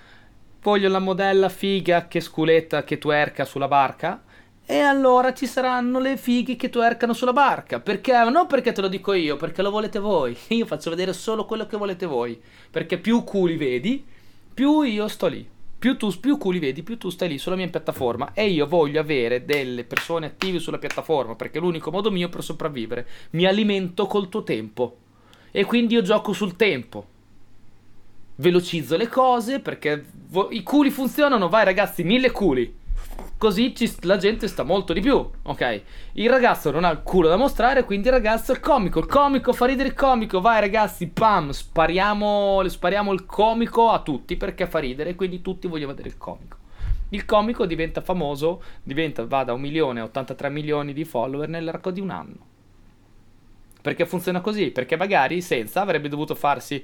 Vogliono 0.62 0.93
la 0.93 0.99
modella 0.99 1.49
figa 1.49 2.08
che 2.08 2.22
sculetta, 2.22 2.86
che 2.86 2.97
tuerca 2.97 3.43
sulla 3.43 3.68
barca. 3.68 4.24
E 4.66 4.80
allora 4.80 5.34
ci 5.34 5.47
saranno 5.47 5.99
le 5.99 6.16
fighe 6.16 6.56
che 6.56 6.70
tuercano 6.70 7.12
sulla 7.12 7.34
barca. 7.34 7.82
Perché? 7.82 8.14
Non 8.30 8.47
perché 8.47 8.72
te 8.72 8.82
lo 8.82 8.88
dico 8.88 9.12
io, 9.12 9.36
perché 9.36 9.62
lo 9.62 9.70
volete 9.70 9.99
voi. 9.99 10.36
Io 10.47 10.66
faccio 10.66 10.89
vedere 10.89 11.12
solo 11.12 11.45
quello 11.45 11.68
che 11.68 11.76
volete 11.76 12.06
voi. 12.06 12.41
Perché 12.72 12.97
più 12.97 13.24
culi 13.24 13.58
vedi, 13.58 14.03
più 14.56 14.82
io 14.84 15.08
sto 15.10 15.28
lì. 15.28 15.45
Più 15.78 15.97
tu 15.97 16.10
più 16.18 16.38
culi 16.38 16.60
vedi, 16.60 16.82
più 16.82 16.97
tu 16.97 17.10
stai 17.10 17.28
lì 17.28 17.38
sulla 17.38 17.58
mia 17.58 17.68
piattaforma 17.68 18.32
e 18.34 18.47
io 18.47 18.66
voglio 18.66 19.01
avere 19.01 19.43
delle 19.43 19.84
persone 19.84 20.28
attive 20.28 20.60
sulla 20.60 20.78
piattaforma 20.80 21.36
perché 21.36 21.58
è 21.58 21.62
l'unico 21.62 21.91
modo 21.91 22.10
mio 22.10 22.30
per 22.30 22.41
sopravvivere. 22.41 23.06
Mi 23.32 23.45
alimento 23.45 24.08
col 24.08 24.30
tuo 24.30 24.43
tempo 24.43 24.97
e 25.51 25.66
quindi 25.66 25.93
io 25.93 26.01
gioco 26.01 26.32
sul 26.32 26.56
tempo. 26.56 27.06
Velocizzo 28.38 28.95
le 28.95 29.08
cose 29.10 29.60
perché 29.60 30.03
vo- 30.30 30.49
i 30.51 30.64
culi 30.64 30.89
funzionano, 30.89 31.49
vai 31.49 31.66
ragazzi, 31.66 32.03
mille 32.03 32.32
culi. 32.32 32.74
Così 33.38 33.76
ci, 33.76 33.93
la 34.03 34.16
gente 34.16 34.47
sta 34.47 34.63
molto 34.63 34.93
di 34.93 35.01
più, 35.01 35.30
ok? 35.43 35.82
Il 36.13 36.30
ragazzo 36.30 36.72
non 36.72 36.86
ha 36.86 36.89
il 36.89 37.03
culo 37.03 37.28
da 37.28 37.36
mostrare, 37.36 37.84
quindi 37.84 38.07
il 38.07 38.13
ragazzo 38.13 38.53
è 38.53 38.59
comico. 38.59 38.99
Il 38.99 39.07
comico 39.07 39.51
fa 39.51 39.66
ridere 39.66 39.89
il 39.89 39.93
comico. 39.93 40.39
Vai 40.39 40.61
ragazzi, 40.61 41.07
pam, 41.07 41.49
spariamo, 41.51 42.66
spariamo 42.66 43.11
il 43.11 43.26
comico 43.26 43.89
a 43.89 43.99
tutti 43.99 44.38
perché 44.38 44.68
fa 44.68 44.80
ridere, 44.80 45.16
quindi 45.16 45.41
tutti 45.41 45.68
vogliono 45.68 45.91
vedere 45.91 46.07
il 46.07 46.18
comico. 46.18 46.57
Il 47.09 47.26
comico 47.26 47.66
diventa 47.66 47.99
famoso, 47.99 48.63
diventa, 48.82 49.26
va 49.26 49.43
da 49.43 49.53
un 49.53 49.61
milione 49.61 49.99
a 49.99 50.05
83 50.05 50.49
milioni 50.49 50.93
di 50.93 51.03
follower 51.03 51.49
nell'arco 51.49 51.91
di 51.91 51.99
un 51.99 52.11
anno. 52.11 52.38
Perché 53.82 54.05
funziona 54.05 54.39
così? 54.39 54.72
Perché 54.72 54.95
magari 54.95 55.41
senza 55.41 55.82
avrebbe 55.82 56.07
dovuto 56.07 56.36
farsi 56.36 56.84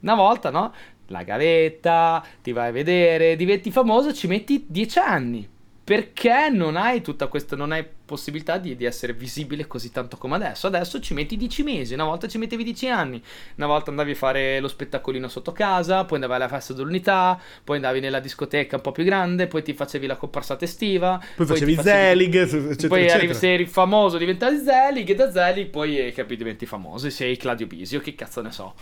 una 0.00 0.14
volta, 0.14 0.50
no? 0.50 0.72
La 1.08 1.24
gavetta, 1.24 2.24
ti 2.40 2.52
vai 2.52 2.68
a 2.68 2.72
vedere, 2.72 3.36
diventi 3.36 3.72
famoso, 3.72 4.14
ci 4.14 4.28
metti 4.28 4.64
10 4.68 4.98
anni 5.00 5.58
perché 5.90 6.48
non 6.50 6.76
hai 6.76 7.02
tutta 7.02 7.26
questa, 7.26 7.56
non 7.56 7.72
hai 7.72 7.84
possibilità 8.04 8.58
di, 8.58 8.76
di, 8.76 8.84
essere 8.84 9.12
visibile 9.12 9.66
così 9.66 9.90
tanto 9.90 10.16
come 10.18 10.36
adesso. 10.36 10.68
Adesso 10.68 11.00
ci 11.00 11.14
metti 11.14 11.36
10 11.36 11.64
mesi, 11.64 11.94
una 11.94 12.04
volta 12.04 12.28
ci 12.28 12.38
mettevi 12.38 12.62
10 12.62 12.88
anni, 12.90 13.20
una 13.56 13.66
volta 13.66 13.90
andavi 13.90 14.12
a 14.12 14.14
fare 14.14 14.60
lo 14.60 14.68
spettacolino 14.68 15.26
sotto 15.26 15.50
casa, 15.50 16.04
poi 16.04 16.20
andavi 16.20 16.34
alla 16.34 16.46
festa 16.46 16.74
dell'unità, 16.74 17.40
poi 17.64 17.78
andavi 17.78 17.98
nella 17.98 18.20
discoteca 18.20 18.76
un 18.76 18.82
po' 18.82 18.92
più 18.92 19.02
grande, 19.02 19.48
poi 19.48 19.64
ti 19.64 19.74
facevi 19.74 20.06
la 20.06 20.14
comparsata 20.14 20.64
estiva, 20.64 21.18
poi, 21.18 21.44
poi 21.44 21.56
facevi 21.56 21.74
Zelig, 21.82 22.36
eccetera, 22.36 22.86
poi 22.86 23.04
eccetera. 23.06 23.34
se 23.34 23.52
eri 23.52 23.66
famoso 23.66 24.16
diventavi 24.16 24.58
Zelig 24.58 25.08
e 25.08 25.14
da 25.16 25.32
Zelig 25.32 25.70
poi 25.70 25.98
eh, 25.98 26.12
capi, 26.12 26.36
diventi 26.36 26.66
famoso 26.66 27.08
e 27.08 27.10
sei 27.10 27.36
Claudio 27.36 27.66
Bisio, 27.66 27.98
che 27.98 28.14
cazzo 28.14 28.40
ne 28.42 28.52
so. 28.52 28.74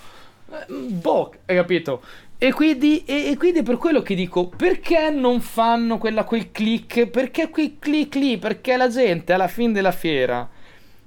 Eh, 0.51 0.72
boh, 0.72 1.32
hai 1.46 1.57
capito? 1.57 2.03
E 2.38 2.53
quindi, 2.53 3.05
e, 3.05 3.30
e 3.30 3.36
quindi, 3.36 3.61
è 3.61 3.62
per 3.62 3.76
quello 3.76 4.01
che 4.01 4.14
dico, 4.14 4.46
perché 4.46 5.11
non 5.11 5.40
fanno 5.40 5.99
quella, 5.99 6.24
quel 6.24 6.51
click? 6.53 7.07
Perché 7.07 7.51
quel 7.51 7.76
click 7.78 8.14
lì? 8.14 8.38
Perché 8.38 8.76
la 8.76 8.88
gente 8.88 9.32
alla 9.32 9.49
fine 9.49 9.72
della 9.72 9.92
fiera 9.92 10.49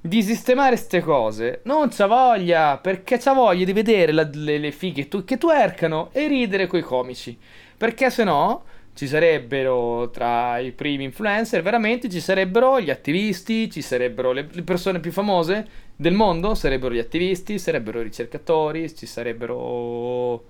di 0.04 0.24
sistemare 0.24 0.76
queste 0.76 1.00
cose 1.02 1.62
non 1.64 1.90
c'ha 1.90 2.08
voglia, 2.08 2.78
perché 2.78 3.18
c'ha 3.18 3.34
voglia 3.34 3.66
di 3.66 3.74
vedere 3.74 4.12
la, 4.12 4.28
le, 4.32 4.58
le 4.58 4.72
fighe 4.72 5.08
tu, 5.08 5.24
che 5.24 5.38
tuercano 5.38 6.10
e 6.12 6.28
ridere 6.28 6.68
coi 6.68 6.82
comici. 6.82 7.38
Perché 7.78 8.10
se 8.10 8.24
no 8.24 8.64
ci 8.94 9.08
sarebbero 9.08 10.10
tra 10.10 10.60
i 10.60 10.72
primi 10.72 11.06
influencer, 11.06 11.62
veramente 11.62 12.10
ci 12.10 12.20
sarebbero 12.20 12.80
gli 12.80 12.90
attivisti, 12.90 13.70
ci 13.72 13.82
sarebbero 13.82 14.32
le, 14.32 14.48
le 14.52 14.64
persone 14.64 15.00
più 15.00 15.12
famose 15.12 15.68
del 15.96 16.14
mondo, 16.14 16.56
sarebbero 16.56 16.94
gli 16.94 17.00
attivisti, 17.00 17.58
sarebbero 17.58 18.00
i 18.00 18.04
ricercatori, 18.04 18.94
ci 18.94 19.06
sarebbero 19.06 20.44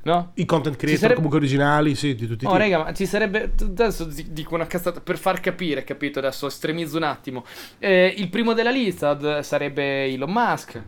No? 0.00 0.30
I 0.34 0.44
content 0.44 0.76
creator 0.76 0.98
sarebbe... 0.98 1.14
comunque 1.16 1.38
originali, 1.38 1.94
sì, 1.94 2.14
di 2.14 2.26
tutti 2.26 2.44
i 2.44 2.46
oh, 2.46 2.52
tipi. 2.52 2.62
raga, 2.62 2.84
ma 2.84 2.94
ci 2.94 3.04
sarebbe. 3.04 3.52
Adesso 3.60 4.04
dico 4.04 4.54
una 4.54 4.66
cazzata 4.66 5.00
per 5.00 5.18
far 5.18 5.40
capire, 5.40 5.84
capito? 5.84 6.20
Adesso 6.20 6.46
estremizzo 6.46 6.96
un 6.96 7.02
attimo. 7.02 7.44
Eh, 7.78 8.14
il 8.16 8.28
primo 8.28 8.54
della 8.54 8.70
lista 8.70 9.42
sarebbe 9.42 10.04
Elon 10.04 10.30
Musk, 10.30 10.82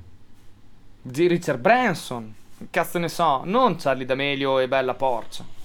Richard 1.02 1.60
Branson. 1.60 2.34
Cazzo 2.70 2.98
ne 2.98 3.08
so, 3.08 3.42
non 3.44 3.76
Charlie 3.76 4.06
D'Amelio 4.06 4.58
e 4.58 4.68
Bella 4.68 4.94
Porcia. 4.94 5.58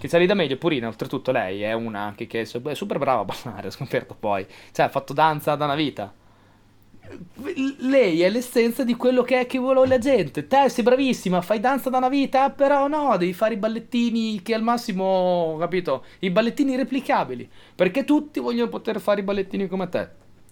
Che 0.00 0.08
Charlie 0.08 0.26
D'Amelio, 0.26 0.56
purina, 0.56 0.86
oltretutto 0.86 1.30
lei 1.30 1.60
è 1.60 1.74
una 1.74 2.00
anche 2.00 2.26
che 2.26 2.40
è 2.40 2.44
super 2.46 2.98
brava 2.98 3.20
a 3.20 3.24
ballare, 3.26 3.66
ho 3.68 3.70
scoperto 3.70 4.16
poi. 4.18 4.46
Cioè, 4.72 4.86
ha 4.86 4.88
fatto 4.88 5.12
danza 5.12 5.54
da 5.56 5.66
una 5.66 5.74
vita. 5.74 6.10
lei 7.80 8.22
è 8.22 8.30
l'essenza 8.30 8.82
di 8.82 8.94
quello 8.96 9.22
che 9.22 9.40
è 9.40 9.46
che 9.46 9.58
vuole 9.58 9.86
la 9.86 9.98
gente. 9.98 10.46
Te 10.46 10.70
sei 10.70 10.82
bravissima, 10.84 11.42
fai 11.42 11.60
danza 11.60 11.90
da 11.90 11.98
una 11.98 12.08
vita, 12.08 12.48
però 12.48 12.88
no, 12.88 13.14
devi 13.18 13.34
fare 13.34 13.52
i 13.54 13.58
ballettini 13.58 14.40
che 14.40 14.54
al 14.54 14.62
massimo, 14.62 15.56
capito? 15.58 16.06
I 16.20 16.30
ballettini 16.30 16.76
replicabili, 16.76 17.46
perché 17.74 18.04
tutti 18.04 18.40
vogliono 18.40 18.70
poter 18.70 19.00
fare 19.02 19.20
i 19.20 19.24
ballettini 19.24 19.68
come 19.68 19.90
te. 19.90 20.08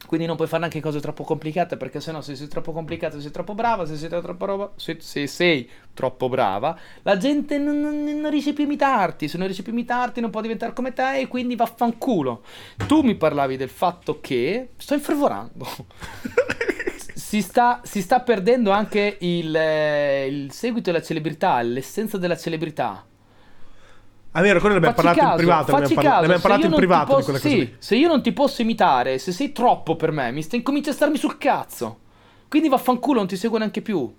Quindi 0.07 0.27
non 0.27 0.37
puoi 0.37 0.49
fare 0.49 0.61
neanche 0.61 0.81
cose 0.81 1.01
troppo 1.01 1.25
complicate, 1.25 1.77
perché 1.77 2.01
sennò 2.01 2.21
se 2.21 2.35
sei 2.37 2.49
troppo 2.49 2.73
complicata 2.73 3.21
sei 3.21 3.31
troppo 3.31 3.55
brava, 3.55 3.85
se 3.85 3.97
sei 3.97 4.09
troppo 4.09 4.45
roba, 4.45 4.73
se, 4.77 4.97
se 5.01 5.27
sei 5.27 5.69
troppo 5.93 6.29
brava, 6.29 6.79
la 7.03 7.17
gente 7.17 7.59
non, 7.59 7.81
non, 7.81 8.05
non, 8.05 8.31
riesce 8.31 8.53
più 8.53 8.65
a 8.65 8.67
imitarti, 8.67 9.29
se 9.29 9.37
non 9.37 9.47
riesce 9.47 9.63
più 9.63 9.73
a 9.73 9.75
imitarti 9.75 10.21
non 10.21 10.31
può 10.31 10.41
diventare 10.41 10.73
come 10.73 10.93
te 10.93 11.19
e 11.19 11.27
quindi 11.27 11.57
vaffanculo. 11.57 12.43
Tu 12.87 13.03
mi 13.03 13.17
parlavi 13.17 13.57
del 13.57 13.69
fatto 13.69 14.21
che 14.21 14.71
sto 14.77 14.95
infervorando. 14.95 15.67
si, 17.15 17.43
sta, 17.43 17.81
si 17.85 18.01
sta, 18.01 18.21
perdendo 18.21 18.71
anche 18.71 19.17
il, 19.21 19.55
il 20.29 20.53
seguito 20.53 20.91
della 20.91 21.03
celebrità, 21.03 21.61
l'essenza 21.61 22.17
della 22.17 22.37
celebrità. 22.37 23.05
È 24.31 24.41
vero, 24.41 24.61
quello 24.61 24.79
ne 24.79 24.87
abbiamo 24.87 24.95
parlato 24.95 25.19
caso, 25.19 25.31
in 25.31 25.37
privato. 25.37 25.73
Ne 25.73 25.79
abbiamo, 25.79 25.95
parla- 25.95 26.11
ne 26.11 26.25
abbiamo 26.25 26.41
parlato 26.41 26.67
in 26.67 26.75
privato 26.75 27.15
posso, 27.15 27.19
di 27.19 27.25
quelle 27.25 27.39
sì, 27.39 27.49
cose 27.49 27.57
lì. 27.57 27.77
Se 27.79 27.97
io 27.97 28.09
non 28.09 28.23
ti 28.23 28.33
posso 28.33 28.63
imitare, 28.63 29.19
se 29.19 29.33
sei 29.33 29.53
troppo 29.53 29.97
per 29.97 30.13
me, 30.13 30.31
mi 30.33 30.43
stai, 30.43 30.63
cominci 30.63 30.91
a 30.91 30.93
starmi 30.93 31.17
sul 31.17 31.39
cazzo. 31.39 31.99
Quindi 32.49 32.69
vaffanculo, 32.69 33.19
non 33.19 33.29
ti 33.29 33.37
seguo 33.37 33.59
neanche 33.59 33.83
più. 33.83 34.13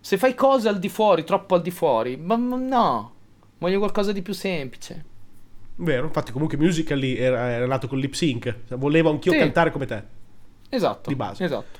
Se 0.00 0.16
fai 0.18 0.34
cose 0.34 0.68
al 0.68 0.78
di 0.78 0.88
fuori, 0.88 1.24
troppo 1.24 1.54
al 1.54 1.62
di 1.62 1.70
fuori, 1.70 2.16
ma, 2.16 2.36
ma 2.36 2.56
no. 2.56 3.12
Voglio 3.58 3.78
qualcosa 3.78 4.12
di 4.12 4.22
più 4.22 4.32
semplice. 4.32 5.04
Vero, 5.76 6.06
infatti 6.06 6.32
comunque 6.32 6.58
Musical.ly 6.58 7.16
era, 7.16 7.50
era 7.50 7.66
nato 7.66 7.88
con 7.88 7.98
lip 7.98 8.12
sync. 8.12 8.54
Volevo 8.76 9.10
anch'io 9.10 9.32
sì. 9.32 9.38
cantare 9.38 9.70
come 9.70 9.86
te. 9.86 10.02
Esatto. 10.68 11.08
Di 11.08 11.16
base. 11.16 11.44
Esatto. 11.44 11.78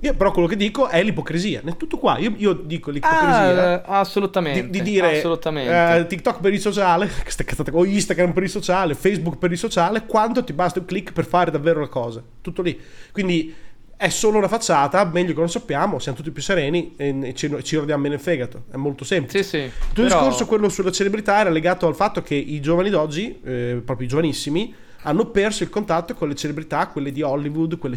Io 0.00 0.14
però 0.14 0.30
quello 0.30 0.46
che 0.46 0.54
dico 0.54 0.86
è 0.86 1.02
l'ipocrisia, 1.02 1.60
è 1.64 1.76
tutto 1.76 1.98
qua. 1.98 2.18
Io, 2.18 2.32
io 2.36 2.52
dico 2.52 2.90
l'ipocrisia. 2.90 3.84
Ah, 3.84 3.98
assolutamente. 3.98 4.70
Di, 4.70 4.78
di 4.78 4.82
dire 4.82 5.18
assolutamente. 5.18 5.72
Uh, 5.72 6.06
TikTok 6.06 6.40
per 6.40 6.52
il 6.52 6.60
sociale, 6.60 7.10
o 7.72 7.84
Instagram 7.84 8.32
per 8.32 8.44
il 8.44 8.48
sociale, 8.48 8.94
Facebook 8.94 9.38
per 9.38 9.50
il 9.50 9.58
sociale, 9.58 10.06
quanto 10.06 10.44
ti 10.44 10.52
basta 10.52 10.78
un 10.78 10.84
click 10.84 11.12
per 11.12 11.26
fare 11.26 11.50
davvero 11.50 11.80
la 11.80 11.88
cosa. 11.88 12.22
Tutto 12.40 12.62
lì. 12.62 12.80
Quindi 13.10 13.52
è 13.96 14.08
solo 14.10 14.38
una 14.38 14.46
facciata, 14.46 15.04
meglio 15.06 15.32
che 15.32 15.40
non 15.40 15.50
sappiamo, 15.50 15.98
siamo 15.98 16.16
tutti 16.16 16.30
più 16.30 16.40
sereni 16.40 16.94
e 16.96 17.32
ci, 17.34 17.52
ci 17.64 17.74
rodiamo 17.74 18.02
bene 18.02 18.14
il 18.14 18.20
fegato. 18.20 18.66
È 18.70 18.76
molto 18.76 19.02
semplice. 19.02 19.42
Sì, 19.42 19.48
sì. 19.48 19.56
Il 19.56 19.72
tuo 19.92 20.04
però... 20.04 20.18
discorso, 20.20 20.46
quello 20.46 20.68
sulla 20.68 20.92
celebrità, 20.92 21.40
era 21.40 21.50
legato 21.50 21.88
al 21.88 21.96
fatto 21.96 22.22
che 22.22 22.36
i 22.36 22.60
giovani 22.60 22.90
d'oggi, 22.90 23.40
eh, 23.42 23.82
proprio 23.84 24.06
i 24.06 24.08
giovanissimi, 24.08 24.72
hanno 25.02 25.26
perso 25.26 25.64
il 25.64 25.70
contatto 25.70 26.14
con 26.14 26.28
le 26.28 26.36
celebrità, 26.36 26.86
quelle 26.86 27.10
di 27.10 27.22
Hollywood, 27.22 27.78
quelle 27.78 27.96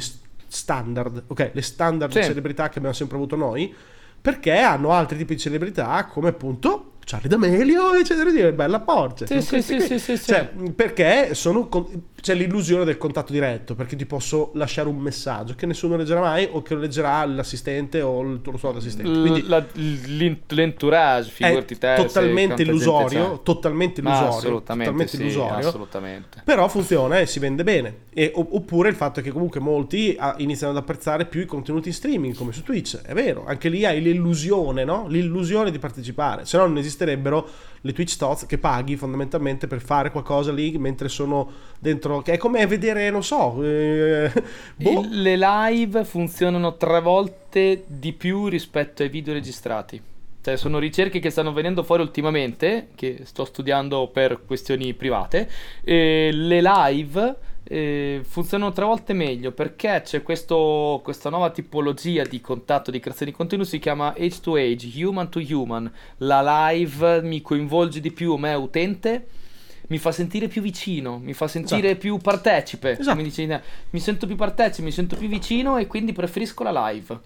standard, 0.52 1.24
ok, 1.28 1.52
le 1.54 1.62
standard 1.62 2.12
sì. 2.12 2.24
celebrità 2.24 2.70
che 2.70 2.78
abbiamo 2.78 2.96
sempre 2.96 3.16
avuto 3.18 3.36
noi, 3.36 3.74
perché 4.22 4.58
hanno 4.60 4.92
altri 4.92 5.18
tipi 5.18 5.36
di 5.36 5.40
celebrità 5.40 6.06
come 6.06 6.30
appunto 6.30 6.92
Charlie 7.06 7.30
D'Amelio, 7.30 7.94
eccetera, 7.94 8.30
dire 8.30 8.54
bella 8.54 8.80
porca. 8.80 9.26
Sì, 9.26 9.42
sì, 9.42 9.62
sì, 9.62 9.80
sì, 9.80 9.98
sì, 9.98 10.18
cioè, 10.18 10.50
perché 10.76 11.34
sono, 11.34 11.68
c'è 12.22 12.36
l'illusione 12.36 12.86
del 12.86 12.98
contatto 12.98 13.34
diretto, 13.34 13.74
perché 13.74 13.96
ti 13.96 14.06
posso 14.06 14.52
lasciare 14.54 14.88
un 14.88 14.98
messaggio 14.98 15.56
che 15.56 15.66
nessuno 15.66 15.98
leggerà 15.98 16.20
mai 16.20 16.48
o 16.50 16.62
che 16.62 16.76
lo 16.76 16.82
leggerà 16.82 17.26
l'assistente 17.26 18.02
o 18.02 18.22
il 18.22 18.42
tuo 18.42 18.58
suo 18.58 18.70
assistente. 18.70 19.10
Quindi 19.10 19.48
La, 19.48 19.66
l'entourage, 19.74 21.32
figurati 21.32 21.78
te. 21.80 21.96
Totalmente 21.96 22.62
illusorio, 22.62 23.42
totalmente 23.42 24.02
illusorio, 24.02 24.30
assolutamente, 24.30 24.92
totalmente 24.92 25.18
sì, 25.18 25.22
illusorio. 25.24 25.68
Assolutamente. 25.68 26.42
Però 26.46 26.68
funziona 26.68 27.20
e 27.20 27.26
si 27.26 27.40
vende 27.40 27.64
bene. 27.64 27.96
E, 28.14 28.32
oppure 28.36 28.90
il 28.90 28.96
fatto 28.96 29.22
che 29.22 29.32
comunque 29.32 29.60
molti 29.60 30.16
iniziano 30.38 30.74
ad 30.74 30.78
apprezzare 30.78 31.26
più 31.26 31.42
i 31.42 31.46
contenuti 31.46 31.88
in 31.88 31.96
streaming, 31.96 32.36
come 32.36 32.52
su 32.52 32.62
Twitch. 32.62 33.02
È 33.02 33.14
vero, 33.14 33.46
anche 33.48 33.68
lì 33.68 33.84
hai 33.84 34.00
l'illusione, 34.00 34.84
no? 34.86 35.08
L'illusione 35.08 35.72
di 35.72 35.80
partecipare, 35.80 36.46
se 36.46 36.58
no 36.58 36.68
non 36.68 36.78
esisterebbero 36.78 37.50
le 37.84 37.94
Twitch 37.94 38.16
Tots 38.16 38.46
che 38.46 38.60
paghi 38.60 38.96
fondamentalmente 38.96 39.66
per 39.66 39.82
fare 39.82 40.12
qualcosa 40.12 40.52
lì 40.52 40.78
mentre 40.78 41.10
sono 41.10 41.50
dentro. 41.80 42.10
Che 42.20 42.34
è 42.34 42.38
come 42.38 42.68
vedere, 42.68 43.10
non 43.10 43.24
so. 43.24 43.64
Eh, 43.64 44.32
boh. 44.76 45.06
Le 45.10 45.38
live 45.38 46.04
funzionano 46.04 46.76
tre 46.76 47.00
volte 47.00 47.84
di 47.88 48.12
più 48.12 48.48
rispetto 48.48 49.04
ai 49.04 49.10
video 49.10 49.34
registrati. 49.34 50.02
Cioè, 50.42 50.58
sono 50.58 50.80
ricerche 50.80 51.20
che 51.20 51.30
stanno 51.30 51.54
venendo 51.54 51.84
fuori 51.84 52.02
ultimamente, 52.02 52.90
che 52.96 53.22
sto 53.24 53.46
studiando 53.46 54.08
per 54.08 54.42
questioni 54.46 54.94
private. 54.94 55.48
E 55.84 56.32
le 56.34 56.62
live 56.62 57.36
eh, 57.64 58.22
funzionano 58.24 58.72
tre 58.72 58.86
volte 58.86 59.14
meglio 59.14 59.52
perché 59.52 60.02
c'è 60.04 60.24
questo, 60.24 61.00
questa 61.04 61.30
nuova 61.30 61.52
tipologia 61.52 62.24
di 62.24 62.42
contatto 62.42 62.92
di 62.92 63.00
creazione 63.00 63.32
di 63.32 63.38
contenuti 63.38 63.70
si 63.70 63.80
chiama 63.80 64.14
age 64.18 64.40
to 64.42 64.56
age, 64.56 64.90
human 64.96 65.30
to 65.30 65.40
human. 65.40 65.92
La 66.18 66.70
live 66.72 67.22
mi 67.22 67.42
coinvolge 67.42 68.00
di 68.00 68.12
più 68.12 68.36
me 68.36 68.54
utente, 68.56 69.28
mi 69.92 69.98
fa 69.98 70.14
sentire 70.14 70.48
più 70.48 70.62
vicino, 70.62 71.20
mi 71.20 71.34
fa 71.34 71.50
sentire 71.50 71.90
esatto. 71.90 72.00
più 72.00 72.18
partecipe. 72.18 72.98
Esatto. 72.98 73.18
Mi, 73.18 73.24
dice, 73.24 73.62
mi 73.90 74.00
sento 74.00 74.26
più 74.26 74.38
partecipe, 74.38 74.84
mi 74.84 74.92
sento 74.92 75.18
più 75.18 75.28
vicino 75.28 75.76
e 75.76 75.86
quindi 75.86 76.14
preferisco 76.14 76.64
la 76.64 76.88
live. 76.88 77.20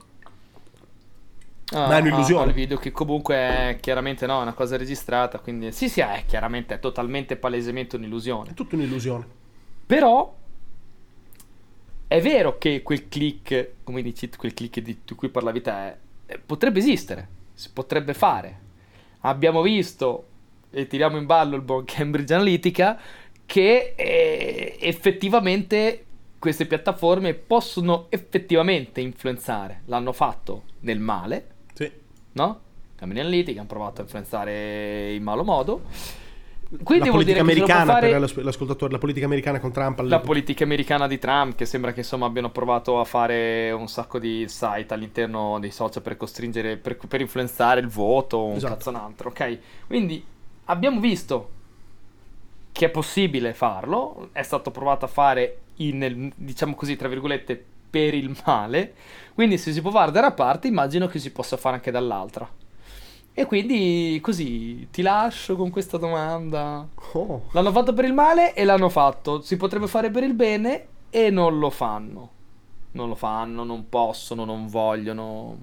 Ah, 1.74 1.88
Ma 1.88 1.98
è 1.98 2.02
un'illusione. 2.02 2.46
Ah, 2.46 2.48
il 2.48 2.54
video 2.54 2.78
che 2.78 2.92
comunque 2.92 3.36
è 3.36 3.78
chiaramente 3.80 4.26
no, 4.26 4.40
è 4.40 4.42
una 4.42 4.54
cosa 4.54 4.78
registrata, 4.78 5.38
quindi 5.38 5.72
sì, 5.72 5.90
sì, 5.90 6.00
è 6.00 6.24
chiaramente 6.26 6.74
è 6.74 6.80
totalmente 6.80 7.36
palesemente 7.36 7.98
un'illusione. 7.98 8.50
È 8.50 8.54
tutta 8.56 8.76
un'illusione. 8.76 9.28
Però 9.86 10.36
è 12.08 12.20
vero 12.20 12.58
che 12.58 12.82
quel 12.82 13.08
click, 13.08 13.74
come 13.84 14.02
dici, 14.02 14.28
quel 14.36 14.56
click 14.56 14.80
di, 14.80 15.02
di 15.06 15.14
cui 15.14 15.30
parlavi 15.30 15.62
te, 15.62 15.96
eh, 16.26 16.40
potrebbe 16.44 16.80
esistere, 16.80 17.28
si 17.54 17.70
potrebbe 17.72 18.16
fare. 18.16 18.64
Abbiamo 19.22 19.62
visto, 19.62 20.28
e 20.76 20.88
tiriamo 20.88 21.18
in 21.18 21.26
ballo 21.26 21.56
il 21.56 21.62
buon 21.62 21.86
Cambridge 21.86 22.34
Analytica, 22.34 23.00
che 23.46 23.94
eh, 23.96 24.78
effettivamente 24.82 26.06
queste 26.38 26.66
piattaforme 26.66 27.34
possono 27.34 28.08
effettivamente 28.10 29.00
influenzare. 29.00 29.84
L'hanno 29.86 30.12
fatto 30.12 30.64
nel 30.82 31.00
male, 31.00 31.48
sì. 31.74 31.90
no? 32.34 32.60
Cambridge 32.98 33.26
Analytica 33.26 33.60
hanno 33.60 33.70
provato 33.70 34.02
a 34.02 34.04
influenzare 34.04 35.14
in 35.14 35.24
malo 35.24 35.46
modo 35.46 35.82
quindi 36.84 37.06
la 37.06 37.12
politica 37.12 37.42
americana 37.42 37.94
fare... 37.94 38.10
per 38.10 38.44
l'ascoltatore, 38.44 38.92
la 38.92 38.98
politica 38.98 39.26
americana 39.26 39.60
con 39.60 39.72
Trump. 39.72 40.00
All'epoca. 40.00 40.22
La 40.22 40.26
politica 40.26 40.64
americana 40.64 41.08
di 41.08 41.20
Trump, 41.20 41.56
che 41.56 41.66
sembra 41.66 41.94
che 41.94 42.00
insomma 42.00 42.26
abbiano 42.26 42.50
provato 42.50 43.00
a 43.00 43.04
fare 43.04 43.72
un 43.72 43.88
sacco 43.88 44.20
di 44.20 44.46
site 44.48 44.94
all'interno 44.94 45.60
dei 45.60 45.72
social 45.72 46.02
per 46.02 46.18
costringere, 46.18 46.78
per, 46.78 46.98
per 47.08 47.22
influenzare 47.22 47.80
il 47.80 47.88
voto, 47.88 48.44
un 48.44 48.56
esatto. 48.56 48.74
cazzo 48.74 48.90
un 48.90 48.96
altro, 48.96 49.30
ok? 49.30 49.58
Quindi 49.88 50.24
abbiamo 50.66 51.00
visto 51.00 51.52
che 52.72 52.88
è 52.88 52.90
possibile 52.90 53.54
farlo, 53.54 54.30
è 54.32 54.44
stato 54.44 54.70
provato 54.70 55.06
a 55.06 55.08
fare 55.08 55.60
in, 55.78 56.32
diciamo 56.36 56.76
così, 56.76 56.96
tra 56.96 57.08
virgolette, 57.08 57.64
per 57.90 58.14
il 58.14 58.38
male. 58.46 58.94
Quindi 59.34 59.58
se 59.58 59.72
si 59.72 59.82
può 59.82 59.92
fare 59.92 60.12
da 60.12 60.20
una 60.20 60.32
parte, 60.32 60.68
immagino 60.68 61.08
che 61.08 61.20
si 61.20 61.32
possa 61.32 61.58
fare 61.58 61.76
anche 61.76 61.92
dall'altra. 61.92 62.48
E 63.38 63.46
quindi 63.46 64.18
così 64.22 64.88
ti 64.92 65.02
lascio 65.02 65.56
con 65.56 65.70
questa 65.70 65.98
domanda. 65.98 66.88
Oh. 67.14 67.48
L'hanno 67.52 67.72
fatto 67.72 67.94
per 67.94 68.06
il 68.06 68.14
male 68.14 68.54
e 68.54 68.64
l'hanno 68.64 68.90
fatto. 68.90 69.42
Si 69.42 69.58
potrebbe 69.58 69.88
fare 69.88 70.10
per 70.10 70.24
il 70.24 70.34
bene 70.34 70.88
e 71.10 71.30
non 71.30 71.60
lo 71.60 71.70
fanno. 71.70 72.32
Non 72.92 73.10
lo 73.10 73.16
fanno, 73.16 73.64
non 73.64 73.90
possono, 73.90 74.46
non 74.46 74.68
vogliono. 74.68 75.58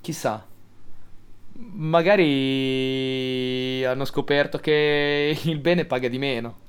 Chissà. 0.00 0.44
Magari 1.56 2.24
hanno 3.84 4.04
scoperto 4.04 4.58
che 4.58 5.38
il 5.44 5.58
bene 5.58 5.84
paga 5.84 6.08
di 6.08 6.18
meno. 6.18 6.62